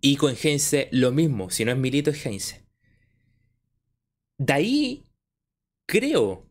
[0.00, 1.50] Y con Heinze lo mismo.
[1.50, 2.64] Si no es Milito, es Heinze.
[4.38, 5.04] De ahí,
[5.86, 6.45] creo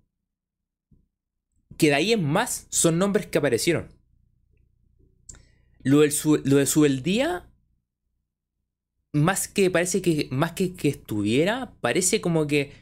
[1.78, 3.90] que de ahí en más son nombres que aparecieron.
[5.84, 7.48] Lo, del su- lo de Subeldía,
[9.14, 12.74] más que parece que, más que que estuviera, parece como que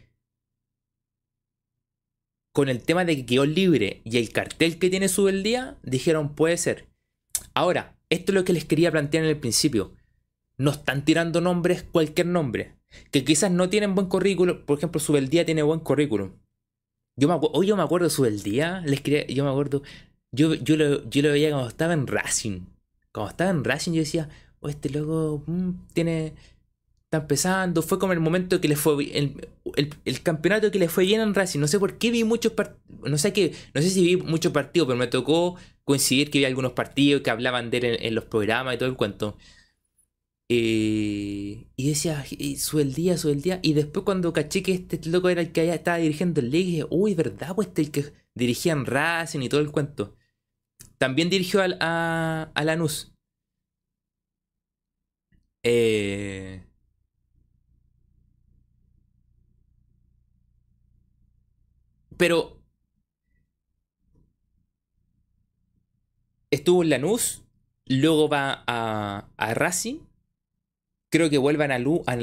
[2.54, 6.58] con el tema de que quedó libre y el cartel que tiene Subeldía, dijeron puede
[6.58, 6.88] ser.
[7.56, 9.96] Ahora, esto es lo que les quería plantear en el principio.
[10.58, 12.76] No están tirando nombres, cualquier nombre.
[13.12, 14.66] Que quizás no tienen buen currículum.
[14.66, 16.34] Por ejemplo, Subeldía tiene buen currículum.
[17.16, 18.82] Yo me, hoy yo me acuerdo de Subeldía.
[18.86, 19.84] Les quería, yo me acuerdo.
[20.32, 22.62] Yo, yo, lo, yo lo veía cuando estaba en Racing.
[23.12, 26.34] Cuando estaba en Racing yo decía, oh, este loco mm, tiene.
[27.06, 27.82] Está empezando.
[27.84, 31.22] Fue como el momento que le fue el, el, el campeonato que le fue bien
[31.22, 31.60] en Racing.
[31.60, 32.82] No sé por qué vi muchos partidos.
[33.10, 33.54] No sé qué.
[33.74, 37.30] No sé si vi muchos partidos, pero me tocó coincidir que vi algunos partidos que
[37.30, 39.38] hablaban de él en, en los programas y todo el cuento.
[40.50, 43.60] Eh, y decía, y Subeldía, Subeldía.
[43.64, 46.68] Y después cuando caché que este loco era el que allá estaba dirigiendo el Liga,
[46.70, 47.56] dije, uy, ¿verdad?
[47.56, 50.16] Pues este el que dirigía en Racing y todo el cuento.
[51.00, 53.14] También dirigió al- a, a Lanús.
[55.64, 56.64] Eh,
[62.18, 62.60] pero
[66.52, 67.44] estuvo en Lanús,
[67.86, 70.00] luego va a, a Racing.
[71.14, 72.18] Creo que vuelvan a, Lu- a,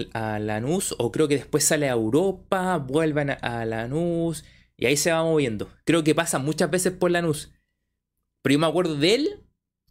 [0.98, 4.44] o creo que después sale a Europa, vuelvan a, a Lanús,
[4.76, 5.70] y ahí se va moviendo.
[5.84, 7.52] Creo que pasa muchas veces por Lanús.
[8.42, 9.28] Pero yo me acuerdo de él,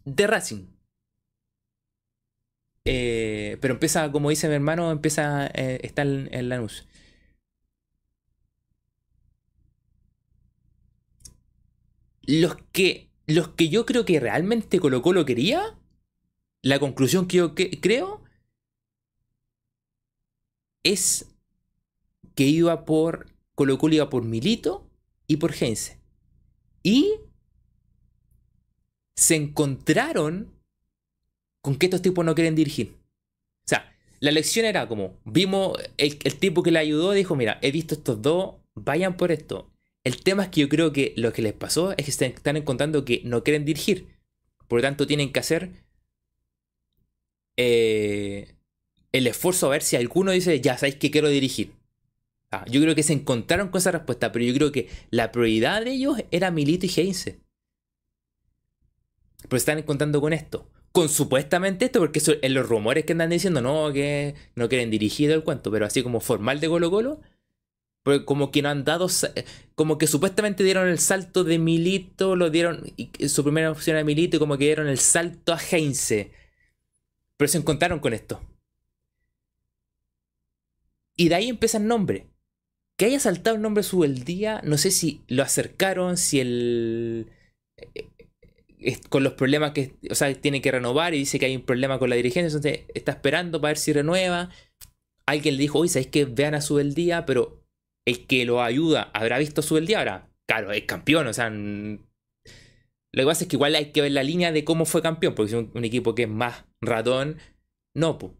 [0.04, 0.66] de Racing.
[2.84, 6.86] Eh, pero empieza, como dice mi hermano, empieza, eh, está en, en Lanús.
[12.22, 15.62] Los que, los que yo creo que realmente Colo Colo quería,
[16.62, 18.19] la conclusión que yo que- creo
[20.82, 21.26] es
[22.34, 24.88] que iba por Colo Colo iba por Milito
[25.26, 25.98] y por Heinze.
[26.82, 27.16] Y
[29.14, 30.50] se encontraron
[31.60, 32.96] con que estos tipos no quieren dirigir.
[33.66, 37.58] O sea, la lección era como, vimos, el, el tipo que le ayudó dijo, mira,
[37.60, 39.70] he visto estos dos, vayan por esto.
[40.04, 43.04] El tema es que yo creo que lo que les pasó es que están encontrando
[43.04, 44.08] que no quieren dirigir.
[44.68, 45.84] Por lo tanto, tienen que hacer
[47.58, 48.54] eh,
[49.12, 51.72] el esfuerzo a ver si alguno dice, ya sabéis que quiero dirigir.
[52.50, 55.84] Ah, yo creo que se encontraron con esa respuesta, pero yo creo que la prioridad
[55.84, 57.40] de ellos era Milito y Heinze.
[59.42, 60.68] Pero están contando con esto.
[60.92, 65.30] Con supuestamente esto, porque en los rumores que andan diciendo, no, que no quieren dirigir
[65.30, 67.20] el cuento, pero así como formal de Colo Colo,
[68.02, 69.06] pues como que no han dado,
[69.76, 72.92] como que supuestamente dieron el salto de Milito, lo dieron,
[73.28, 76.32] su primera opción a Milito y como que dieron el salto a Heinze.
[77.36, 78.40] Pero se encontraron con esto.
[81.20, 82.28] Y de ahí empieza el nombre.
[82.98, 87.30] Que haya saltado el nombre el día, no sé si lo acercaron, si el...
[87.94, 88.08] Eh,
[89.10, 91.98] con los problemas que, o sea, tiene que renovar y dice que hay un problema
[91.98, 94.48] con la dirigencia, entonces está esperando para ver si renueva.
[95.26, 97.26] Alguien le dijo, oye, ¿sabéis que vean a su el día?
[97.26, 97.66] Pero
[98.06, 101.50] el que lo ayuda habrá visto su el día, ahora, claro, es campeón, o sea,
[101.50, 101.98] lo
[103.12, 105.54] que pasa es que igual hay que ver la línea de cómo fue campeón, porque
[105.54, 107.36] es un, equipo que es más ratón,
[107.94, 108.32] no, pues.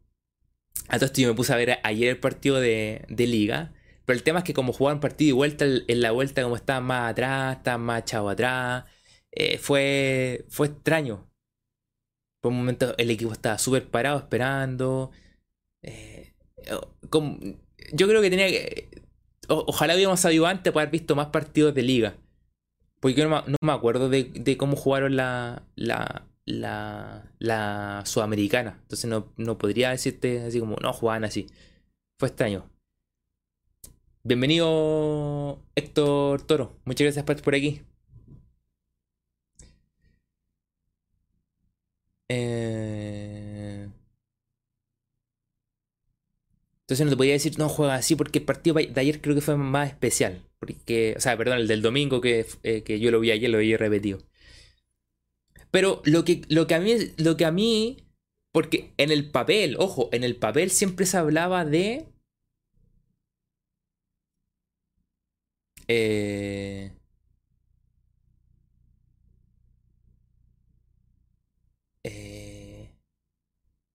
[0.85, 3.73] Entonces yo me puse a ver ayer el partido de, liga,
[4.05, 6.85] pero el tema es que como jugaban partido y vuelta, en la vuelta como estaban
[6.85, 8.85] más atrás, estaban más chavo atrás,
[9.33, 11.27] eh, fue, fue extraño.
[12.41, 15.11] Por un momento el equipo estaba súper parado esperando.
[15.83, 16.35] Eh,
[17.93, 18.89] yo creo que tenía que
[19.51, 22.15] ojalá hubiéramos sabido antes para haber visto más partidos de liga.
[23.01, 28.79] Porque yo no, me acuerdo de, cómo jugaron la, la, la, la sudamericana.
[28.83, 31.47] Entonces no, no, podría decirte así como, no, jugaban así.
[32.19, 32.71] Fue extraño.
[34.23, 36.77] Bienvenido Héctor Toro.
[36.85, 37.83] Muchas gracias por aquí.
[42.29, 43.89] Eh...
[46.91, 49.41] Entonces no te podía decir, no, juega así porque el partido de ayer creo que
[49.41, 50.43] fue más especial.
[50.59, 53.59] Porque, o sea, perdón, el del domingo que, eh, que yo lo vi ayer, lo
[53.59, 54.19] vi repetido.
[55.71, 57.99] Pero lo que, lo que a mí, lo que a mí,
[58.53, 62.07] porque en el papel, ojo, en el papel siempre se hablaba de...
[65.89, 66.93] Eh,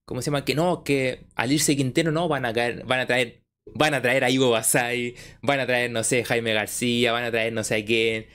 [0.05, 0.45] ¿Cómo se llama?
[0.45, 3.41] Que no, que al irse Quintero no van a caer, van a traer,
[3.73, 7.31] van a traer a Ivo Basay, van a traer, no sé, Jaime García, van a
[7.31, 8.27] traer no sé quién.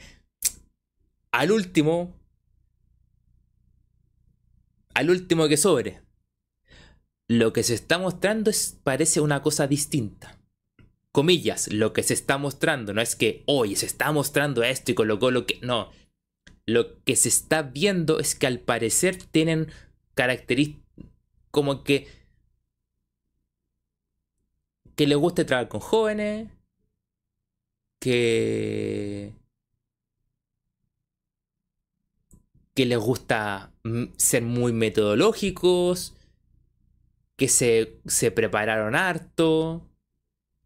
[1.32, 2.12] Al último,
[5.00, 6.02] al último que sobre.
[7.26, 10.38] Lo que se está mostrando es, parece una cosa distinta.
[11.12, 14.94] Comillas, lo que se está mostrando no es que hoy se está mostrando esto y
[14.94, 15.58] colocó lo que.
[15.62, 15.90] No.
[16.66, 19.68] Lo que se está viendo es que al parecer tienen
[20.14, 20.80] características
[21.50, 22.06] como que
[24.96, 26.50] que le guste trabajar con jóvenes,
[27.98, 29.32] que
[32.80, 33.74] que les gusta
[34.16, 36.16] ser muy metodológicos,
[37.36, 39.86] que se, se prepararon harto,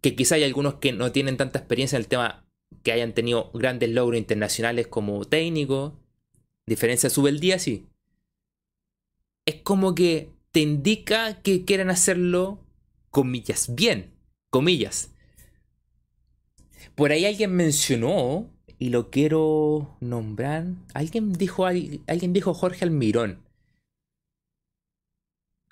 [0.01, 2.47] que quizá hay algunos que no tienen tanta experiencia en el tema,
[2.85, 5.95] que hayan tenido grandes logros internacionales como técnicos.
[6.67, 7.85] Diferencia sube el día, sí.
[9.45, 12.61] Es como que te indica que quieren hacerlo,
[13.11, 14.15] comillas, bien,
[14.51, 15.11] comillas.
[16.95, 23.45] Por ahí alguien mencionó, y lo quiero nombrar, alguien dijo, alguien dijo Jorge Almirón.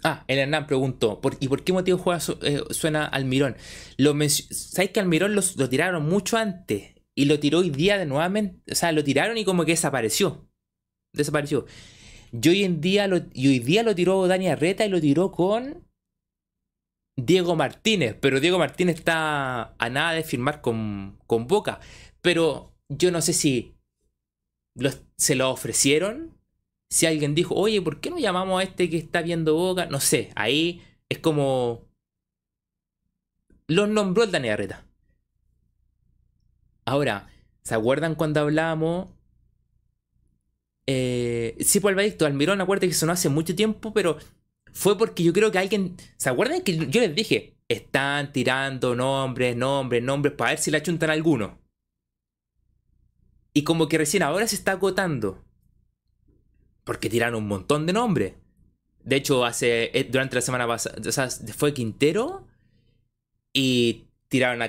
[0.05, 3.57] Ah, el Hernán preguntó, ¿y por qué motivo juega, eh, suena Almirón?
[3.99, 6.95] Lo ¿Sabes que Almirón lo, lo tiraron mucho antes?
[7.15, 10.49] Y lo tiró hoy día de nuevamente, o sea, lo tiraron y como que desapareció.
[11.13, 11.67] Desapareció.
[12.33, 15.87] Y hoy en día lo, hoy día lo tiró Dani Arreta y lo tiró con
[17.17, 18.17] Diego Martínez.
[18.21, 21.81] Pero Diego Martínez está a nada de firmar con, con Boca.
[22.23, 23.75] Pero yo no sé si
[25.17, 26.39] se lo ofrecieron.
[26.91, 29.87] Si alguien dijo, oye, ¿por qué no llamamos a este que está viendo Boca?
[29.87, 31.87] No sé, ahí es como...
[33.67, 34.85] Los nombró el Dani Arreta.
[36.85, 37.31] Ahora,
[37.63, 39.09] ¿se acuerdan cuando hablábamos
[40.87, 44.19] eh, sí, por pues, el Almirón, acuérdate que sonó hace mucho tiempo, pero
[44.73, 45.97] fue porque yo creo que alguien.
[46.17, 47.57] ¿Se acuerdan que yo les dije?
[47.69, 51.59] Están tirando nombres, nombres, nombres para ver si la chuntan alguno.
[53.55, 55.43] Y como que recién ahora se está agotando.
[56.85, 58.35] Porque tiraron un montón de nombres.
[59.05, 62.47] De hecho, hace eh, durante la semana pasada, o sea, fue Quintero
[63.53, 64.69] y tiraron a,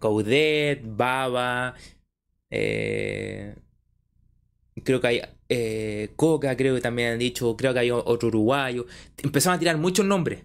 [0.00, 1.74] Caudet, Baba,
[2.50, 3.54] eh,
[4.82, 8.86] creo que hay eh, Coca, creo que también han dicho, creo que hay otro uruguayo.
[9.22, 10.44] Empezaron a tirar muchos nombres.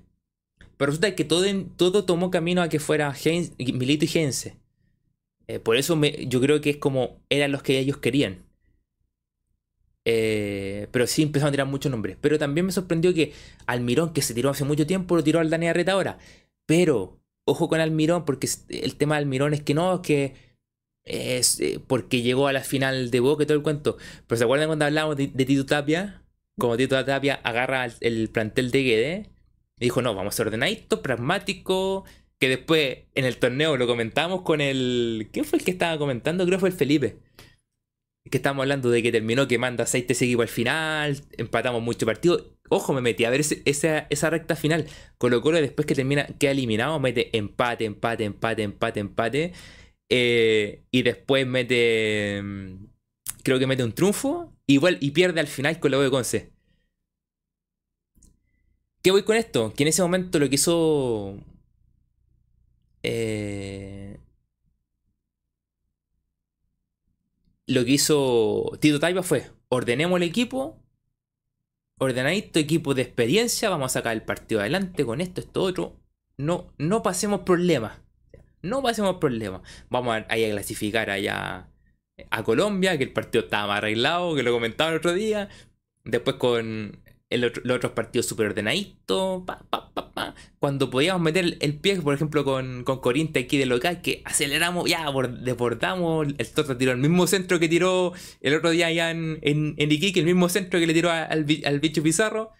[0.77, 1.45] Pero resulta que todo,
[1.75, 3.13] todo tomó camino a que fuera
[3.57, 4.57] Milito y Gense.
[5.47, 8.47] Eh, por eso yo creo que es como eran los que ellos querían.
[10.09, 12.17] Eh, pero sí empezaron a tirar muchos nombres.
[12.21, 13.33] Pero también me sorprendió que
[13.65, 16.17] Almirón, que se tiró hace mucho tiempo, lo tiró al Dani Arreta ahora.
[16.65, 20.33] Pero, ojo con Almirón, porque el tema de Almirón es que no, es que
[21.07, 23.97] es eh, porque llegó a la final de Boca y todo el cuento.
[24.27, 26.21] Pero ¿se acuerdan cuando hablamos de, Tito Tapia?
[26.57, 29.29] Como Tito Tapia agarra el, plantel de Guede
[29.79, 32.05] y dijo, no, vamos a ser ordenadito, pragmático,
[32.39, 35.29] que después en el torneo lo comentamos con el...
[35.31, 36.45] ¿Quién fue el que estaba comentando?
[36.45, 37.17] Creo que fue el Felipe.
[38.29, 42.57] Que estábamos hablando de que terminó quemando aceite ese equipo al final, empatamos mucho partido.
[42.69, 44.85] Ojo, me metí a ver esa, esa, recta final.
[45.17, 49.53] Colo Colo después que termina, queda eliminado, mete empate, empate, empate, empate, empate.
[50.09, 52.41] Eh, y después mete.
[52.43, 52.87] Mm,
[53.43, 54.53] creo que mete un triunfo.
[54.67, 56.51] Igual, y pierde al final con la de Conce.
[59.01, 59.73] ¿Qué voy con esto?
[59.73, 61.37] Que en ese momento lo que hizo.
[63.09, 64.19] Eh,
[67.67, 70.83] lo que hizo Tito Taiba fue: ordenemos el equipo.
[71.99, 73.69] Ordenadito, equipo de experiencia.
[73.69, 75.99] Vamos a sacar el partido adelante con esto, esto, otro.
[76.37, 78.01] No, no pasemos problemas
[78.61, 79.61] no pasemos problemas.
[79.89, 81.69] Vamos a, a clasificar allá
[82.29, 85.49] a Colombia, que el partido estaba más arreglado, que lo comentaba el otro día.
[86.03, 86.99] Después con
[87.29, 89.43] los otros partidos súper ordenaditos.
[90.59, 94.89] Cuando podíamos meter el, pie, por ejemplo, con, con Corinthians aquí de local, que aceleramos,
[94.89, 95.05] ya
[95.41, 96.27] desbordamos.
[96.37, 100.19] El Toto tiró el mismo centro que tiró el otro día allá en, en, Iquique,
[100.19, 102.51] el mismo centro que le tiró al, al bicho Pizarro.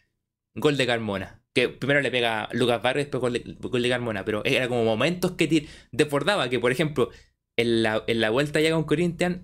[0.55, 4.67] Gol de Carmona que primero le pega Lucas Barrio, después con le, Carmona, pero era
[4.67, 7.09] como momentos que desbordaba, que por ejemplo,
[7.57, 9.39] en la, en la vuelta ya con Corinthians,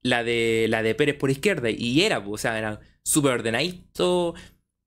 [0.00, 4.34] la de, la de Pérez por izquierda, y era, o sea, era súper ordenadito, o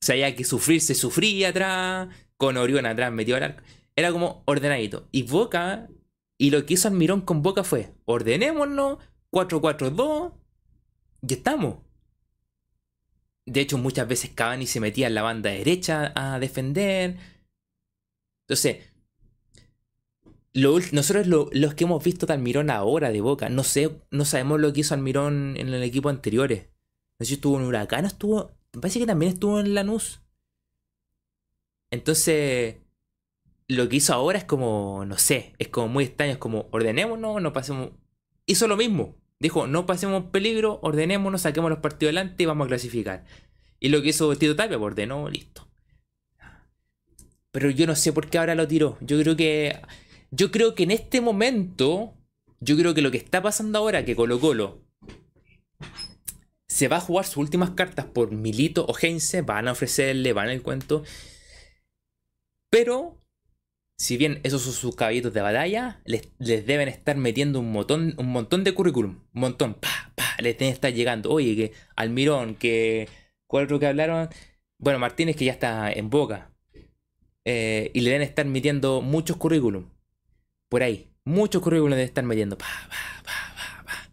[0.01, 3.63] sea, que sufrir, se sufría atrás, con Orión atrás metido al arco,
[3.95, 5.07] era como ordenadito.
[5.11, 5.87] Y Boca,
[6.37, 8.97] y lo que hizo Almirón con Boca fue, ordenémonos,
[9.31, 10.33] 4-4-2,
[11.27, 11.77] y estamos.
[13.45, 17.17] De hecho, muchas veces Cavani se metía en la banda derecha a defender.
[18.47, 18.91] Entonces,
[20.53, 24.71] nosotros los que hemos visto de Almirón ahora de Boca, no sé, no sabemos lo
[24.73, 26.67] que hizo Almirón en el equipo anteriores.
[27.17, 28.51] No sé si estuvo en Huracán, estuvo.
[28.73, 30.21] Me parece que también estuvo en Lanús.
[31.91, 32.77] Entonces,
[33.67, 37.41] lo que hizo ahora es como, no sé, es como muy extraño, es como ordenémonos,
[37.41, 37.91] no pasemos.
[38.45, 39.15] Hizo lo mismo.
[39.39, 43.25] Dijo, no pasemos peligro, ordenémonos, saquemos los partidos adelante y vamos a clasificar.
[43.79, 45.67] Y lo que hizo Tito Tapia, pues, ordenó, listo.
[47.51, 48.97] Pero yo no sé por qué ahora lo tiró.
[49.01, 49.79] Yo creo que.
[50.31, 52.13] Yo creo que en este momento.
[52.59, 54.84] Yo creo que lo que está pasando ahora, que Colo Colo
[56.75, 60.49] se va a jugar sus últimas cartas por Milito o Heinze, van a ofrecerle, van
[60.49, 61.03] el cuento.
[62.69, 63.17] Pero
[63.97, 68.27] si bien esos son sus caballitos de batalla, les, deben estar metiendo un montón, un
[68.27, 69.21] montón de currículum.
[69.33, 69.75] Un montón.
[69.75, 71.31] Pa, pa, les deben estar llegando.
[71.31, 73.07] Oye, que Almirón, que.
[73.47, 74.27] ¿Cuál otro que hablaron?
[74.77, 76.51] Bueno, Martínez, que ya está en boca.
[77.45, 79.89] Eh, y le deben estar metiendo muchos currículum.
[80.67, 81.09] Por ahí.
[81.23, 82.57] Muchos currículum deben estar metiendo.
[82.57, 83.23] Pa, pa,
[83.85, 84.09] pa,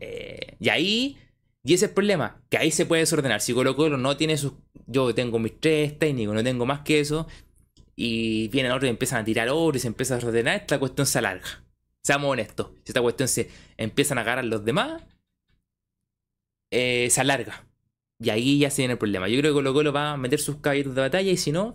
[0.00, 1.18] eh, y ahí.
[1.66, 2.40] Y ese es el problema.
[2.48, 3.40] Que ahí se puede desordenar.
[3.40, 4.52] Si Colo Colo no tiene sus.
[4.86, 7.26] Yo tengo mis tres técnicos, no tengo más que eso
[7.96, 11.06] y vienen otros y empiezan a tirar oro y se empieza a ordenar, esta cuestión
[11.06, 11.64] se alarga.
[12.04, 13.48] Seamos honestos, si esta cuestión se
[13.78, 15.02] empiezan a agarrar los demás,
[16.70, 17.66] eh, se alarga.
[18.20, 19.28] Y ahí ya se viene el problema.
[19.28, 21.74] Yo creo que Colo Colo va a meter sus caballeros de batalla y si no,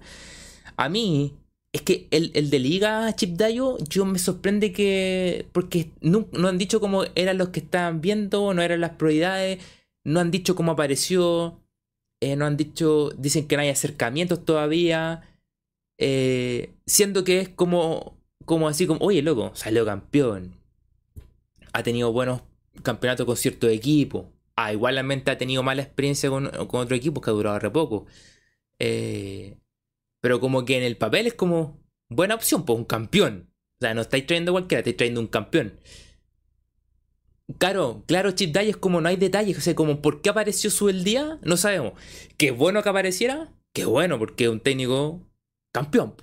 [0.77, 1.35] a mí
[1.73, 5.47] es que el, de Liga Chip Dayo, yo me sorprende que.
[5.51, 9.59] Porque no, han dicho cómo eran los que estaban viendo, no eran las prioridades,
[10.03, 11.61] no han dicho cómo apareció,
[12.21, 13.11] eh, no han dicho.
[13.17, 15.23] Dicen que no hay acercamientos todavía.
[15.97, 20.55] Eh, siendo que es como, como así como, oye, loco, salió campeón.
[21.73, 22.41] Ha tenido buenos
[22.83, 24.31] campeonatos con cierto equipo.
[24.55, 28.05] Ah, igualmente ha tenido mala experiencia con, otro equipo que ha durado re poco.
[28.79, 29.57] Eh,
[30.21, 31.79] pero como que en el papel es como
[32.09, 33.49] buena opción, pues un campeón.
[33.79, 35.79] O sea, no estáis trayendo cualquiera, estáis trayendo un campeón.
[37.57, 39.57] Claro, claro, Chip Day es como no hay detalles.
[39.57, 41.93] O sea, como por qué apareció su el día, no sabemos.
[42.37, 45.21] Qué bueno que apareciera, qué bueno, porque es un técnico
[45.73, 46.15] campeón.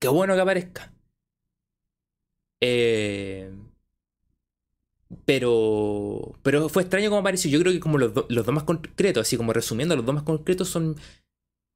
[0.00, 0.92] Qué bueno que aparezca.
[2.60, 3.50] Eh,
[5.24, 7.50] pero, pero fue extraño como apareció.
[7.50, 10.68] Yo creo que como los, dos más concretos, así como resumiendo, los dos más concretos
[10.68, 10.96] son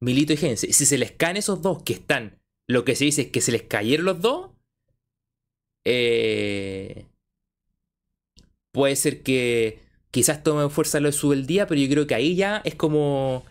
[0.00, 0.66] Milito y Gense.
[0.68, 3.40] Y si se les caen esos dos que están, lo que se dice es que
[3.40, 4.50] se les cayeron los dos,
[5.84, 7.06] eh,
[8.72, 9.80] puede ser que
[10.10, 12.74] quizás tome fuerza lo de su el día, pero yo creo que ahí ya es
[12.74, 13.44] como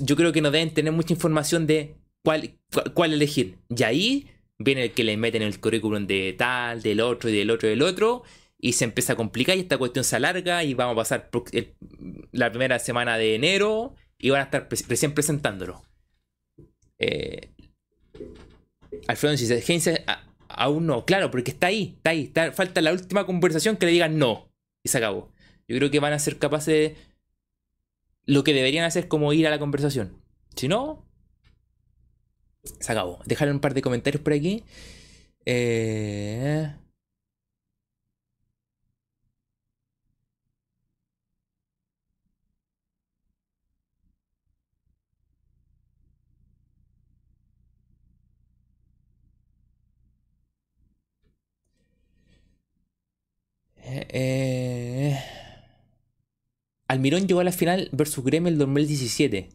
[0.00, 2.58] yo creo que no deben tener mucha información de cuál,
[2.94, 3.58] cuál elegir.
[3.68, 7.50] Y ahí viene el que le meten el currículum de tal, del otro y del
[7.50, 8.22] otro y del otro.
[8.58, 11.30] Y se empieza a complicar y esta cuestión se alarga y vamos a pasar
[12.32, 15.82] la primera semana de enero y van a estar recién presentándolo.
[16.98, 17.50] Eh,
[19.06, 20.04] Alfredo dice,
[20.56, 21.04] aún no.
[21.04, 22.32] Claro, porque está ahí, está ahí.
[22.52, 24.50] falta la última conversación que le digan no.
[24.84, 25.32] Y se acabó.
[25.68, 26.96] Yo creo que van a ser capaces de...
[28.24, 30.20] Lo que deberían hacer como ir a la conversación.
[30.56, 31.06] Si no,
[32.64, 33.20] se acabó.
[33.24, 34.64] Dejar un par de comentarios por aquí.
[35.44, 36.72] Eh...
[53.88, 55.18] Eh,
[56.88, 59.50] Almirón llegó a la final versus Gremio el 2017.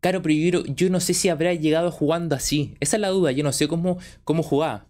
[0.00, 2.74] Claro, pero yo, no sé si habrá llegado jugando así.
[2.80, 4.86] Esa es la duda, yo no sé cómo, cómo jugaba.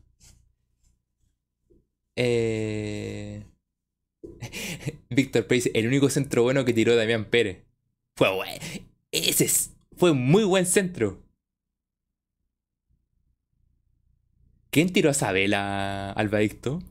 [2.16, 3.44] Eh...
[5.10, 7.64] Víctor Pérez, el único centro bueno que tiró Damián Pérez.
[8.16, 8.60] Fue bueno.
[9.12, 9.48] Ese
[9.96, 11.22] fue muy buen centro.
[14.70, 16.82] ¿Quién tiró a Sabela, Albadicto?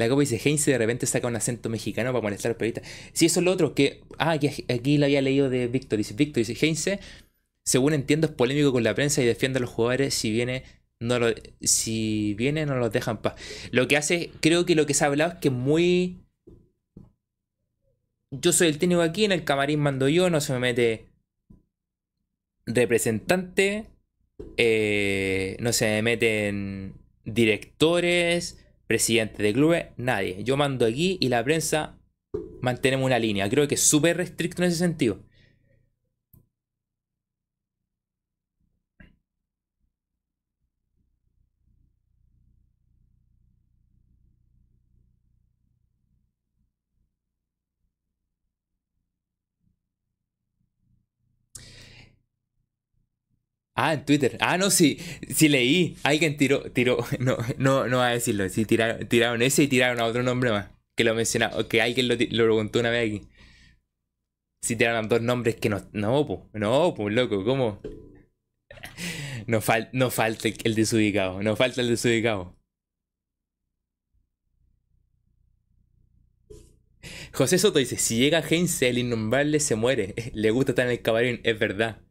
[0.00, 2.90] La copa dice, Heinze de repente saca un acento mexicano para molestar a los periodistas.
[3.12, 4.00] Sí, eso es lo otro, que...
[4.18, 5.98] Ah, aquí, aquí lo había leído de Víctor.
[5.98, 7.00] Dice, Víctor dice, Heinze,
[7.64, 10.64] según entiendo, es polémico con la prensa y defiende a los jugadores si viene...
[11.00, 11.28] No lo,
[11.60, 13.34] si viene, no los dejan paz.
[13.70, 16.18] Lo que hace, creo que lo que se ha hablado es que muy...
[18.30, 21.06] Yo soy el técnico aquí, en el camarín mando yo, no se me mete
[22.66, 23.86] representante,
[24.56, 26.94] eh, no se me meten
[27.24, 28.58] directores,
[28.90, 30.42] presidente de clubes, nadie.
[30.42, 31.96] Yo mando aquí y la prensa
[32.60, 33.48] mantenemos una línea.
[33.48, 35.20] Creo que es súper restricto en ese sentido.
[53.82, 54.36] Ah, en Twitter.
[54.40, 54.98] Ah, no, sí,
[55.30, 55.96] sí leí.
[56.02, 58.46] Alguien tiró, tiró, no, no, no va a decirlo.
[58.50, 60.68] Sí, tiraron, ese y tiraron a otro nombre más.
[60.96, 63.28] Que lo mencionaba, que alguien lo, lo preguntó una vez aquí.
[64.62, 67.80] Si tiraron dos nombres que no, no, pues, no, pues, loco, ¿cómo?
[69.46, 69.60] No,
[69.92, 72.54] no falta el desubicado, no falta el desubicado.
[77.32, 80.14] José Soto dice, si llega Heinze, el innombrable se muere.
[80.34, 82.02] Le gusta estar en el cabarín, es verdad.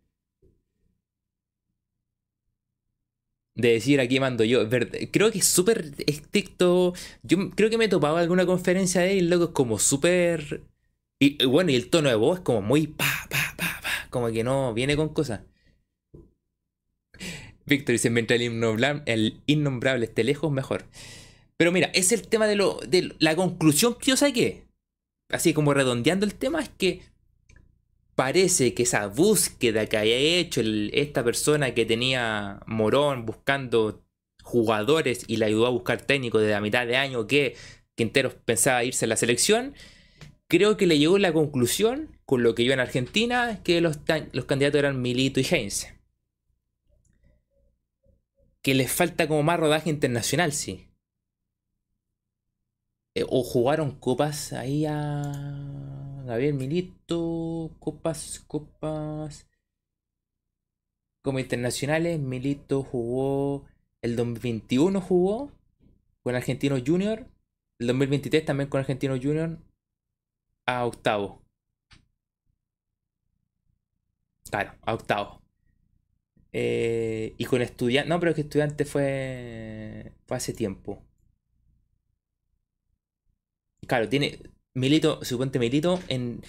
[3.59, 4.67] De decir aquí mando yo.
[4.69, 6.93] Creo que es súper estricto.
[7.23, 10.63] Yo creo que me he topado alguna conferencia de él, loco, es como súper.
[11.21, 14.07] Y, bueno, y el tono de voz es como muy pa, pa, pa, pa.
[14.09, 15.41] Como que no viene con cosas.
[17.65, 20.85] Víctor dice: mientras el el innombrable esté lejos, mejor.
[21.57, 24.63] Pero mira, es el tema de, lo, de la conclusión que yo saqué.
[25.29, 27.01] Así como redondeando el tema, es que
[28.19, 30.59] parece que esa búsqueda que había hecho
[30.91, 34.03] esta persona que tenía Morón buscando
[34.43, 37.55] jugadores y le ayudó a buscar técnicos desde la mitad de año que
[37.95, 39.73] Quinteros pensaba irse a la selección,
[40.49, 44.79] creo que le llegó la conclusión con lo que yo en Argentina, que los, candidatos
[44.79, 45.97] eran Milito y Heinze.
[48.61, 50.89] Que les falta como más rodaje internacional, sí.
[53.15, 55.98] Eh, o jugaron copas ahí a
[56.37, 59.47] ver, Milito, copas, copas.
[61.21, 63.65] Como internacionales, Milito jugó.
[64.01, 65.51] El 2021 jugó
[66.23, 67.27] con Argentino Junior.
[67.79, 69.57] El 2023 también con Argentino Junior.
[70.65, 71.41] A octavo.
[74.49, 75.41] Claro, a octavo.
[76.51, 78.09] Eh, y con estudiante.
[78.09, 80.13] No, pero es que estudiante fue.
[80.27, 81.03] fue hace tiempo.
[83.87, 84.39] Claro, tiene.
[84.73, 86.41] Milito, suponte Milito en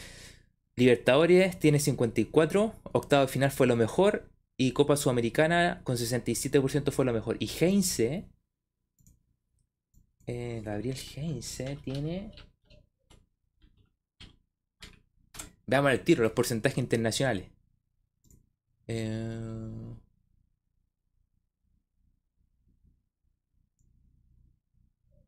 [0.76, 7.04] Libertadores tiene 54, octavo de final fue lo mejor y Copa Sudamericana con 67% fue
[7.04, 7.36] lo mejor.
[7.38, 8.28] Y Heinze,
[10.26, 12.30] eh, Gabriel Heinze tiene...
[15.66, 17.48] Veamos el tiro, los porcentajes internacionales.
[18.86, 19.94] Eh...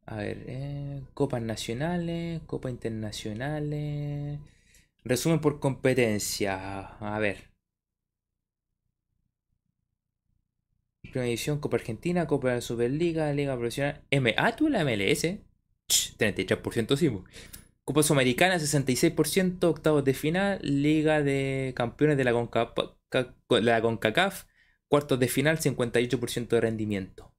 [0.06, 4.38] A ver, eh, copas nacionales, copas internacionales.
[5.04, 6.96] Resumen por competencia.
[6.98, 7.52] A ver.
[11.02, 14.02] Primera edición, Copa Argentina, Copa de Superliga, Liga Profesional.
[14.10, 15.38] M ah, tú la MLS.
[15.88, 17.10] 33% sí.
[17.84, 19.64] Copa Sudamericana, 66%.
[19.64, 20.58] Octavos de final.
[20.62, 22.32] Liga de Campeones de la
[23.82, 24.44] CONCACAF.
[24.88, 27.31] Cuartos de final, 58% de rendimiento.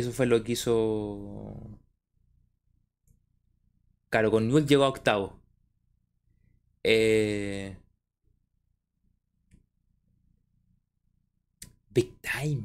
[0.00, 1.78] Eso fue lo que hizo.
[4.08, 5.38] Claro, con Newell llegó a octavo.
[6.82, 7.76] Eh,
[11.90, 12.62] Big Time.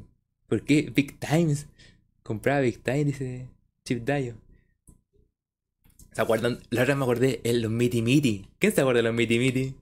[0.47, 0.89] ¿Por qué?
[0.95, 1.67] Big Times.
[2.23, 3.49] Compraba Big Time, dice
[3.83, 4.35] Chip Dayo.
[6.13, 6.59] ¿Se acuerdan?
[6.69, 8.47] La otra me acordé en los Miti Miti.
[8.59, 9.75] ¿Quién se acuerda de los Miti Miti?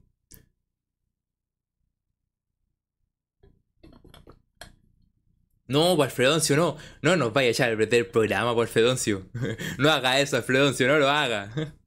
[5.68, 6.78] No, Alfredoncio, no.
[7.02, 9.28] No nos vaya a echar a perder el programa por Alfredoncio.
[9.78, 11.52] no haga eso, Alfredoncio, no lo haga.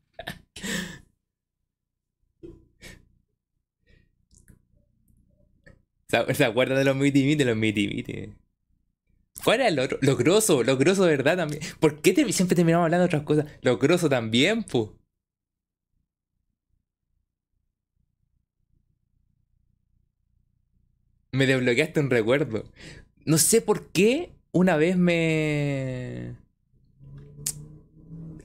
[6.09, 7.45] ¿Se acuerdan de los Miti Miti?
[7.45, 8.33] Los Miti Miti.
[9.45, 9.99] ¿Cuál era el otro?
[10.03, 11.63] Lo grosso, lo grosso de verdad también.
[11.81, 13.47] ¿Por qué siempre terminamos hablando de otras cosas?
[13.63, 14.97] Lo grosso también, pu.
[21.33, 22.65] Me desbloqueaste un recuerdo.
[23.27, 26.37] No sé por qué una vez me.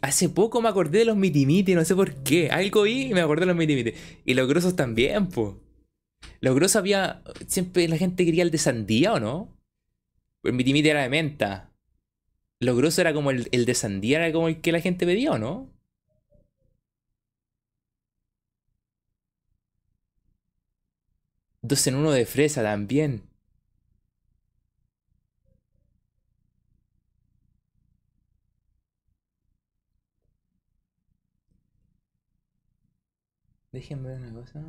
[0.02, 2.50] Hace poco me acordé de los mitimiti, no sé por qué.
[2.50, 3.94] Algo vi y me acordé de los mitimiti.
[4.26, 5.60] Y los grosos también, pu.
[6.42, 7.24] Los grosos había.
[7.48, 9.56] Siempre la gente quería el de sandía, ¿o no?
[10.44, 11.72] El mitimiti era de menta.
[12.60, 15.32] Lo grosso era como el, el de sandía, era como el que la gente pedía,
[15.34, 15.70] ¿o no?
[21.64, 23.31] Dos en uno de fresa también.
[33.74, 34.64] Déjenme ver una cosa.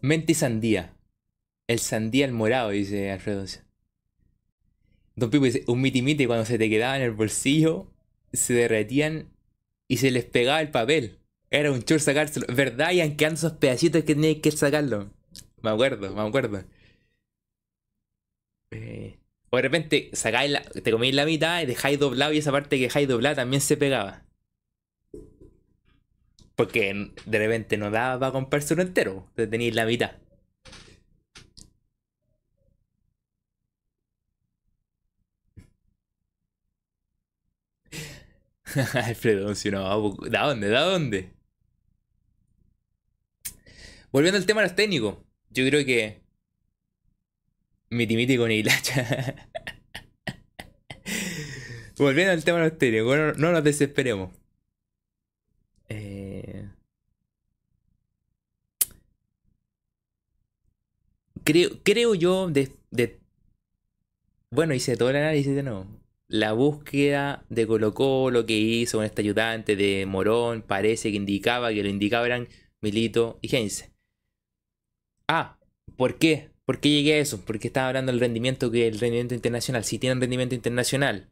[0.00, 0.96] Mente y sandía.
[1.68, 3.44] El sandía el morado, dice Alfredo.
[5.14, 7.92] Don Pipo dice, un mitimite cuando se te quedaba en el bolsillo,
[8.32, 9.28] se derretían
[9.86, 11.21] y se les pegaba el papel.
[11.52, 12.46] Era un chur sacárselo.
[12.48, 12.90] ¿Verdad?
[12.92, 15.12] Iban quedando esos pedacitos que tenías que sacarlo.
[15.62, 16.64] Me acuerdo, me acuerdo.
[18.70, 19.18] Eh,
[19.50, 22.76] o de repente sacáis la, te coméis la mitad y dejáis doblado y esa parte
[22.78, 24.24] que dejáis doblada también se pegaba.
[26.56, 29.26] Porque de repente no daba para comprarse uno entero.
[29.28, 30.12] Entonces tenéis la mitad.
[38.94, 40.68] Alfredo, si no, ¿de dónde?
[40.68, 41.41] ¿De dónde?
[44.12, 45.16] Volviendo al tema de los técnicos,
[45.50, 46.20] yo creo que.
[47.90, 49.34] Miti miti con hilacha.
[51.98, 54.30] Volviendo al tema de los técnicos, no, no nos desesperemos.
[55.88, 56.68] Eh,
[61.44, 62.72] creo, creo yo de,
[64.50, 65.86] Bueno, hice todo el análisis de nuevo.
[66.28, 71.72] La búsqueda de Colo Colo que hizo con este ayudante de Morón parece que indicaba
[71.72, 72.48] que lo indicaba eran
[72.80, 73.91] Milito y Heinze.
[75.28, 75.58] Ah,
[75.96, 76.50] ¿por qué?
[76.64, 77.40] ¿Por qué llegué a eso?
[77.44, 79.84] Porque estaba hablando del rendimiento que el rendimiento internacional.
[79.84, 81.28] Si tienen rendimiento internacional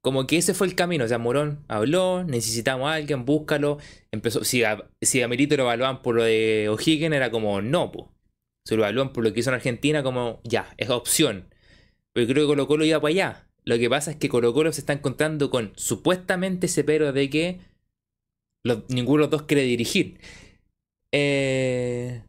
[0.00, 1.04] como que ese fue el camino.
[1.04, 3.78] O sea, Morón habló, necesitamos a alguien, búscalo.
[4.10, 8.12] Empezó, si a, si a lo evaluaban por lo de O'Higgins, era como no, po.
[8.64, 11.52] Si lo evalúan por lo que hizo en Argentina, como ya, es opción.
[12.12, 13.48] Pero creo que Colo Colo iba para allá.
[13.64, 17.30] Lo que pasa es que Colo Colo se está encontrando con supuestamente ese pero de
[17.30, 17.60] que
[18.88, 20.18] ninguno de los dos quiere dirigir.
[21.12, 22.22] Eh,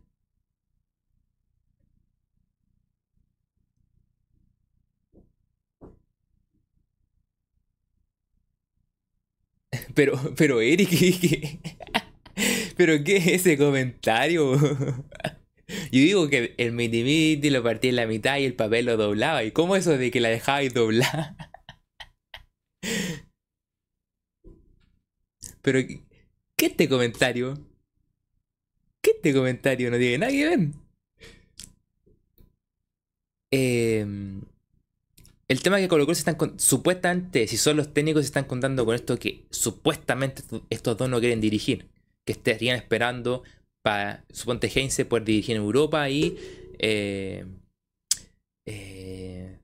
[9.95, 10.89] Pero, pero Eric,
[12.77, 14.55] ¿pero qué es ese comentario?
[15.91, 18.97] Yo digo que el mini miti lo partí en la mitad y el papel lo
[18.97, 19.43] doblaba.
[19.43, 21.35] ¿Y cómo eso de que la dejabais doblar?
[25.61, 25.80] Pero,
[26.55, 27.57] ¿qué este comentario?
[29.01, 30.59] ¿Qué este comentario no tiene nada que ver?
[33.51, 34.05] Eh,
[35.52, 38.95] el tema que Colo se están supuestamente, si son los técnicos, se están contando con
[38.95, 41.90] esto que supuestamente estos dos no quieren dirigir,
[42.23, 43.44] que estarían esperando
[43.82, 46.38] para, suponte Heinze, poder dirigir en Europa y
[46.80, 47.45] eh,
[48.65, 49.60] eh,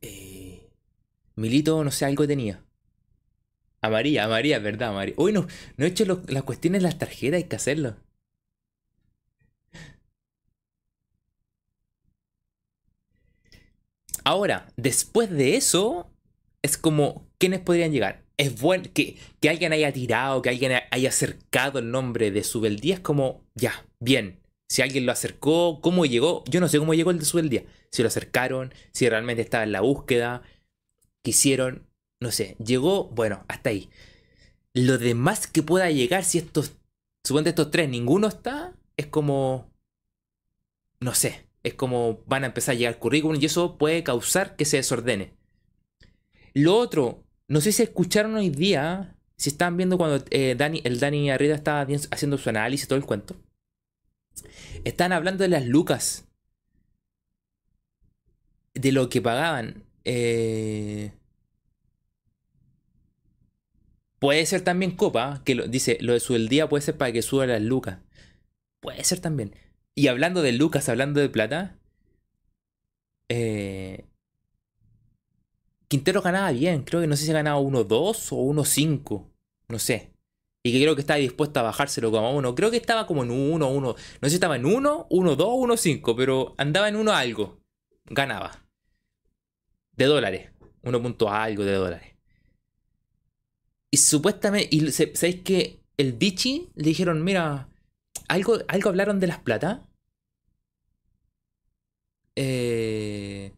[0.00, 0.68] eh,
[1.36, 2.64] Milito, no sé, algo tenía.
[3.82, 5.14] A María, a María, verdad, María.
[5.16, 5.46] Uy, no,
[5.76, 7.94] no he hecho las cuestiones de las tarjetas, hay que hacerlo.
[14.24, 16.10] Ahora, después de eso,
[16.62, 18.24] es como, ¿quiénes podrían llegar?
[18.36, 22.94] Es bueno que, que alguien haya tirado, que alguien haya acercado el nombre de Subeldía,
[22.94, 24.40] es como, ya, bien.
[24.68, 26.44] Si alguien lo acercó, ¿cómo llegó?
[26.48, 27.64] Yo no sé cómo llegó el de Subeldía.
[27.90, 30.42] Si lo acercaron, si realmente estaba en la búsqueda,
[31.22, 31.86] quisieron,
[32.20, 33.90] no sé, llegó, bueno, hasta ahí.
[34.72, 36.72] Lo demás que pueda llegar, si estos,
[37.24, 39.70] suponte estos tres, ninguno está, es como,
[41.00, 44.64] no sé, es como van a empezar a llegar currículum y eso puede causar que
[44.64, 45.34] se desordene.
[46.54, 51.00] Lo otro, no sé si escucharon hoy día, si están viendo cuando eh, Dani, el
[51.00, 53.36] Dani Arrieta estaba haciendo su análisis, todo el cuento.
[54.84, 56.28] Están hablando de las lucas.
[58.74, 59.84] De lo que pagaban.
[60.04, 61.12] Eh,
[64.18, 67.12] puede ser también copa, que lo, dice, lo de su el día puede ser para
[67.12, 67.98] que suba las lucas.
[68.80, 69.54] Puede ser también.
[69.94, 71.78] Y hablando de lucas, hablando de plata,
[73.28, 74.06] eh,
[75.92, 79.30] Quintero ganaba bien, creo que no sé si ganaba 1-2 o 1-5,
[79.68, 80.14] no sé.
[80.62, 82.54] Y que creo que estaba dispuesto a bajárselo como a uno.
[82.54, 85.48] Creo que estaba como en 1, 1, no sé si estaba en 1, 1, 2,
[85.52, 87.60] 1, 5, pero andaba en 1 algo.
[88.06, 88.64] Ganaba.
[89.92, 90.50] De dólares.
[90.82, 92.14] 1 punto algo de dólares.
[93.90, 97.68] Y supuestamente, y ¿sabéis que el bichi le dijeron, mira,
[98.28, 99.86] algo, algo hablaron de las plata?
[102.36, 103.52] Eh,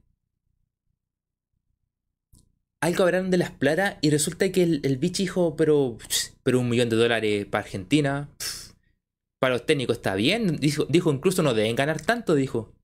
[2.80, 5.96] algo hablaron de las plata y resulta que el, el bichi dijo, pero,
[6.42, 8.28] pero un millón de dólares para Argentina,
[9.38, 10.56] para los técnicos está bien.
[10.56, 12.74] Dijo, dijo, incluso no deben ganar tanto, dijo.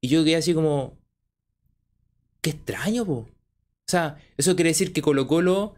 [0.00, 0.98] Y yo quedé así como,
[2.40, 3.12] qué extraño, po.
[3.12, 5.74] O sea, eso quiere decir que Colo Colo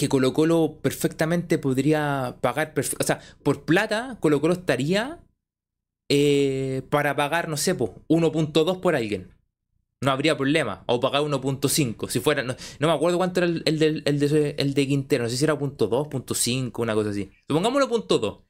[0.00, 5.20] que Colo Colo perfectamente podría pagar, o sea, por plata Colo Colo estaría
[6.08, 9.36] eh, para pagar, no sé, 1.2 por alguien.
[10.02, 10.84] No habría problema.
[10.86, 12.08] O pagar 1.5.
[12.08, 12.42] Si fuera.
[12.42, 15.24] No, me acuerdo cuánto era el, de, el, de, Quintero.
[15.24, 17.30] No sé si era .2, .5, una cosa así.
[17.46, 18.42] Supongamos 1.2.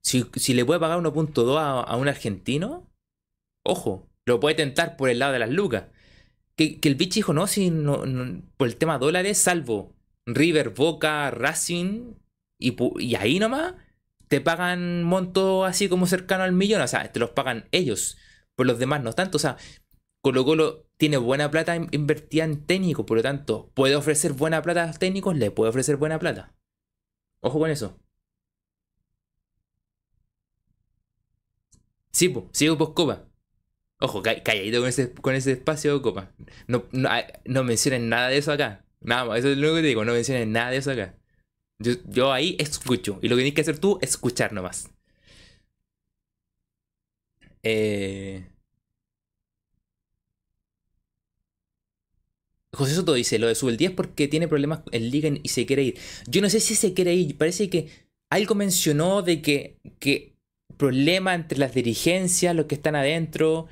[0.00, 2.88] Si, si le puede pagar 1.2 a, un argentino,
[3.64, 5.86] ojo, lo puede tentar por el lado de las lucas.
[6.54, 8.04] Que, el bicho dijo, no, si no,
[8.56, 9.97] por el tema dólares, salvo
[10.34, 12.14] River, Boca, Racing,
[12.58, 13.74] y, y ahí nomás
[14.28, 18.18] te pagan monto así como cercano al millón, o sea, te los pagan ellos,
[18.54, 19.56] por los demás no tanto, o sea,
[20.20, 24.84] Colo Colo tiene buena plata invertida en técnicos, por lo tanto, puede ofrecer buena plata
[24.84, 26.54] a los técnicos, le puede ofrecer buena plata.
[27.40, 27.98] Ojo con eso.
[32.10, 33.28] Sí, sigo pues Copa.
[34.00, 36.32] Ojo, calladito con ese, con ese espacio Copa.
[36.66, 37.08] No, no,
[37.46, 38.84] no mencionen nada de eso acá.
[39.00, 41.14] Nada eso es lo que te digo, no mencionen nada de eso acá.
[41.78, 43.18] Yo, ahí escucho.
[43.22, 44.90] Y lo que tienes que hacer tú es escuchar nomás.
[47.62, 48.44] Eh...
[52.72, 55.66] José Soto dice, lo de sube el 10 porque tiene problemas en Liga y se
[55.66, 55.98] quiere ir.
[56.26, 57.36] Yo no sé si se quiere ir.
[57.36, 57.88] Parece que
[58.30, 60.34] algo mencionó de que, que
[60.76, 63.66] problema entre las dirigencias, los que están adentro.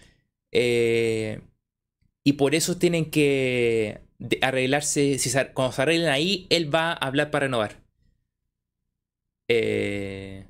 [0.53, 1.40] Eh,
[2.24, 4.01] y por eso tienen que
[4.43, 5.18] arreglarse.
[5.18, 7.82] Si cuando se arreglen ahí, él va a hablar para renovar.
[9.48, 10.47] Eh,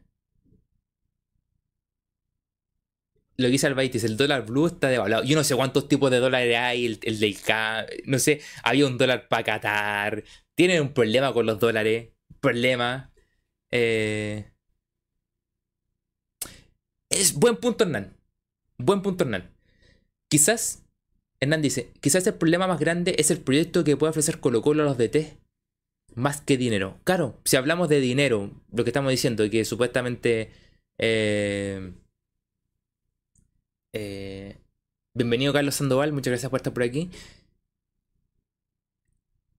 [3.36, 5.24] lo que dice Albaitis, el dólar blue está devaluado.
[5.24, 8.86] Yo no sé cuántos tipos de dólares hay, el, el del K, no sé, había
[8.86, 10.24] un dólar para Qatar.
[10.54, 12.10] Tienen un problema con los dólares,
[12.40, 13.12] problema.
[13.70, 14.50] Eh,
[17.10, 18.16] es buen punto, Hernán.
[18.78, 19.52] Buen punto, Hernán.
[20.28, 20.85] Quizás,
[21.46, 24.82] Hernán dice, quizás el problema más grande es el proyecto que puede ofrecer Colo Colo
[24.82, 25.38] a los DT
[26.16, 26.98] más que dinero.
[27.04, 30.50] Claro, si hablamos de dinero, lo que estamos diciendo, que supuestamente...
[30.98, 31.92] Eh,
[33.92, 34.56] eh,
[35.14, 37.10] bienvenido Carlos Sandoval, muchas gracias por estar por aquí.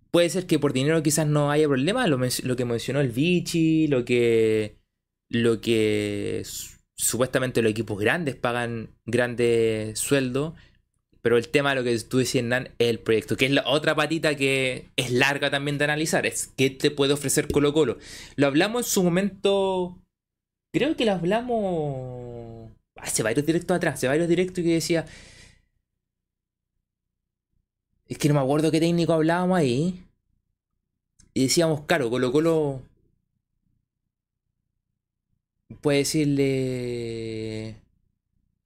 [0.10, 4.04] Puede ser que por dinero quizás no haya problema, lo, que mencionó el Vichy, lo
[4.04, 4.78] que...
[5.30, 6.44] Lo que
[6.96, 10.54] supuestamente los equipos grandes pagan grandes sueldos
[11.28, 13.68] pero el tema de lo que tú decías, Nan, es el proyecto, que es la
[13.68, 17.98] otra patita que es larga también de analizar, es qué te puede ofrecer Colo Colo.
[18.38, 19.98] Lo hablamos en su momento,
[20.72, 25.06] creo que lo hablamos hace varios directos atrás, hace varios directos que decía...
[28.06, 30.02] Es que no me acuerdo qué técnico hablábamos ahí.
[31.34, 32.82] Y decíamos, claro, Colo Colo
[35.82, 37.76] puede decirle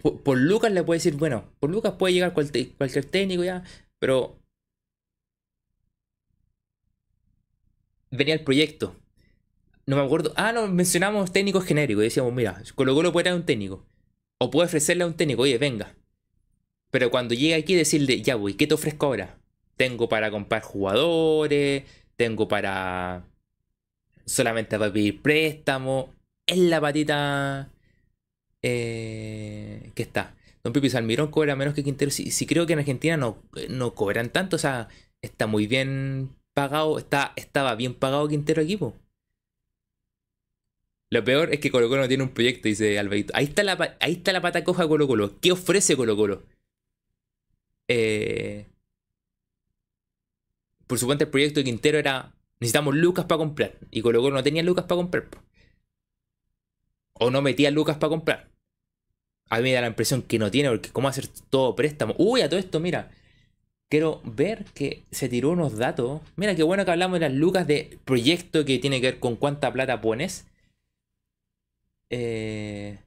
[0.02, 3.64] por, Lucas le puede decir, bueno, por Lucas puede llegar cualquier técnico ya,
[4.00, 4.40] pero
[8.12, 8.96] venía el proyecto.
[9.86, 10.34] No me acuerdo.
[10.36, 12.04] Ah, no, mencionamos técnicos genéricos.
[12.04, 13.86] decíamos, mira, Colo Colo puede traer un técnico.
[14.40, 15.96] O puede ofrecerle a un técnico, oye, venga.
[16.92, 19.40] Pero cuando llega aquí, decirle, ya voy, ¿qué te ofrezco ahora?
[19.78, 21.84] Tengo para comprar jugadores,
[22.16, 23.26] tengo para.
[24.26, 26.14] solamente para pedir préstamo.
[26.46, 27.72] Es la patita
[28.62, 30.36] eh, que está.
[30.64, 32.12] Don Pipi Salmirón cobra menos que Quintero.
[32.12, 34.90] Si, creo que en Argentina no, no cobran tanto, o sea,
[35.22, 38.96] está muy bien pagado, está, estaba bien pagado Quintero equipo.
[41.12, 43.34] Lo peor es que Colo Colo no tiene un proyecto, dice Alberto.
[43.36, 45.40] Ahí está la, ahí está la pata coja Colo Colo.
[45.42, 46.44] ¿Qué ofrece Colo Colo?
[47.88, 48.68] Eh,
[50.88, 53.78] por supuesto, el proyecto de Quintero era necesitamos lucas para comprar.
[53.92, 55.28] Y Colo Colo no tenía lucas para comprar.
[57.14, 58.51] O no metía lucas para comprar.
[59.52, 62.16] A mí me da la impresión que no tiene, porque ¿cómo hacer todo préstamo?
[62.18, 63.12] Uy, a todo esto, mira.
[63.90, 66.22] Quiero ver que se tiró unos datos.
[66.38, 69.36] Mira, qué bueno que hablamos de las lucas de proyecto que tiene que ver con
[69.38, 70.48] cuánta plata pones.
[72.10, 72.98] Eh...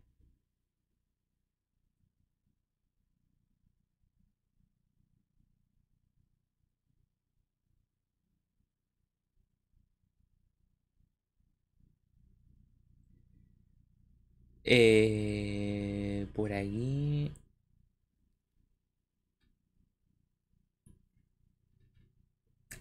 [14.64, 17.32] Eh, por ahí.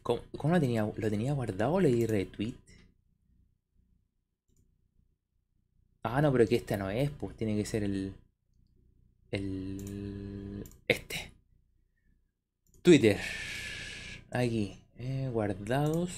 [0.03, 0.21] ¿Cómo,
[0.53, 0.83] lo tenía?
[0.95, 2.55] ¿Lo tenía guardado le di retweet?
[6.03, 8.13] Ah, no, pero que este no es, pues tiene que ser el.
[9.31, 10.63] El.
[10.87, 11.31] Este.
[12.81, 13.19] Twitter.
[14.31, 14.77] Aquí.
[14.99, 16.11] Eh, guardados.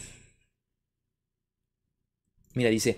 [2.56, 2.98] Mira, dice.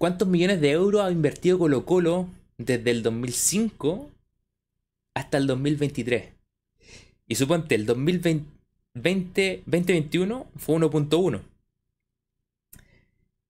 [0.00, 4.10] ¿Cuántos millones de euros ha invertido Colo Colo desde el 2005
[5.12, 6.32] hasta el 2023?
[7.26, 11.42] Y suponte, el 2020, 2021 fue 1.1.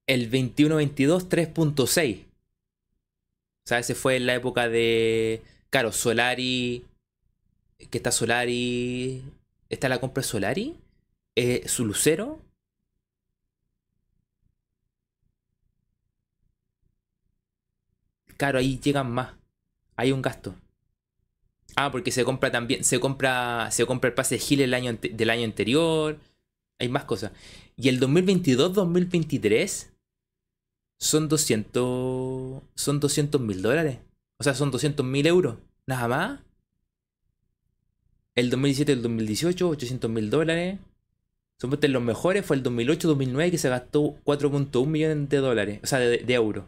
[0.09, 2.25] El 21-22, 3.6.
[2.25, 2.27] O
[3.65, 5.43] sea, ese fue en la época de.
[5.71, 6.85] Claro, Solari.
[7.79, 9.23] Que está Solari.
[9.69, 10.77] Está la compra de Solari.
[11.37, 12.41] Eh, su Lucero.
[18.41, 19.35] Claro, ahí llegan más.
[19.97, 20.55] Hay un gasto.
[21.77, 24.97] Ah, porque se compra también, se compra, se compra el pase de Gil el año,
[24.99, 26.19] del año anterior.
[26.79, 27.33] Hay más cosas.
[27.77, 29.91] Y el 2022-2023
[30.99, 33.99] son 200, son 200 mil dólares.
[34.39, 35.59] O sea, son 200 mil euros.
[35.85, 36.41] Nada más.
[38.35, 40.79] El 2017 y el 2018, 800 mil dólares.
[41.59, 45.81] Supuestamente los mejores fue el 2008-2009 que se gastó 4.1 millones de dólares.
[45.83, 46.65] O sea, de euros.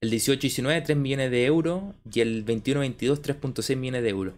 [0.00, 1.82] El 18-19, 3 millones de euros.
[2.12, 4.34] Y el 21-22, 3.6 millones de euros.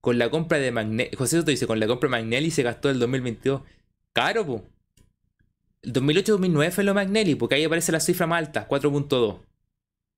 [0.00, 1.10] Con la compra de Magnelli.
[1.16, 3.62] José Soto dice: con la compra de Magnelli se gastó el 2022.
[4.12, 4.64] Caro.
[5.82, 9.38] El 2008-2009 fue lo Magnelli, porque ahí aparece la cifra más alta, 4.2.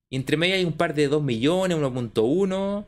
[0.09, 2.85] Y entre medio hay un par de 2 millones, 1.1.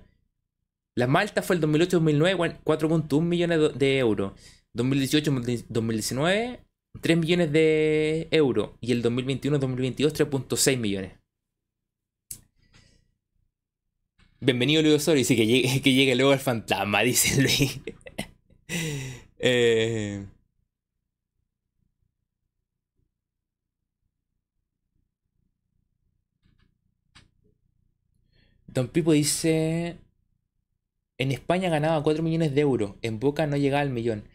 [0.95, 4.33] La Malta fue el 2008-2009, 4.1 millones de euros.
[4.75, 6.59] 2018-2019,
[7.01, 8.71] 3 millones de euros.
[8.81, 11.13] Y el 2021-2022, 3.6 millones.
[14.39, 15.19] Bienvenido Luis Osorio.
[15.19, 17.79] Dice que llegue, que llegue luego el fantasma, dice Luis.
[19.39, 20.25] eh...
[28.67, 29.97] Don Pipo dice...
[31.17, 32.95] En España ganaba 4 millones de euros.
[33.01, 34.27] En Boca no llegaba al millón.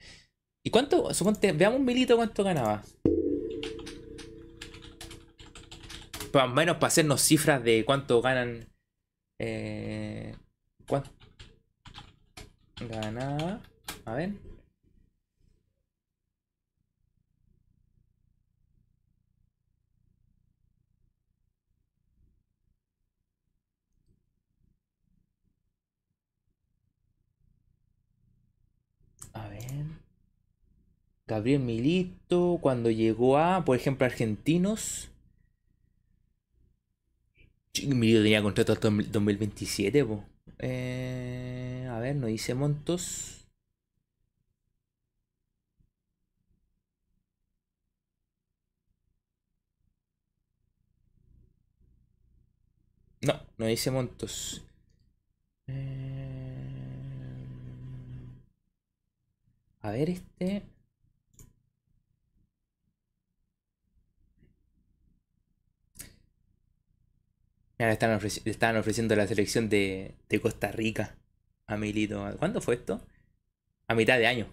[0.62, 1.08] ¿Y cuánto?
[1.54, 2.82] Veamos un milito cuánto ganaba.
[6.34, 8.66] Más o menos para hacernos cifras de cuánto ganan.
[9.38, 10.34] Eh,
[10.86, 11.10] ¿Cuánto?
[12.80, 13.60] Ganaba.
[14.04, 14.32] A ver.
[29.34, 29.97] A ver.
[31.28, 35.10] Gabriel Milito, cuando llegó a, por ejemplo, Argentinos.
[37.86, 40.06] Milito tenía contrato hasta 2027,
[40.58, 43.46] eh, a ver, no dice montos.
[53.22, 54.62] No, no dice montos.
[55.68, 56.68] Eh,
[59.82, 60.62] a ver, este.
[67.78, 71.16] Le estaban, ofreciendo la selección de, Costa Rica
[71.66, 72.24] a Milito.
[72.38, 73.00] ¿Cuándo fue esto?
[73.88, 74.48] A mitad de año.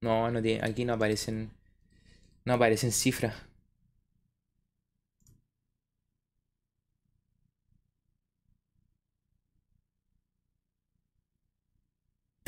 [0.00, 1.50] No, no tiene, aquí no aparecen.
[2.44, 3.34] No aparecen cifras.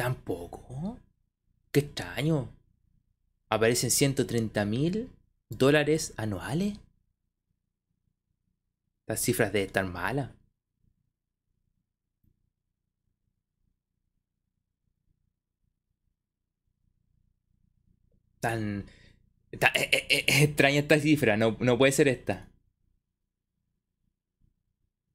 [0.00, 0.98] Tampoco.
[1.72, 2.50] Qué extraño.
[3.50, 5.10] aparecen 130 mil
[5.50, 6.78] dólares anuales.
[9.08, 10.30] Las cifras de estar malas.
[18.40, 18.84] Tan,
[19.60, 22.48] tan- eh, eh, eh, extraña esta cifra, no, no puede ser esta.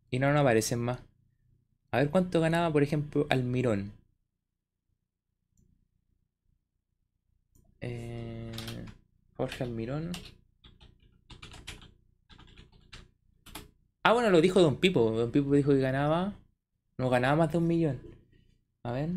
[0.10, 1.02] Y no, no aparecen más.
[1.92, 3.94] A ver cuánto ganaba, por ejemplo, Almirón.
[7.84, 8.52] Eh,
[9.36, 10.12] Jorge Almirón.
[14.04, 15.12] Ah, bueno, lo dijo Don Pipo.
[15.12, 16.34] Don Pipo dijo que ganaba.
[16.98, 18.00] No ganaba más de un millón.
[18.84, 19.10] A ver.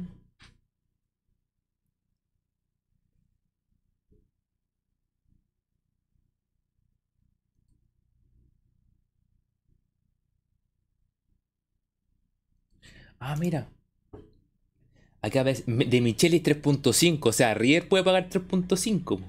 [13.21, 13.69] Ah, mira.
[15.27, 17.29] Acá ves de Michelis 3.5.
[17.31, 19.19] O sea, River puede pagar 3.5.
[19.19, 19.25] po.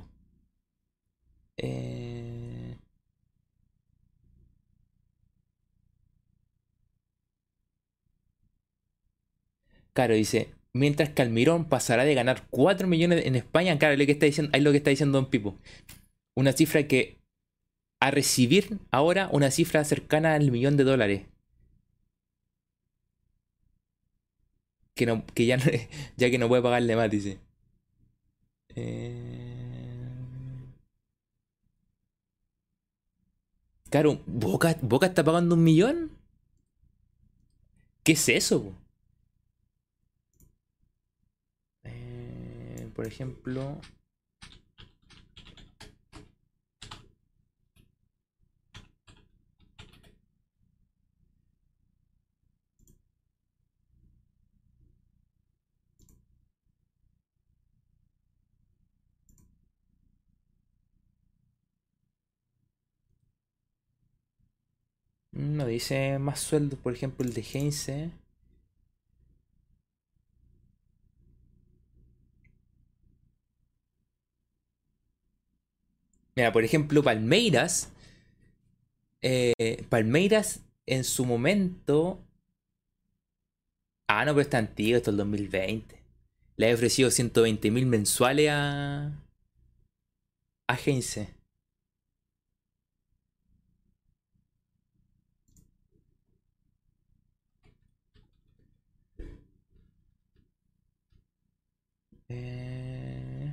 [1.57, 2.76] Eh,
[9.94, 10.52] Claro, dice.
[10.74, 13.78] Mientras que Almirón pasará de ganar 4 millones en España.
[13.80, 15.57] Claro, es lo que está diciendo, es lo que está diciendo Don Pipo.
[16.36, 17.18] Una cifra que.
[17.99, 21.24] A recibir ahora una cifra cercana al millón de dólares.
[24.98, 25.64] Que, no, que ya, no-
[26.18, 27.40] ya que no puede pagarle más, dice.
[28.76, 30.07] Eh,
[33.90, 36.11] Claro, ¿Boca, Boca está pagando un millón?
[38.03, 38.74] ¿Qué es eso?
[41.84, 43.80] Eh, por ejemplo...
[65.38, 68.11] No dice más sueldos, por ejemplo, el de Heinze.
[76.35, 77.91] Mira, por ejemplo, Palmeiras.
[79.22, 82.19] eh, Palmeiras en su momento.
[84.07, 86.01] Ah, no, pero está antiguo, esto es el 2020.
[86.57, 89.11] Le he ofrecido 120 mil mensuales a.
[90.68, 91.36] a Heinze.
[102.29, 103.51] Eh,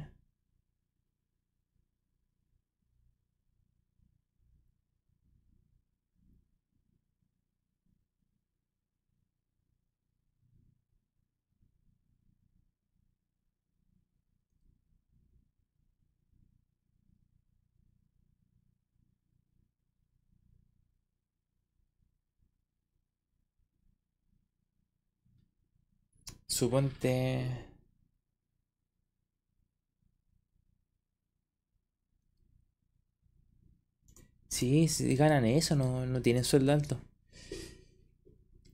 [26.46, 27.73] suponte.
[34.54, 36.96] Sí, ganan eso, no, no tienen sueldo alto.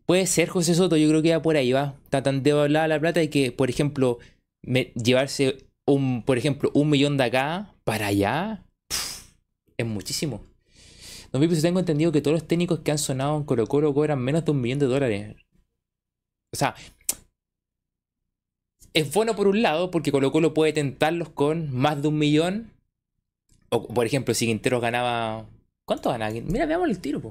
[0.05, 1.95] Puede ser José Soto, yo creo que va por ahí, va.
[2.05, 4.19] Está tan devaluada la plata y que, por ejemplo,
[4.63, 8.63] llevarse un, por ejemplo, un millón de acá para allá,
[9.79, 10.45] es muchísimo.
[11.33, 14.19] No, Pipo, tengo entendido que todos los técnicos que han sonado en Colo Colo cobran
[14.19, 15.37] menos de un millón de dólares.
[16.53, 16.75] O sea,
[18.93, 22.71] es bueno por un lado, porque Colo Colo puede tentarlos con más de un millón.
[23.71, 25.49] O, por ejemplo, si Quinteros ganaba.
[25.91, 26.33] ¿Cuánto ganaba?
[26.35, 27.31] Quin- Mira, veamos el tiro, po.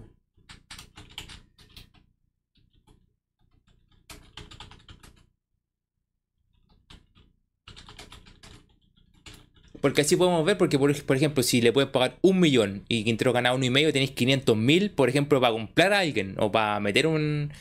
[9.82, 13.32] Porque así podemos ver, porque por ejemplo, si le puedes pagar un millón y Quintero
[13.32, 16.80] gana uno y medio, tenéis 500 mil, por ejemplo, para comprar a alguien o para
[16.82, 17.52] meter un.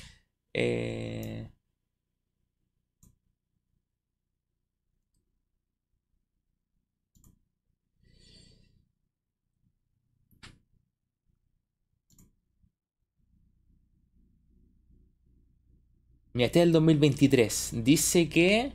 [0.54, 1.48] eh,
[16.38, 17.70] Mira, este es el 2023.
[17.82, 18.72] Dice que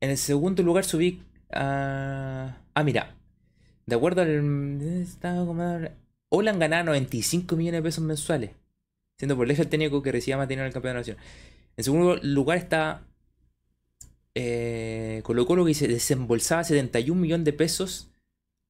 [0.00, 1.22] en el segundo lugar subí.
[1.50, 2.54] Ah,
[2.84, 3.16] mira.
[3.86, 5.96] De acuerdo al...
[6.28, 8.50] Olan ganaba 95 millones de pesos mensuales.
[9.16, 11.24] Siendo por lejos el técnico que recibía más dinero en el campeonato nacional.
[11.78, 13.06] En segundo lugar está...
[14.34, 18.10] Eh, Colo Colo que se desembolsaba 71 millones de pesos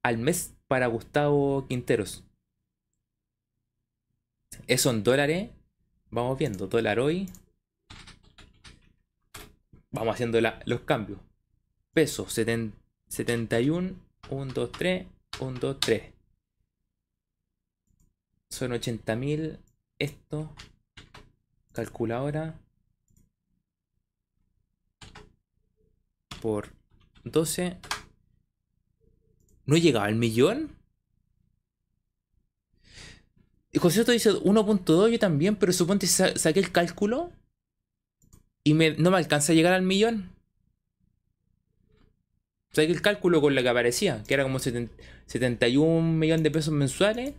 [0.04, 2.22] al mes para Gustavo Quinteros.
[4.68, 5.50] Eso en dólares.
[6.12, 6.66] Vamos viendo.
[6.66, 7.28] Dólar hoy.
[9.90, 11.18] Vamos haciendo los cambios.
[11.92, 12.72] Pesos, seten-
[13.08, 13.94] 71,
[14.30, 15.06] 1, 2, 3,
[15.40, 16.12] 1, 2, 3.
[18.50, 19.58] Son 80.000.
[19.98, 20.54] Esto.
[21.72, 22.58] Calculadora.
[26.42, 26.72] Por
[27.24, 27.78] 12.
[29.64, 30.76] ¿No llegaba al millón?
[33.78, 37.32] José dice 1.2, yo también, pero suponte sa saqué el cálculo
[38.64, 40.30] y no me alcanza a llegar al millón.
[42.72, 47.34] Saqué el cálculo con lo que aparecía, que era como 71 millones de pesos mensuales.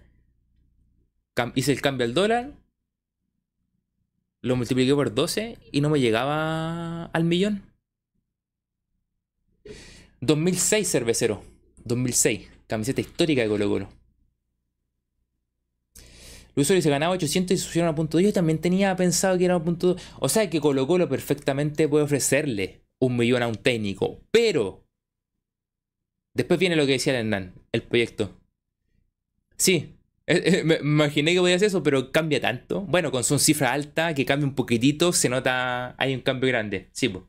[1.56, 2.52] hice el cambio al dólar.
[4.42, 7.64] Lo multipliqué por 12 y no me llegaba al millón.
[10.22, 11.44] 2006 cervecero.
[11.86, 12.50] 2006.
[12.68, 14.03] Camiseta histórica de Colo Colo.
[16.56, 18.26] Luis se ganaba 800 y subieron a punto 2.
[18.26, 20.02] Yo también tenía pensado que era a punto 2.
[20.20, 24.22] O sea que Colo Colo perfectamente puede ofrecerle un millón a un técnico.
[24.32, 24.86] Pero.
[26.36, 28.40] Después viene lo que decía el Hernán, el proyecto.
[29.58, 29.96] Sí,
[30.28, 32.82] eh, eh, me imaginé que podía hacer eso, pero cambia tanto.
[32.82, 36.90] Bueno, con son cifra alta, que cambia un poquitito, se nota, hay un cambio grande.
[36.94, 37.26] Sí, pues.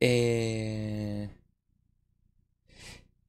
[0.00, 0.83] Eh...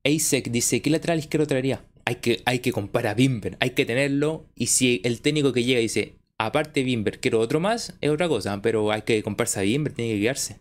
[0.05, 1.85] ASEC dice, ¿qué lateral izquierdo traería?
[2.05, 4.45] Hay que, hay que comparar a Bimber, hay que tenerlo.
[4.55, 8.61] Y si el técnico que llega dice, aparte Bimber, quiero otro más, es otra cosa.
[8.61, 10.59] Pero hay que comprarse a Bimber, tiene que quedarse.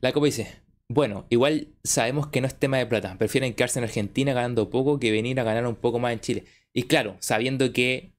[0.00, 0.48] La copa dice,
[0.88, 3.16] bueno, igual sabemos que no es tema de plata.
[3.18, 6.44] Prefieren quedarse en Argentina ganando poco que venir a ganar un poco más en Chile.
[6.72, 8.12] Y claro, sabiendo que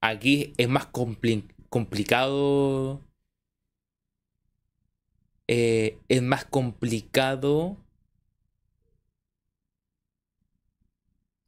[0.00, 0.86] aquí es más
[1.70, 3.00] complicado.
[5.48, 7.76] Eh, es más complicado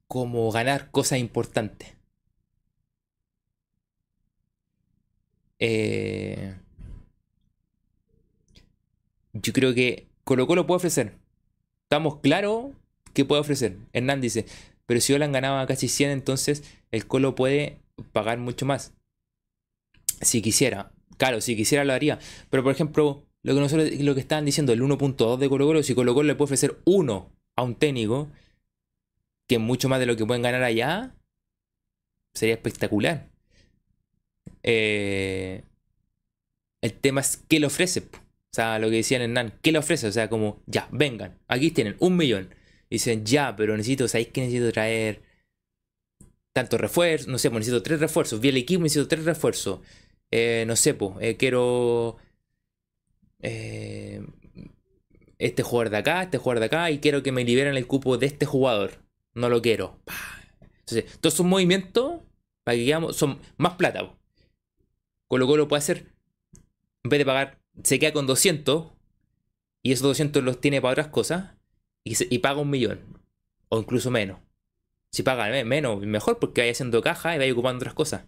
[0.09, 1.95] como ganar cosas importantes.
[5.59, 6.57] Eh,
[9.33, 11.15] yo creo que Colo Colo puede ofrecer.
[11.85, 12.73] Estamos claros
[13.15, 13.77] que puede ofrecer.
[13.93, 14.47] Hernán dice,
[14.87, 17.79] pero si Olan ganaba casi 100, entonces el Colo puede
[18.13, 18.93] pagar mucho más.
[20.23, 20.93] Si quisiera.
[21.19, 22.19] Claro, si quisiera lo haría.
[22.51, 25.83] Pero por ejemplo, lo que nosotros lo que estaban diciendo, el 1.2 de Colo Colo,
[25.83, 28.31] si Colo Colo le puede ofrecer 1 a un técnico,
[29.47, 31.15] que es mucho más de lo que pueden ganar allá,
[32.35, 33.29] sería espectacular.
[34.63, 35.65] Eh,
[36.81, 38.01] el tema es qué le ofrece.
[38.01, 40.07] O sea, lo que decían Hernán, ¿qué le ofrece?
[40.07, 42.49] O sea, como, ya, vengan, aquí tienen un millón
[42.93, 45.23] dicen, ya, pero necesito, ¿sabéis que necesito traer
[46.53, 47.29] tantos refuerzos?
[47.29, 48.41] No sé, pues necesito tres refuerzos.
[48.41, 49.81] Vi el equipo, necesito tres refuerzos.
[50.33, 52.17] Eh, no sé, pues, quiero
[53.41, 54.27] eh,
[55.39, 58.19] este jugador de acá, este jugador de acá, y quiero que me liberen el cupo
[58.19, 59.03] de este jugador.
[59.35, 60.01] No lo quiero.
[60.81, 62.21] Entonces, todos esos movimientos,
[62.65, 64.17] para que digamos, son más plata.
[65.29, 66.13] Con lo cual lo puede hacer,
[67.05, 68.93] en vez de pagar, se queda con 200,
[69.83, 71.55] y esos 200 los tiene para otras cosas
[72.05, 73.01] y, paga un millón.
[73.69, 74.39] O incluso menos.
[75.11, 78.25] Si paga menos, mejor porque vaya haciendo caja y vaya ocupando otras cosas.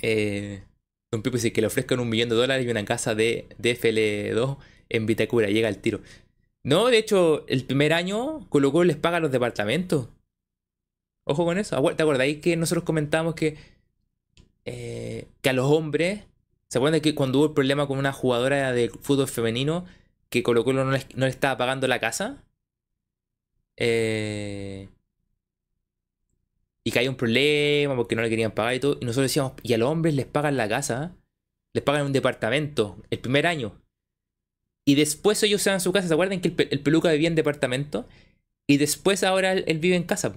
[0.00, 0.62] Eh,
[1.10, 4.58] Don Pipo dice que le ofrezcan un millón de dólares y una casa de, FL2
[4.88, 5.48] en Vitacura.
[5.48, 6.00] Llega al tiro.
[6.64, 10.08] No, de hecho, el primer año Colo les paga los departamentos.
[11.24, 11.82] Ojo con eso.
[11.94, 13.56] ¿Te acordáis que nosotros comentamos que,
[14.64, 16.24] eh, que a los hombres,
[16.68, 19.84] ¿se acuerdan que cuando hubo el problema con una jugadora de fútbol femenino
[20.30, 22.44] que Colo Colo no le, estaba pagando la casa.
[23.76, 24.88] Eh,
[26.88, 28.96] y que hay un problema porque no le querían pagar y todo.
[28.98, 31.14] Y nosotros decíamos, y a los hombres les pagan la casa,
[31.74, 33.78] les pagan un departamento el primer año.
[34.86, 36.08] Y después ellos se van a su casa.
[36.08, 38.08] ¿Se acuerdan que el, peluca vivía en departamento?
[38.66, 40.32] Y después ahora él, vive en casa.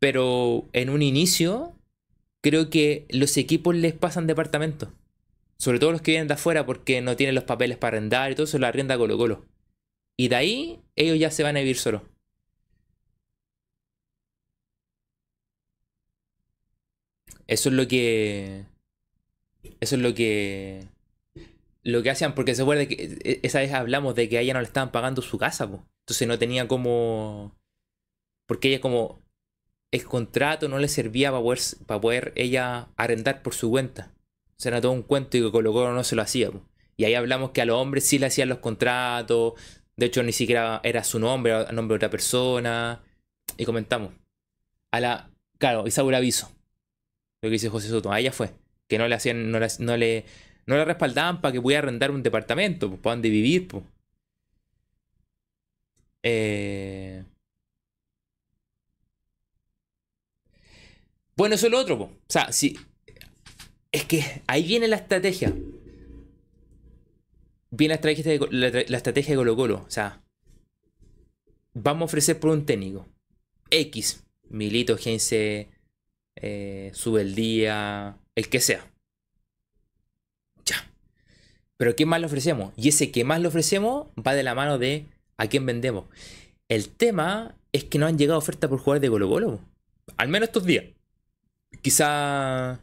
[0.00, 1.76] Pero en un inicio,
[2.40, 4.92] creo que los equipos les pasan departamento.
[5.58, 8.34] Sobre todo los que vienen de afuera porque no tienen los papeles para arrendar y
[8.34, 9.46] todo eso, la arrienda Colo Colo.
[10.16, 12.02] Y de ahí ellos ya se van a vivir solos.
[17.48, 18.64] Eso es lo que.
[19.80, 20.86] Eso es lo que.
[21.82, 24.54] Lo que hacían, porque se acuerda que e, esa vez hablamos de que a ella
[24.54, 27.56] no le estaban pagando su casa, entonces no tenía como.
[28.46, 29.20] Porque ella, como.
[29.90, 34.12] El contrato no le servía para poder, para poder ella arrendar por su cuenta
[34.58, 36.50] se era todo un cuento y que Colo Colo no se lo hacía.
[36.96, 39.54] Y ahí hablamos que a los hombres sí le hacían los contratos.
[39.96, 43.02] De hecho, ni siquiera era su nombre, era el nombre de otra persona.
[43.56, 44.12] Y comentamos.
[44.90, 45.30] A la.
[45.58, 46.50] Claro, Isaura aviso.
[47.42, 48.12] Lo que dice José Soto.
[48.12, 48.50] A ella fue.
[48.88, 49.50] Que no le hacían.
[49.50, 52.88] No le, no le, respaldaban para que pudiera arrendar un departamento.
[52.88, 53.68] Pues, para donde vivir.
[53.68, 53.84] Pues.
[56.22, 57.24] Eh,
[61.38, 62.04] Bueno, eso es lo otro, po.
[62.04, 62.76] O sea, si.
[63.92, 65.54] Es que ahí viene la estrategia.
[67.70, 69.84] Viene la estrategia la, la estrategia de Colo Colo.
[69.86, 70.20] O sea,
[71.74, 73.06] vamos a ofrecer por un técnico.
[73.70, 74.24] X.
[74.50, 75.68] Milito, Gense,
[76.42, 78.90] eh, sube el día, el que sea.
[80.64, 80.90] Ya.
[81.76, 82.72] Pero ¿qué más le ofrecemos?
[82.76, 85.06] Y ese que más le ofrecemos va de la mano de
[85.36, 86.06] a quién vendemos.
[86.68, 89.60] El tema es que no han llegado ofertas por jugar de Colo Colo.
[90.16, 90.84] Al menos estos días.
[91.82, 92.80] Quizá.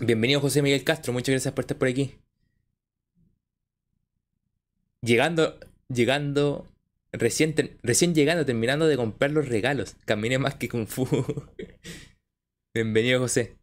[0.00, 2.14] Bienvenido José Miguel Castro, muchas gracias por estar por aquí.
[5.02, 5.58] Llegando,
[5.88, 6.66] llegando,
[7.12, 9.96] recién, recién llegando, terminando de comprar los regalos.
[10.04, 11.06] Caminé más que Kung Fu.
[12.74, 13.58] Bienvenido José.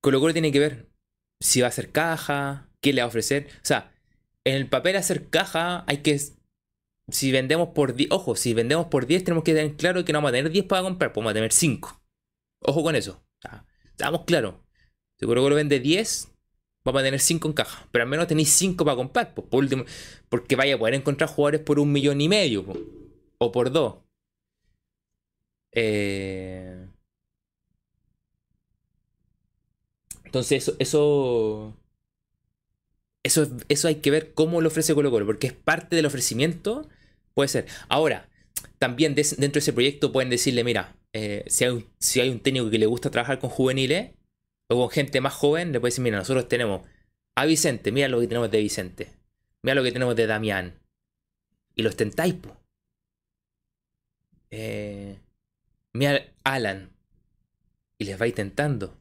[0.00, 0.88] Con lo cual tiene que ver
[1.40, 3.48] si va a hacer caja, qué le va a ofrecer.
[3.56, 3.92] O sea,
[4.44, 6.18] en el papel hacer caja hay que
[7.08, 10.18] si vendemos por 10, ojo, si vendemos por 10 tenemos que tener claro que no
[10.18, 12.02] vamos a tener 10 para comprar, podemos tener 5.
[12.62, 13.24] Ojo con eso.
[13.84, 14.56] Estamos claros.
[15.18, 16.35] Si que lo vende 10,
[16.86, 17.88] vamos a tener 5 en caja.
[17.92, 19.34] Pero al menos tenéis 5 para comprar.
[19.34, 22.64] Porque vaya a poder encontrar jugadores por un millón y medio.
[23.38, 23.96] o por 2.
[25.72, 26.86] Eh...
[30.24, 31.76] Entonces eso, eso
[33.22, 36.88] eso, eso, hay que ver cómo lo ofrece Colo Colo, porque es parte del ofrecimiento
[37.36, 37.66] Puede ser.
[37.90, 38.30] Ahora,
[38.78, 42.70] también dentro de ese proyecto pueden decirle, mira, eh, si, hay si hay un técnico
[42.70, 44.12] que le gusta trabajar con juveniles
[44.68, 46.86] o con gente más joven, le puede decir, mira, nosotros tenemos
[47.36, 49.10] a Vicente, mira lo que tenemos de Vicente,
[49.62, 50.80] mira lo que tenemos de Damián.
[51.74, 52.56] Y los tentáis, po.
[54.50, 55.18] Eh,
[55.92, 56.90] mira Alan.
[57.98, 58.96] Y les vais tentando.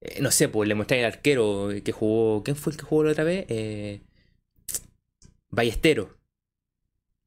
[0.00, 2.42] Eh, no sé, pues le mostráis al arquero que jugó.
[2.42, 3.46] ¿Quién fue el que jugó la otra vez?
[3.48, 4.00] Eh,
[5.50, 6.20] Ballestero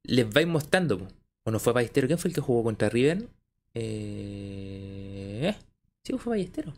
[0.03, 1.07] les vais mostrando.
[1.45, 2.07] ¿O no fue Ballestero?
[2.07, 3.27] ¿Quién fue el que jugó contra River?
[3.73, 5.55] Eh...
[6.03, 6.73] Sí, fue Ballestero.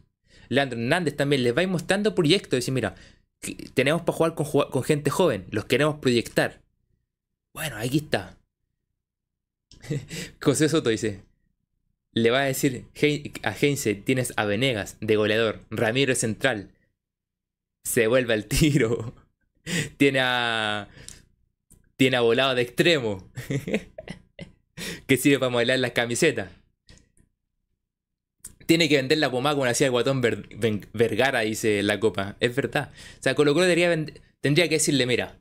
[0.49, 2.57] Leandro Hernández también les vais mostrando proyectos.
[2.57, 2.95] Decir, mira,
[3.73, 5.45] tenemos para jugar con, gente joven.
[5.51, 6.61] Los queremos proyectar.
[7.53, 8.37] Bueno, aquí está.
[10.41, 11.23] José Soto dice.
[12.11, 12.85] Le va a decir
[13.43, 16.71] a Heinze, tienes a Venegas de goleador, Ramiro central.
[17.83, 19.13] Se vuelve al tiro.
[19.97, 20.87] Tiene a
[21.97, 23.29] tiene a volado de extremo.
[25.07, 26.49] que sirve para modelar las camisetas.
[28.65, 32.35] Tiene que vender la pomada como hacía guatón Vergara, dice la copa.
[32.39, 32.91] Es verdad.
[33.19, 35.39] O sea, Colo Colo tendría, que decirle, mira,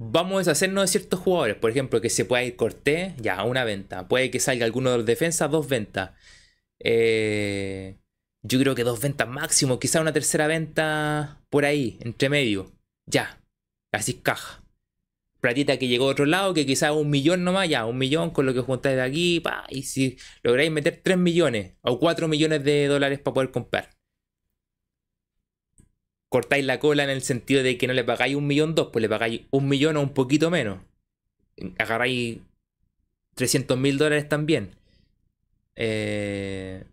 [0.00, 1.56] vamos a deshacernos de ciertos jugadores.
[1.56, 4.08] Por ejemplo, que se pueda ir Cortés, ya, una venta.
[4.08, 6.12] Puede que salga alguno de los defensas, dos ventas.
[6.80, 7.96] Eh,
[8.42, 9.78] yo creo que dos ventas máximo.
[9.78, 12.72] Quizá una tercera venta por ahí, entre medio.
[13.06, 13.40] Ya.
[13.92, 14.62] Así caja
[15.40, 18.46] platita que llegó a otro lado, que quizás un millón nomás, ya, un millón con
[18.46, 22.86] lo que juntáis de aquí, y si lográis meter 3 millones o 4 millones de
[22.86, 23.90] dólares para poder comprar.
[26.28, 29.00] Cortáis la cola en el sentido de que no le pagáis un millón dos, pues
[29.00, 30.80] le pagáis un millón o un poquito menos.
[31.78, 32.40] Agarráis
[33.34, 34.72] 300 mil dólares también.
[35.74, 36.84] Eh,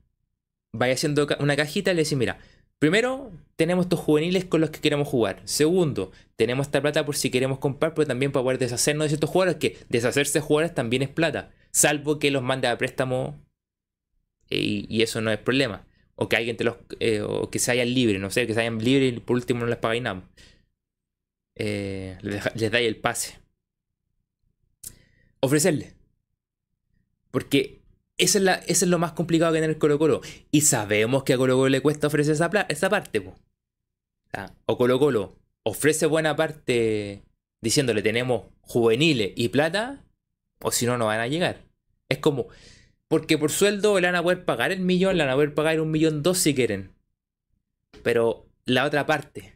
[0.72, 2.40] vais haciendo una cajita y le decís, mira,
[2.80, 5.42] Primero, tenemos estos juveniles con los que queremos jugar.
[5.46, 9.30] Segundo, tenemos esta plata por si queremos comprar, pero también para poder deshacernos de ciertos
[9.30, 11.54] jugadores, que deshacerse de jugadores también es plata.
[11.72, 13.42] Salvo que los mande a préstamo
[14.50, 15.88] y, eso no es problema.
[16.16, 16.78] O que alguien te los.
[17.00, 19.62] Eh, o que se hayan libre, no sé, que se hayan libre y por último
[19.62, 20.30] no les pagáis nada.
[21.56, 23.40] Eh, les, les dais el pase.
[25.40, 25.94] Ofrecerle.
[27.32, 27.85] Porque
[28.18, 30.22] eso es, es lo más complicado que tener Colo Colo.
[30.52, 33.24] Y sabemos que a Colo Colo le cuesta ofrecer esa, esa parte.
[34.66, 37.24] O Colo Colo ofrece buena parte
[37.62, 40.06] diciéndole tenemos juveniles y plata,
[40.62, 41.66] o si no, no van a llegar.
[42.10, 42.48] Es como,
[43.08, 45.82] porque por sueldo le van a poder pagar el millón, le van a poder pagar
[45.82, 46.94] un millón dos si quieren.
[48.04, 49.56] Pero la otra parte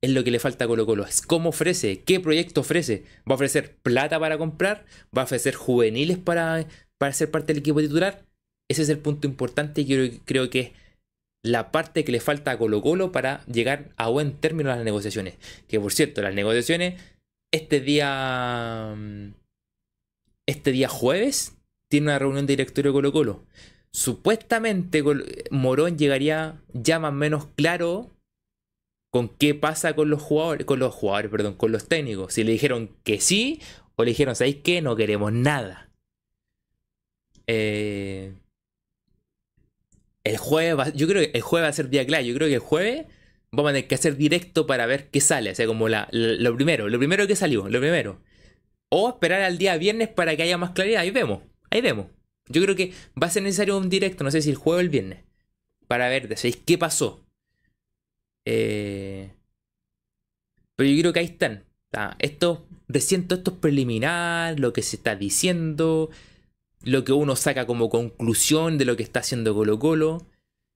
[0.00, 1.04] es lo que le falta a Colo Colo.
[1.04, 3.04] Es cómo ofrece, qué proyecto ofrece.
[3.28, 4.84] ¿Va a ofrecer plata para comprar?
[5.16, 6.66] ¿Va a ofrecer juveniles para
[6.98, 8.24] para ser parte del equipo titular.
[8.68, 10.72] Ese es el punto importante y creo, creo que es
[11.42, 15.34] la parte que le falta a Colo Colo para llegar a buen término las negociaciones.
[15.68, 17.00] Que por cierto, las negociaciones
[17.52, 18.94] este día...
[18.96, 19.34] Mm,
[20.48, 21.56] este día jueves
[21.90, 23.44] tiene una reunión de directorio de Colo Colo.
[23.92, 25.02] Supuestamente
[25.50, 28.10] Morón llegaría ya más o menos claro
[29.10, 32.34] con qué pasa con los jugadores, con los jugadores, perdón, con los técnicos.
[32.34, 33.60] Si le dijeron que sí
[33.96, 34.82] o le dijeron, ¿sabéis qué?
[34.82, 35.85] No queremos nada.
[37.46, 38.32] Eh,
[40.24, 42.26] el jueves, va, yo creo que el jueves va a ser día clave.
[42.26, 43.06] Yo creo que el jueves
[43.52, 45.50] vamos a tener que hacer directo para ver qué sale.
[45.50, 48.20] O sea, como lo primero, lo primero que salió, lo primero.
[48.88, 51.02] O esperar al día viernes para que haya más claridad.
[51.02, 52.06] Ahí vemos, ahí vemos.
[52.48, 54.82] Yo creo que va a ser necesario un directo, no sé si el jueves o
[54.82, 55.24] el viernes,
[55.88, 57.24] para ver, ¿sabéis qué pasó?
[58.44, 59.30] Eh,
[60.76, 61.64] pero yo creo que ahí están.
[62.18, 66.10] Esto, recién esto es preliminar, lo que se está diciendo,
[66.86, 70.24] lo que uno saca como conclusión de lo que está haciendo Colo Colo.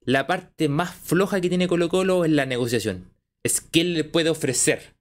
[0.04, 3.12] La parte más floja que tiene Colo Colo es la negociación.
[3.44, 4.96] Es qué le puede ofrecer.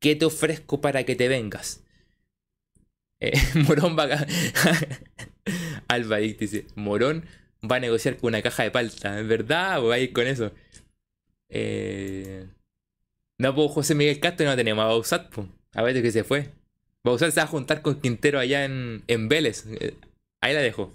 [0.00, 1.84] ¿Qué te ofrezco para que te vengas?
[3.20, 3.32] Eh,
[3.66, 4.26] Morón va a...
[5.88, 7.26] Alba dice, Morón
[7.62, 9.20] va a negociar con una caja de palta.
[9.20, 9.84] ¿Es verdad?
[9.84, 10.52] ¿O va a ir con eso?
[11.50, 12.46] Eh...
[13.36, 15.46] No, pues José Miguel Castro no tenemos a Bausat, pues.
[15.74, 16.48] A ver de qué se fue.
[17.04, 19.66] Bausat se va a juntar con Quintero allá en, en Vélez.
[20.40, 20.94] Ahí la dejo.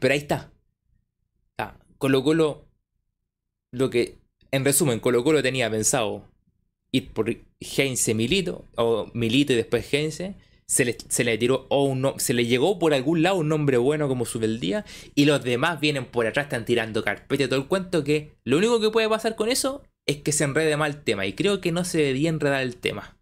[0.00, 0.50] Pero ahí está.
[1.98, 2.68] Colo Colo.
[3.72, 4.18] Lo que.
[4.50, 6.28] En resumen, Colo Colo tenía pensado
[6.92, 8.66] ir por Heinze Milito.
[8.76, 10.34] O Milito y después Heinze.
[10.66, 14.24] Se le, tiró o un se le llegó por algún lado un nombre bueno como
[14.24, 18.56] Subeldía y los demás vienen por atrás están tirando carpeta todo el cuento que lo
[18.56, 21.60] único que puede pasar con eso es que se enrede mal el tema y creo
[21.60, 23.18] que no se debería enredar el tema.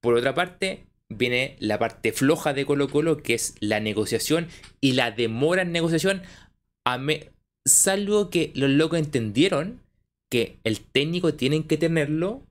[0.00, 4.48] Por otra parte, viene la parte floja de Colo Colo, que es la negociación
[4.80, 6.22] y la demora en negociación,
[6.84, 6.98] a
[7.64, 9.80] salvo que los locos entendieron
[10.28, 12.46] que el técnico tienen que tenerlo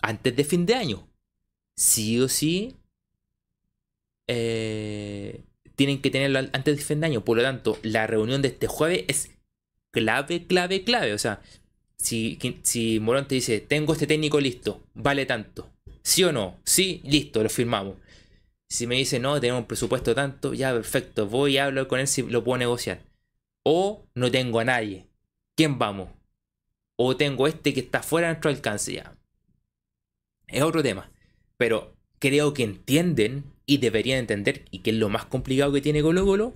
[0.00, 1.08] antes de fin de año.
[1.76, 2.76] Sí o sí,
[4.28, 5.42] eh,
[5.74, 7.24] tienen que tenerlo antes de fin de año.
[7.24, 9.30] Por lo tanto, la reunión de este jueves es
[9.90, 11.12] clave, clave, clave.
[11.12, 11.40] O sea,
[11.98, 15.70] si, si Morón te dice, tengo este técnico listo, vale tanto.
[16.06, 16.60] ¿Sí o no?
[16.64, 17.96] Sí, listo, lo firmamos.
[18.68, 22.06] Si me dice, no, tenemos un presupuesto tanto, ya perfecto, voy y hablo con él
[22.06, 23.00] si lo puedo negociar.
[23.64, 25.08] O no tengo a nadie.
[25.56, 26.10] ¿Quién vamos?
[26.96, 29.16] O tengo este que está fuera de nuestro alcance ya.
[30.46, 31.10] Es otro tema.
[31.56, 36.02] Pero creo que entienden y deberían entender, y que es lo más complicado que tiene
[36.02, 36.52] Colo Colo.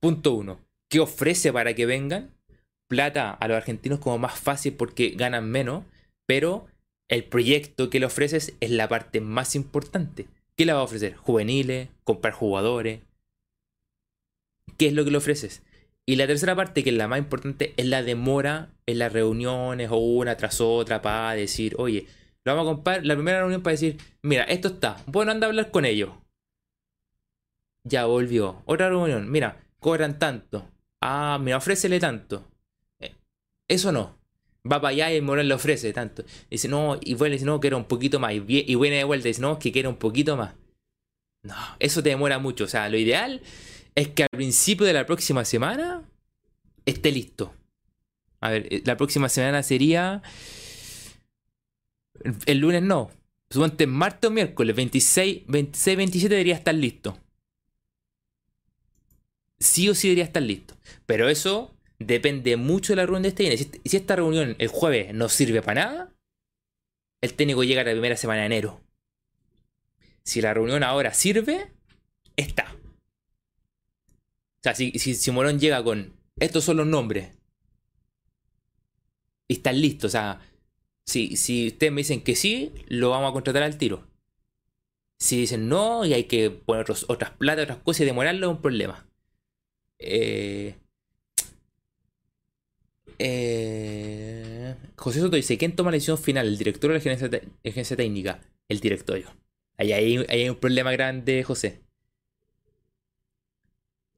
[0.00, 0.60] Punto uno.
[0.88, 2.32] ¿Qué ofrece para que vengan?
[2.88, 5.84] plata a los argentinos como más fácil porque ganan menos,
[6.26, 6.68] pero
[7.08, 10.26] el proyecto que le ofreces es la parte más importante.
[10.56, 11.16] ¿Qué le va a ofrecer?
[11.16, 13.00] Juveniles, comprar jugadores.
[14.78, 15.62] ¿Qué es lo que le ofreces?
[16.06, 19.90] Y la tercera parte, que es la más importante, es la demora en las reuniones
[19.90, 22.06] o una tras otra para decir, oye,
[22.44, 23.06] lo vamos a comprar.
[23.06, 26.10] La primera reunión para decir, mira, esto está, bueno, anda a hablar con ellos.
[27.84, 28.62] Ya volvió.
[28.66, 30.70] Otra reunión, mira, cobran tanto.
[31.00, 32.48] Ah, mira, ofrécele tanto.
[33.68, 34.18] Eso no.
[34.70, 36.24] Va para allá y Morón le ofrece tanto.
[36.50, 38.32] Dice, no, y vuelve dice, no, quiero un poquito más.
[38.32, 40.54] Y viene de vuelta dice, no, que quiero un poquito más.
[41.42, 42.64] No, eso te demora mucho.
[42.64, 43.42] O sea, lo ideal
[43.94, 46.02] es que al principio de la próxima semana
[46.86, 47.54] esté listo.
[48.40, 50.22] A ver, eh, la próxima semana sería.
[52.46, 53.10] El lunes no.
[53.50, 57.18] Suponte martes o miércoles, 26, 26, 27 debería estar listo.
[59.58, 60.74] Sí o sí debería estar listo.
[61.04, 65.14] Pero eso depende mucho de la reunión de este Y si, esta reunión el jueves
[65.14, 66.14] no sirve para nada,
[67.20, 68.80] el técnico llega la primera semana de enero.
[70.22, 71.72] Si la reunión ahora sirve,
[72.36, 72.76] está.
[74.58, 77.36] O sea, si, si, Morón llega con estos son los nombres
[79.46, 80.40] y están listos, o sea,
[81.04, 84.08] si, si ustedes me dicen que sí, lo vamos a contratar al tiro.
[85.18, 88.62] Si dicen no y hay que poner otras plata, otras cosas y demorarlo, es un
[88.62, 89.06] problema.
[89.98, 90.76] Eh,
[93.18, 96.46] eh, José Soto dice, ¿quién toma la decisión final?
[96.46, 98.40] ¿El director o la agencia, técnica?
[98.68, 99.30] El directorio.
[99.76, 101.80] Ahí hay, un problema grande, José.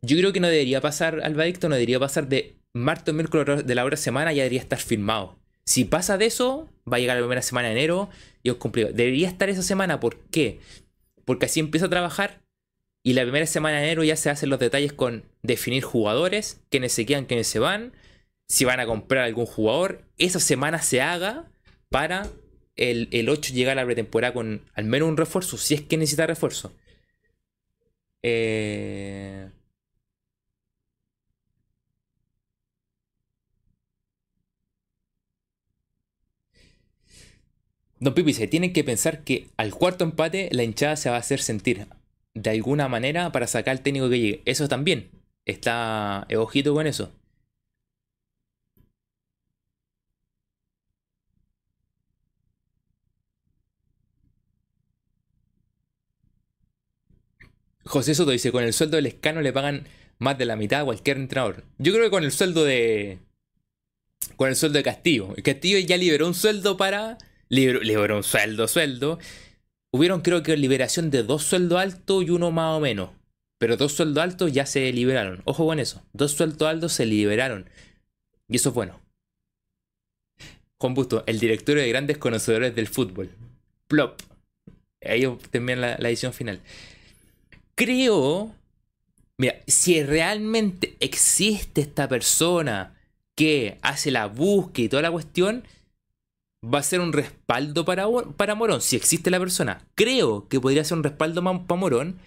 [0.03, 3.67] Yo creo que no debería pasar, al Albadicto, no debería pasar de martes o miércoles
[3.67, 5.39] de la hora semana, ya debería estar firmado.
[5.65, 8.09] Si pasa de eso, va a llegar la primera semana de enero
[8.43, 8.95] y es complicado.
[8.95, 10.61] Debería estar esa semana, ¿por qué?
[11.25, 12.43] Porque así empieza a trabajar
[13.03, 16.93] y la primera semana de enero ya se hacen los detalles con definir jugadores, quiénes
[16.93, 17.93] se quedan, quiénes se van
[18.49, 21.51] si van a comprar algún jugador, esa semana se haga
[21.91, 22.29] para
[22.77, 26.27] el, 8 llegar a la pretemporada con al menos un refuerzo, si es que necesita
[26.27, 26.73] refuerzo.
[28.23, 29.51] Eh...
[37.99, 41.21] Don Pipi dice, tienen que pensar que al cuarto empate la hinchada se va a
[41.21, 41.87] hacer sentir
[42.35, 44.43] de alguna manera para sacar al técnico que llegue.
[44.45, 45.11] Eso también.
[45.47, 47.13] Está eh, ojito con eso.
[57.87, 59.87] José Soto dice, con el sueldo del escano le pagan
[60.19, 61.65] más de la mitad a cualquier entrenador.
[61.79, 63.19] Yo creo que con el sueldo de...
[64.37, 65.35] Con el sueldo de Castillo.
[65.43, 67.19] Castillo ya liberó un sueldo para...
[67.49, 69.19] Liberó, liberó un sueldo, sueldo.
[69.93, 73.11] hubieron creo que liberación de dos sueldos altos y uno más o menos.
[73.59, 75.43] Pero dos sueldos altos ya se liberaron.
[75.45, 76.03] Ojo con eso.
[76.13, 77.71] Dos sueldos altos se liberaron.
[78.49, 79.01] Y eso es bueno.
[80.79, 83.31] Juan Busto, el directorio de grandes conocedores del fútbol.
[83.87, 84.21] Plop.
[85.51, 86.61] También la, la edición final.
[87.77, 88.55] Creo.
[89.39, 92.95] Mira, si realmente existe esta persona
[93.37, 95.63] que hace la búsqueda y toda la cuestión,
[96.65, 99.87] va a ser un respaldo para, para Morón, si existe la persona.
[99.95, 102.19] Creo que podría ser un respaldo para Morón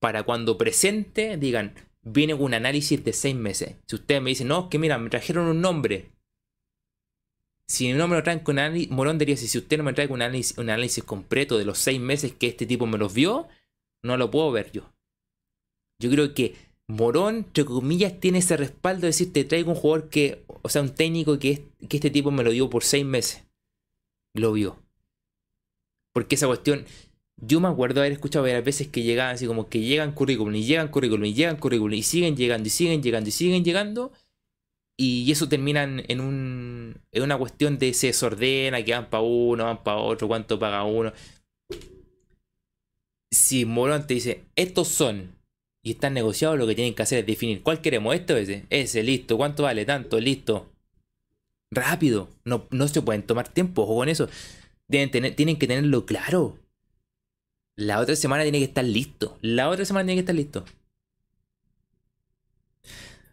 [0.00, 3.76] para cuando presente digan, viene un análisis de seis meses.
[3.86, 6.10] Si ustedes me dicen, no, es que mira, me trajeron un nombre.
[7.68, 10.20] Si no me lo traen con análisis, Morón diría, si usted no me trae un
[10.20, 13.46] análisis, un análisis completo de los seis meses que este tipo me los vio,
[14.02, 14.95] no lo puedo ver yo.
[15.98, 16.54] Yo creo que
[16.88, 20.82] Morón, entre comillas, tiene ese respaldo de decir, te traigo un jugador que, o sea,
[20.82, 23.44] un técnico que, que este tipo me lo dio por seis meses.
[24.34, 24.76] Lo vio.
[26.12, 26.86] Porque esa cuestión,
[27.36, 30.64] yo me acuerdo haber escuchado varias veces que llegaban así como que llegan currículum y
[30.64, 34.12] llegan currículum y llegan currículum y siguen llegando y siguen llegando y siguen llegando.
[34.98, 39.64] Y eso termina en, un, en una cuestión de se desordena, que van para uno,
[39.64, 41.12] van para otro, cuánto paga uno.
[43.30, 45.35] Si Morón te dice, estos son,
[45.86, 49.04] y están negociados, lo que tienen que hacer es definir cuál queremos, esto ese, ese,
[49.04, 50.68] listo, cuánto vale, tanto, listo.
[51.70, 54.28] Rápido, no, no se pueden tomar tiempo, ojo con eso.
[54.88, 56.58] tener, tienen que tenerlo claro.
[57.76, 59.38] La otra semana tiene que estar listo.
[59.42, 60.64] La otra semana tiene que estar listo.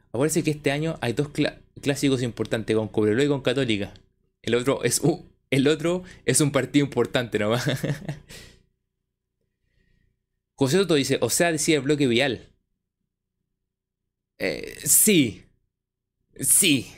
[0.10, 1.30] Acuérdense que este año hay dos
[1.82, 3.96] clásicos importantes con Cobreloa y con Católica.
[4.44, 7.68] El otro es un, el otro es un partido importante nomás.
[10.56, 12.50] José Soto dice, o sea, decía el bloque vial.
[14.38, 15.44] Eh, sí.
[16.40, 16.94] Sí.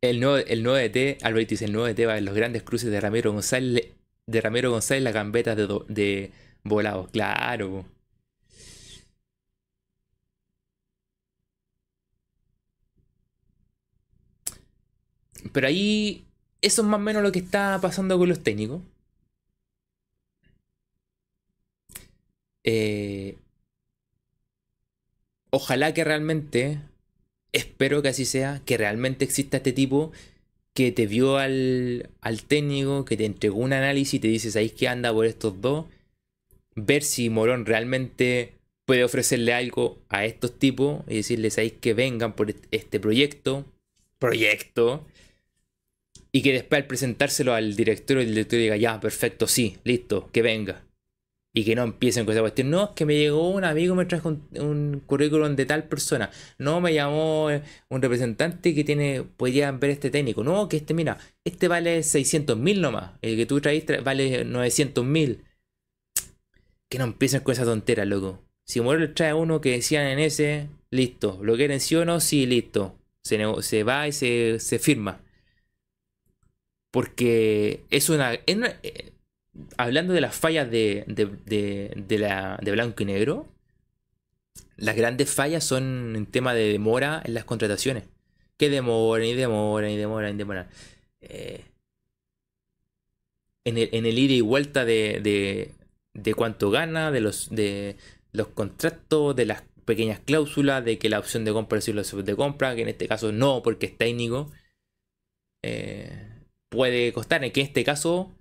[0.00, 2.90] El nuevo, el nuevo DT, Albert dice, el nuevo DT va en los grandes cruces
[2.90, 3.92] de Ramiro González,
[4.26, 6.32] de Ramiro González, la gambeta de, de
[6.64, 7.08] volado.
[7.12, 7.84] Claro.
[15.52, 16.24] Pero ahí,
[16.60, 18.82] eso es más o menos lo que está pasando con los técnicos.
[22.64, 23.36] Eh,
[25.50, 26.78] ojalá que realmente
[27.52, 30.12] espero que así sea, que realmente exista este tipo
[30.74, 34.72] que te vio al, al técnico, que te entregó un análisis y te dice, ¿sabéis
[34.72, 35.86] qué anda por estos dos?
[36.74, 38.54] Ver si Morón realmente
[38.86, 43.66] puede ofrecerle algo a estos tipos y decirles, ¿sabéis que vengan por este proyecto?
[44.18, 45.06] Proyecto.
[46.34, 50.42] Y que después al presentárselo al director, el director diga, ya, perfecto, sí, listo, que
[50.42, 50.82] venga
[51.54, 52.70] y que no empiecen con esa cuestión.
[52.70, 56.30] No, es que me llegó un amigo, me trajo un, currículum de tal persona.
[56.58, 60.42] No, me llamó eh, un representante que tiene, podían ver este técnico.
[60.44, 63.12] No, que este, mira, este vale 600 mil nomás.
[63.22, 65.44] El que tú traíste vale 900 mil.
[66.88, 68.42] Que no empiecen con esa tontera, loco.
[68.64, 71.38] Si le trae uno que decían en ese, listo.
[71.42, 72.20] ¿Lo quieren sí o no?
[72.20, 72.98] Sí, listo.
[73.22, 75.20] Se, se va y se, se firma.
[76.92, 79.12] Porque es una, eh,
[79.78, 83.48] hablando de las fallas de, de, la, de blanco y negro,
[84.76, 88.04] las grandes fallas son en tema de demora en las contrataciones.
[88.58, 90.68] Que demoran y demoran y demoran y demoran.
[91.22, 91.64] Eh,
[93.64, 95.72] en, el, en el ida y vuelta de,
[96.12, 97.96] de, cuánto gana, de los, de
[98.32, 102.24] los contratos, de las pequeñas cláusulas, de que la opción de compra es la opción
[102.24, 104.50] de compra, que en este caso no, porque es técnico.
[105.62, 106.31] Eh,
[106.72, 108.32] puede costar, en que en este caso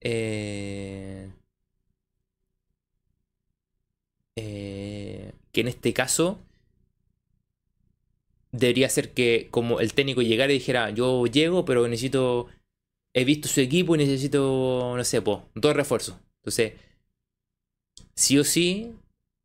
[0.00, 1.30] eh,
[4.36, 6.38] eh, que en este caso
[8.52, 12.48] debería ser que como el técnico llegara y dijera, yo llego, pero necesito,
[13.14, 16.16] he visto su equipo y necesito, no sé, dos refuerzos.
[16.42, 16.74] Entonces,
[18.14, 18.92] sí o sí,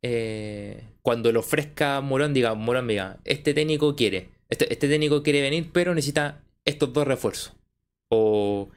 [0.02, 5.42] eh, cuando lo ofrezca Morón, diga, Morón, diga, este técnico quiere, este, este técnico quiere
[5.42, 7.54] venir, pero necesita estos dos refuerzos.
[8.14, 8.68] O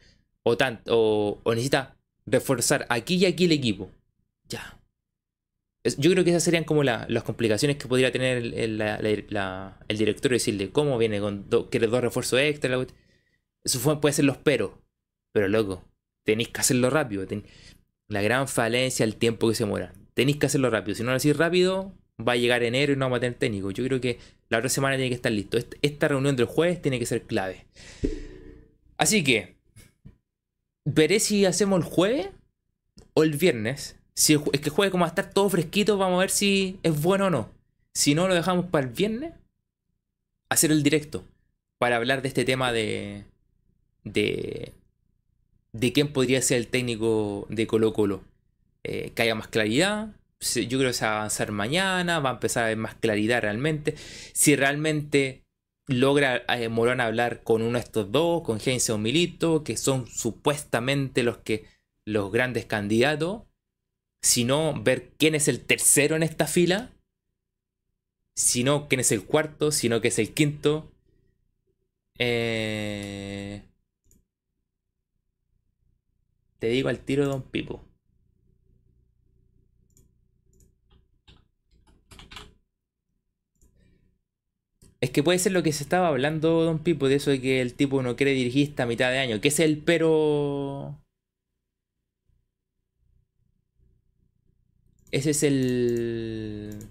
[0.48, 3.90] o, tanto, o, necesita reforzar aquí y aquí el equipo.
[4.48, 4.80] Ya.
[5.98, 10.70] yo creo que esas serían como las complicaciones que podría tener el, el, director decirle,
[10.70, 11.20] ¿cómo viene?
[11.20, 12.78] con ¿Quieres dos refuerzos extra?
[13.64, 14.72] Eso puede ser los peros.
[15.34, 15.84] Pero loco,
[16.24, 17.26] tenéis que hacerlo rápido.
[18.07, 19.94] la gran falencia, el tiempo que se muera.
[20.14, 20.95] Tenéis que hacerlo rápido.
[20.95, 23.72] Si no lo hacéis rápido, va a llegar enero y no vamos a tener técnico.
[23.72, 25.57] Yo creo que la otra semana tiene que estar listo.
[25.82, 27.66] Esta reunión del jueves tiene que ser clave.
[28.97, 29.55] Así que,
[30.85, 32.30] veré si hacemos el jueves
[33.13, 33.97] o el viernes.
[34.13, 37.01] Si es que jueves como va a estar todo fresquito, vamos a ver si es
[37.01, 37.49] bueno o no.
[37.93, 39.34] Si no, lo dejamos para el viernes.
[40.49, 41.23] hacer el directo
[41.80, 43.26] para hablar de este tema de,
[44.03, 44.72] de,
[45.73, 48.23] de quién podría ser el técnico de Colo Colo.
[48.84, 50.09] Eh, que haya más claridad.
[50.39, 53.41] Yo creo que se va a avanzar mañana, va a empezar a haber más claridad
[53.41, 53.95] realmente.
[54.34, 55.44] Si realmente
[55.88, 60.07] logra eh, Morón hablar con uno de estos dos, con Heinz o Milito, que son
[60.07, 61.66] supuestamente los que
[62.06, 63.44] los grandes candidatos,
[64.22, 66.91] sino ver quién es el tercero en esta fila,
[68.36, 70.91] sino quién es el cuarto, sino que es el quinto.
[72.18, 73.64] Eh,
[76.60, 77.84] te digo al tiro, Don Pipo.
[85.01, 87.61] Es que puede ser lo que se estaba hablando, Don Pipo, de eso de que
[87.61, 89.39] el tipo no quiere dirigir esta mitad de año.
[89.41, 90.97] Que es el pero.
[95.11, 96.89] Ese es el.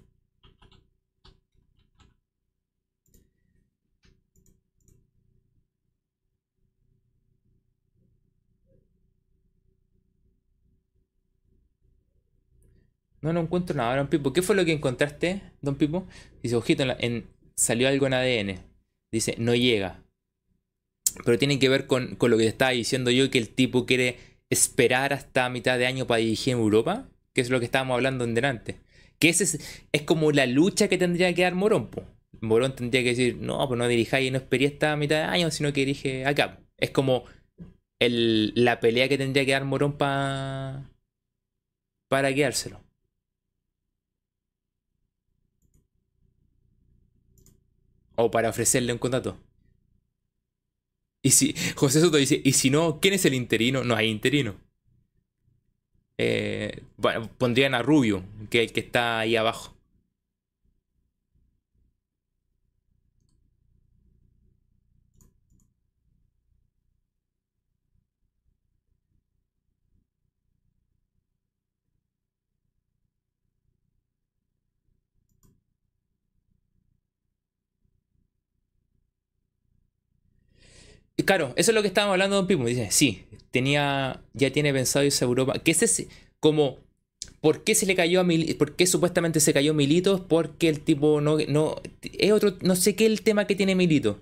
[13.22, 14.32] No, no encuentro nada, Don Pipo.
[14.32, 16.06] ¿Qué fue lo que encontraste, Don Pipo?
[16.42, 17.26] Dice, ojito, en,
[17.56, 18.60] salió algo en ADN.
[19.12, 20.02] Dice, no llega.
[21.24, 24.18] Pero tiene que ver con, lo que estaba diciendo yo, que el tipo quiere
[24.50, 28.24] esperar hasta mitad de año para dirigir en Europa, que es lo que estábamos hablando
[28.24, 28.80] en delante.
[29.18, 29.58] Que ese
[29.92, 31.90] es, como la lucha que tendría que dar Morón.
[32.40, 35.50] Morón tendría que decir, no, pues no dirijáis y no esperé hasta mitad de año,
[35.50, 36.60] sino que dirige acá.
[36.76, 37.24] Es como
[38.00, 40.90] la pelea que tendría que dar Morón para
[42.10, 42.83] quedárselo.
[48.16, 49.38] O para ofrecerle un contrato.
[51.22, 53.82] Y si José Soto dice, y si no, ¿quién es el interino?
[53.82, 54.56] No hay interino.
[56.18, 59.73] Eh, bueno, pondrían a Rubio, que es el que está ahí abajo.
[81.22, 82.64] Claro, eso es lo que estábamos hablando de Don Pipo.
[82.64, 85.58] Dice, sí, tenía, ya tiene pensado irse a Europa.
[85.60, 86.08] Que ese
[86.40, 86.78] como,
[87.40, 88.58] ¿por qué se le cayó a Milito?
[88.58, 90.26] ¿Por qué supuestamente se cayó Milito?
[90.26, 94.20] Porque el tipo no, no, es otro, no sé qué el tema que tiene Milito.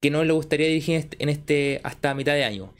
[0.00, 2.72] Que no le gustaría dirigir en este, hasta mitad de año.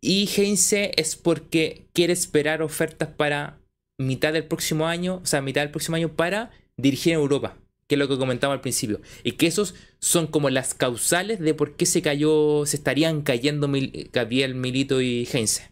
[0.00, 3.58] Y Heinze es porque quiere esperar ofertas para
[3.98, 7.61] mitad del próximo año, o sea, mitad del próximo año para dirigir en Europa
[7.92, 11.52] que es lo que comentaba al principio, y que esos son como las causales de
[11.52, 13.70] por qué se cayó, se estarían cayendo
[14.10, 15.70] Gabriel Milito y Heinze.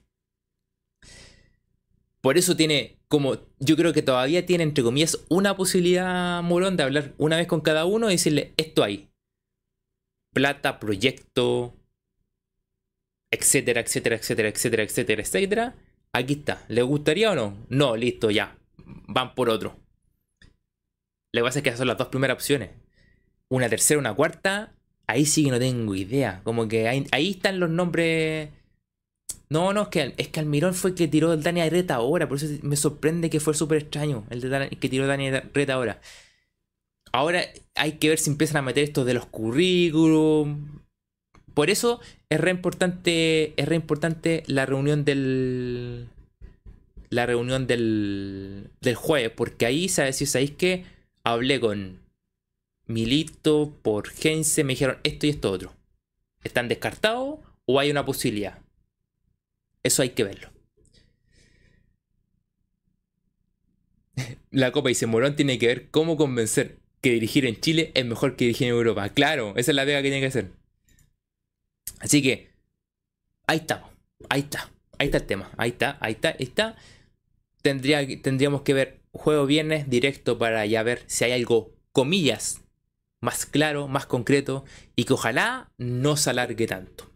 [2.21, 6.83] Por eso tiene como, yo creo que todavía tiene entre comillas una posibilidad Morón de
[6.83, 9.09] hablar una vez con cada uno y decirle esto hay.
[10.35, 11.75] Plata, proyecto,
[13.31, 15.75] etcétera, etcétera, etcétera, etcétera, etcétera, etcétera.
[16.13, 16.67] Aquí está.
[16.69, 17.57] ¿Le gustaría o no?
[17.71, 18.59] No, listo, ya.
[18.85, 19.75] Van por otro.
[21.33, 22.71] Lo que pasa es que esas son las dos primeras opciones.
[23.49, 24.73] Una tercera, una cuarta,
[25.07, 26.41] ahí sí que no tengo idea.
[26.45, 28.51] Como que ahí, están los nombres.
[29.49, 32.29] No, no, es que, es que Almirón fue el que tiró el Dani Reta ahora.
[32.29, 36.01] Por eso me sorprende que fue súper extraño el, de que tiró Dani Reta ahora.
[37.13, 37.43] Ahora
[37.75, 40.81] hay que ver si empiezan a meter esto de los currículum.
[41.55, 46.09] Por eso es re importante, es re importante la reunión del.
[47.09, 49.33] La reunión del, del jueves.
[49.35, 50.17] Porque ahí, ¿sabes?
[50.17, 50.85] Si sabéis que
[51.25, 52.01] hablé con
[52.87, 55.75] Milito por Gense, me dijeron esto y esto otro.
[56.43, 58.59] ¿Están descartados o hay una posibilidad?
[59.83, 60.51] Eso hay que verlo.
[64.51, 68.37] La Copa dice, Morón tiene que ver cómo convencer que dirigir en Chile es mejor
[68.37, 69.09] que dirigir en Europa.
[69.11, 70.51] Claro, esa es la pega que tiene que hacer.
[72.01, 72.51] Así que,
[73.47, 73.91] ahí estamos.
[74.29, 74.71] Ahí está.
[74.99, 75.51] Ahí está el tema.
[75.57, 76.77] Ahí está, ahí está, ahí está.
[77.63, 82.63] Tendría, tendríamos que ver juego viernes directo para ya ver si hay algo, comillas,
[83.21, 84.65] más claro, más concreto
[84.97, 87.11] y que ojalá no se alargue tanto.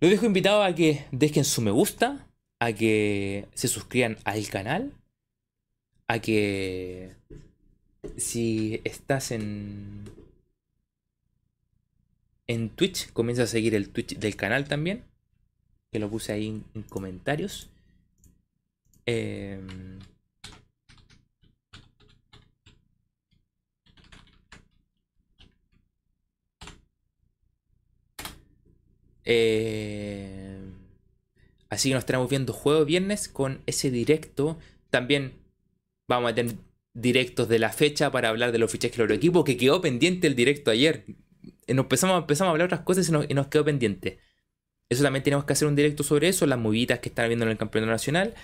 [0.00, 2.26] Los dejo invitado a que dejen su me gusta,
[2.58, 4.92] a que se suscriban al canal,
[6.08, 7.12] a que
[8.16, 10.10] si estás en
[12.46, 15.04] en Twitch, comienza a seguir el Twitch del canal también,
[15.90, 17.70] que lo puse ahí en, comentarios.
[19.06, 19.60] Eh,
[29.24, 30.58] Eh,
[31.68, 34.58] así que nos estaremos viendo jueves viernes con ese directo.
[34.90, 35.34] También
[36.08, 36.56] vamos a tener
[36.94, 40.26] directos de la fecha para hablar de los fichajes de los equipos, que quedó pendiente
[40.26, 41.04] el directo ayer.
[41.06, 44.18] Eh, empezamos, empezamos a hablar otras cosas y nos, quedó pendiente.
[44.88, 47.52] Eso también tenemos que hacer un directo sobre eso, las movidas que están viendo en
[47.52, 48.34] el campeonato nacional.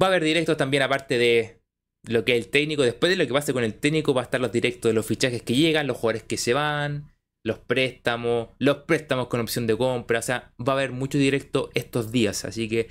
[0.00, 1.60] Va a haber directos también aparte de
[2.04, 2.82] lo que es el técnico.
[2.82, 5.04] Después de lo que pase con el técnico va a estar los directos de los
[5.04, 7.11] fichajes que llegan, los jugadores que se van,
[7.44, 10.20] los préstamos, los préstamos con opción de compra.
[10.20, 12.44] O sea, va a haber mucho directo estos días.
[12.44, 12.88] Así que,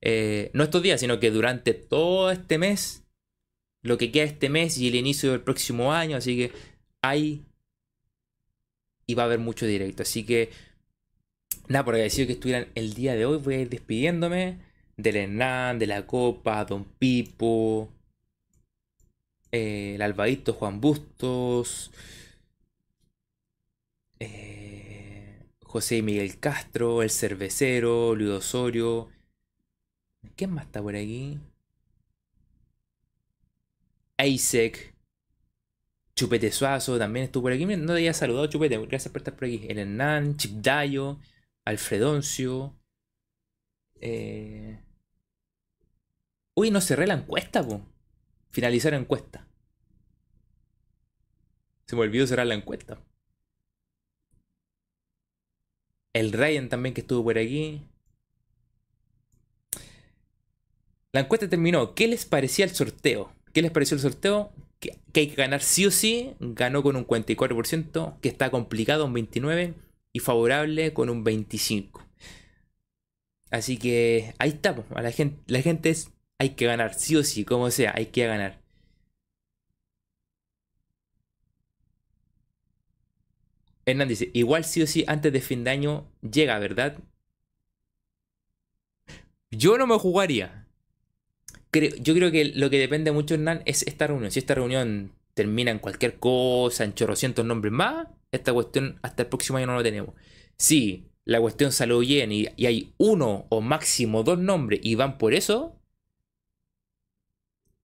[0.00, 3.04] eh, no estos días, sino que durante todo este mes,
[3.82, 6.16] lo que queda este mes y el inicio del próximo año.
[6.16, 6.52] Así que
[7.02, 7.44] hay
[9.06, 10.02] y va a haber mucho directo.
[10.02, 10.50] Así que,
[11.68, 14.58] nada, por agradecido que estuvieran el día de hoy, voy a ir despidiéndome
[14.96, 17.88] del Hernán, de la Copa, Don Pipo,
[19.52, 21.92] eh, el Albadito Juan Bustos,
[24.20, 29.08] eh, José Miguel Castro, el Cervecero, Luis Osorio.
[30.36, 31.38] ¿Quién más está por aquí?
[34.18, 34.94] Isaac.
[36.14, 37.66] Chupete Suazo también estuvo por aquí.
[37.66, 38.78] No te había saludado, Chupete.
[38.86, 39.66] Gracias por estar por aquí.
[39.68, 41.18] El Hernán, Chip Dayo,
[41.64, 42.74] Alfredoncio.
[44.00, 44.80] Eh...
[46.54, 47.86] Uy, no cerré la encuesta, po.
[48.50, 49.46] Finalizar encuesta.
[51.86, 52.98] Se me olvidó cerrar la encuesta.
[56.16, 57.82] El Ryan también que estuvo por aquí.
[61.12, 61.94] La encuesta terminó.
[61.94, 63.30] ¿Qué les parecía el sorteo?
[63.52, 64.50] ¿Qué les pareció el sorteo?
[64.80, 66.32] Que, hay que ganar sí o sí.
[66.40, 68.18] Ganó con un 44%.
[68.20, 69.74] Que está complicado un 29%.
[70.14, 71.90] Y favorable con un 25%.
[73.50, 74.58] Así que ahí
[75.12, 78.65] gente, la gente es hay que ganar, sí o sí, como sea, hay que ganar.
[83.86, 86.98] Hernán dice, igual sí o sí, antes de fin de año llega, ¿verdad?
[89.50, 90.66] Yo no me jugaría.
[91.72, 94.30] yo creo que lo que depende mucho, Hernán, es esta reunión.
[94.32, 99.28] Si esta reunión termina en cualquier cosa, en chorrocientos nombres más, esta cuestión hasta el
[99.28, 100.14] próximo año no lo tenemos.
[100.58, 105.18] Si la cuestión salió bien y, y hay uno o máximo dos nombres y van
[105.18, 105.78] por eso,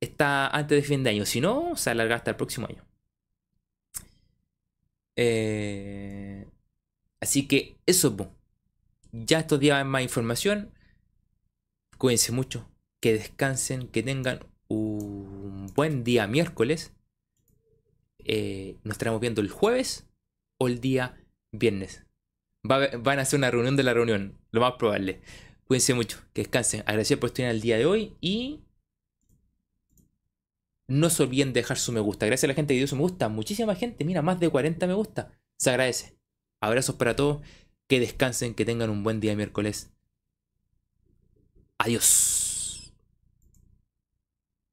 [0.00, 1.26] está antes de fin de año.
[1.26, 2.84] Si no, se alarga hasta el próximo año.
[5.16, 6.46] Eh,
[7.20, 8.16] así que eso,
[9.12, 10.72] ya estos días hay más información.
[11.98, 12.68] Cuídense mucho,
[13.00, 16.92] que descansen, que tengan un buen día miércoles.
[18.24, 20.06] Eh, nos estaremos viendo el jueves
[20.58, 21.16] o el día
[21.52, 22.04] viernes.
[22.62, 25.20] van a hacer una reunión de la reunión, lo más probable.
[25.66, 26.80] Cuídense mucho, que descansen.
[26.82, 28.60] Agradecido por estar en el día de hoy y
[30.92, 32.26] no se olviden dejar su me gusta.
[32.26, 33.30] Gracias a la gente que dio su me gusta.
[33.30, 35.32] Muchísima gente, mira, más de 40 me gusta.
[35.56, 36.18] Se agradece.
[36.60, 37.40] Abrazos para todos.
[37.88, 39.90] Que descansen, que tengan un buen día miércoles.
[41.78, 42.51] Adiós.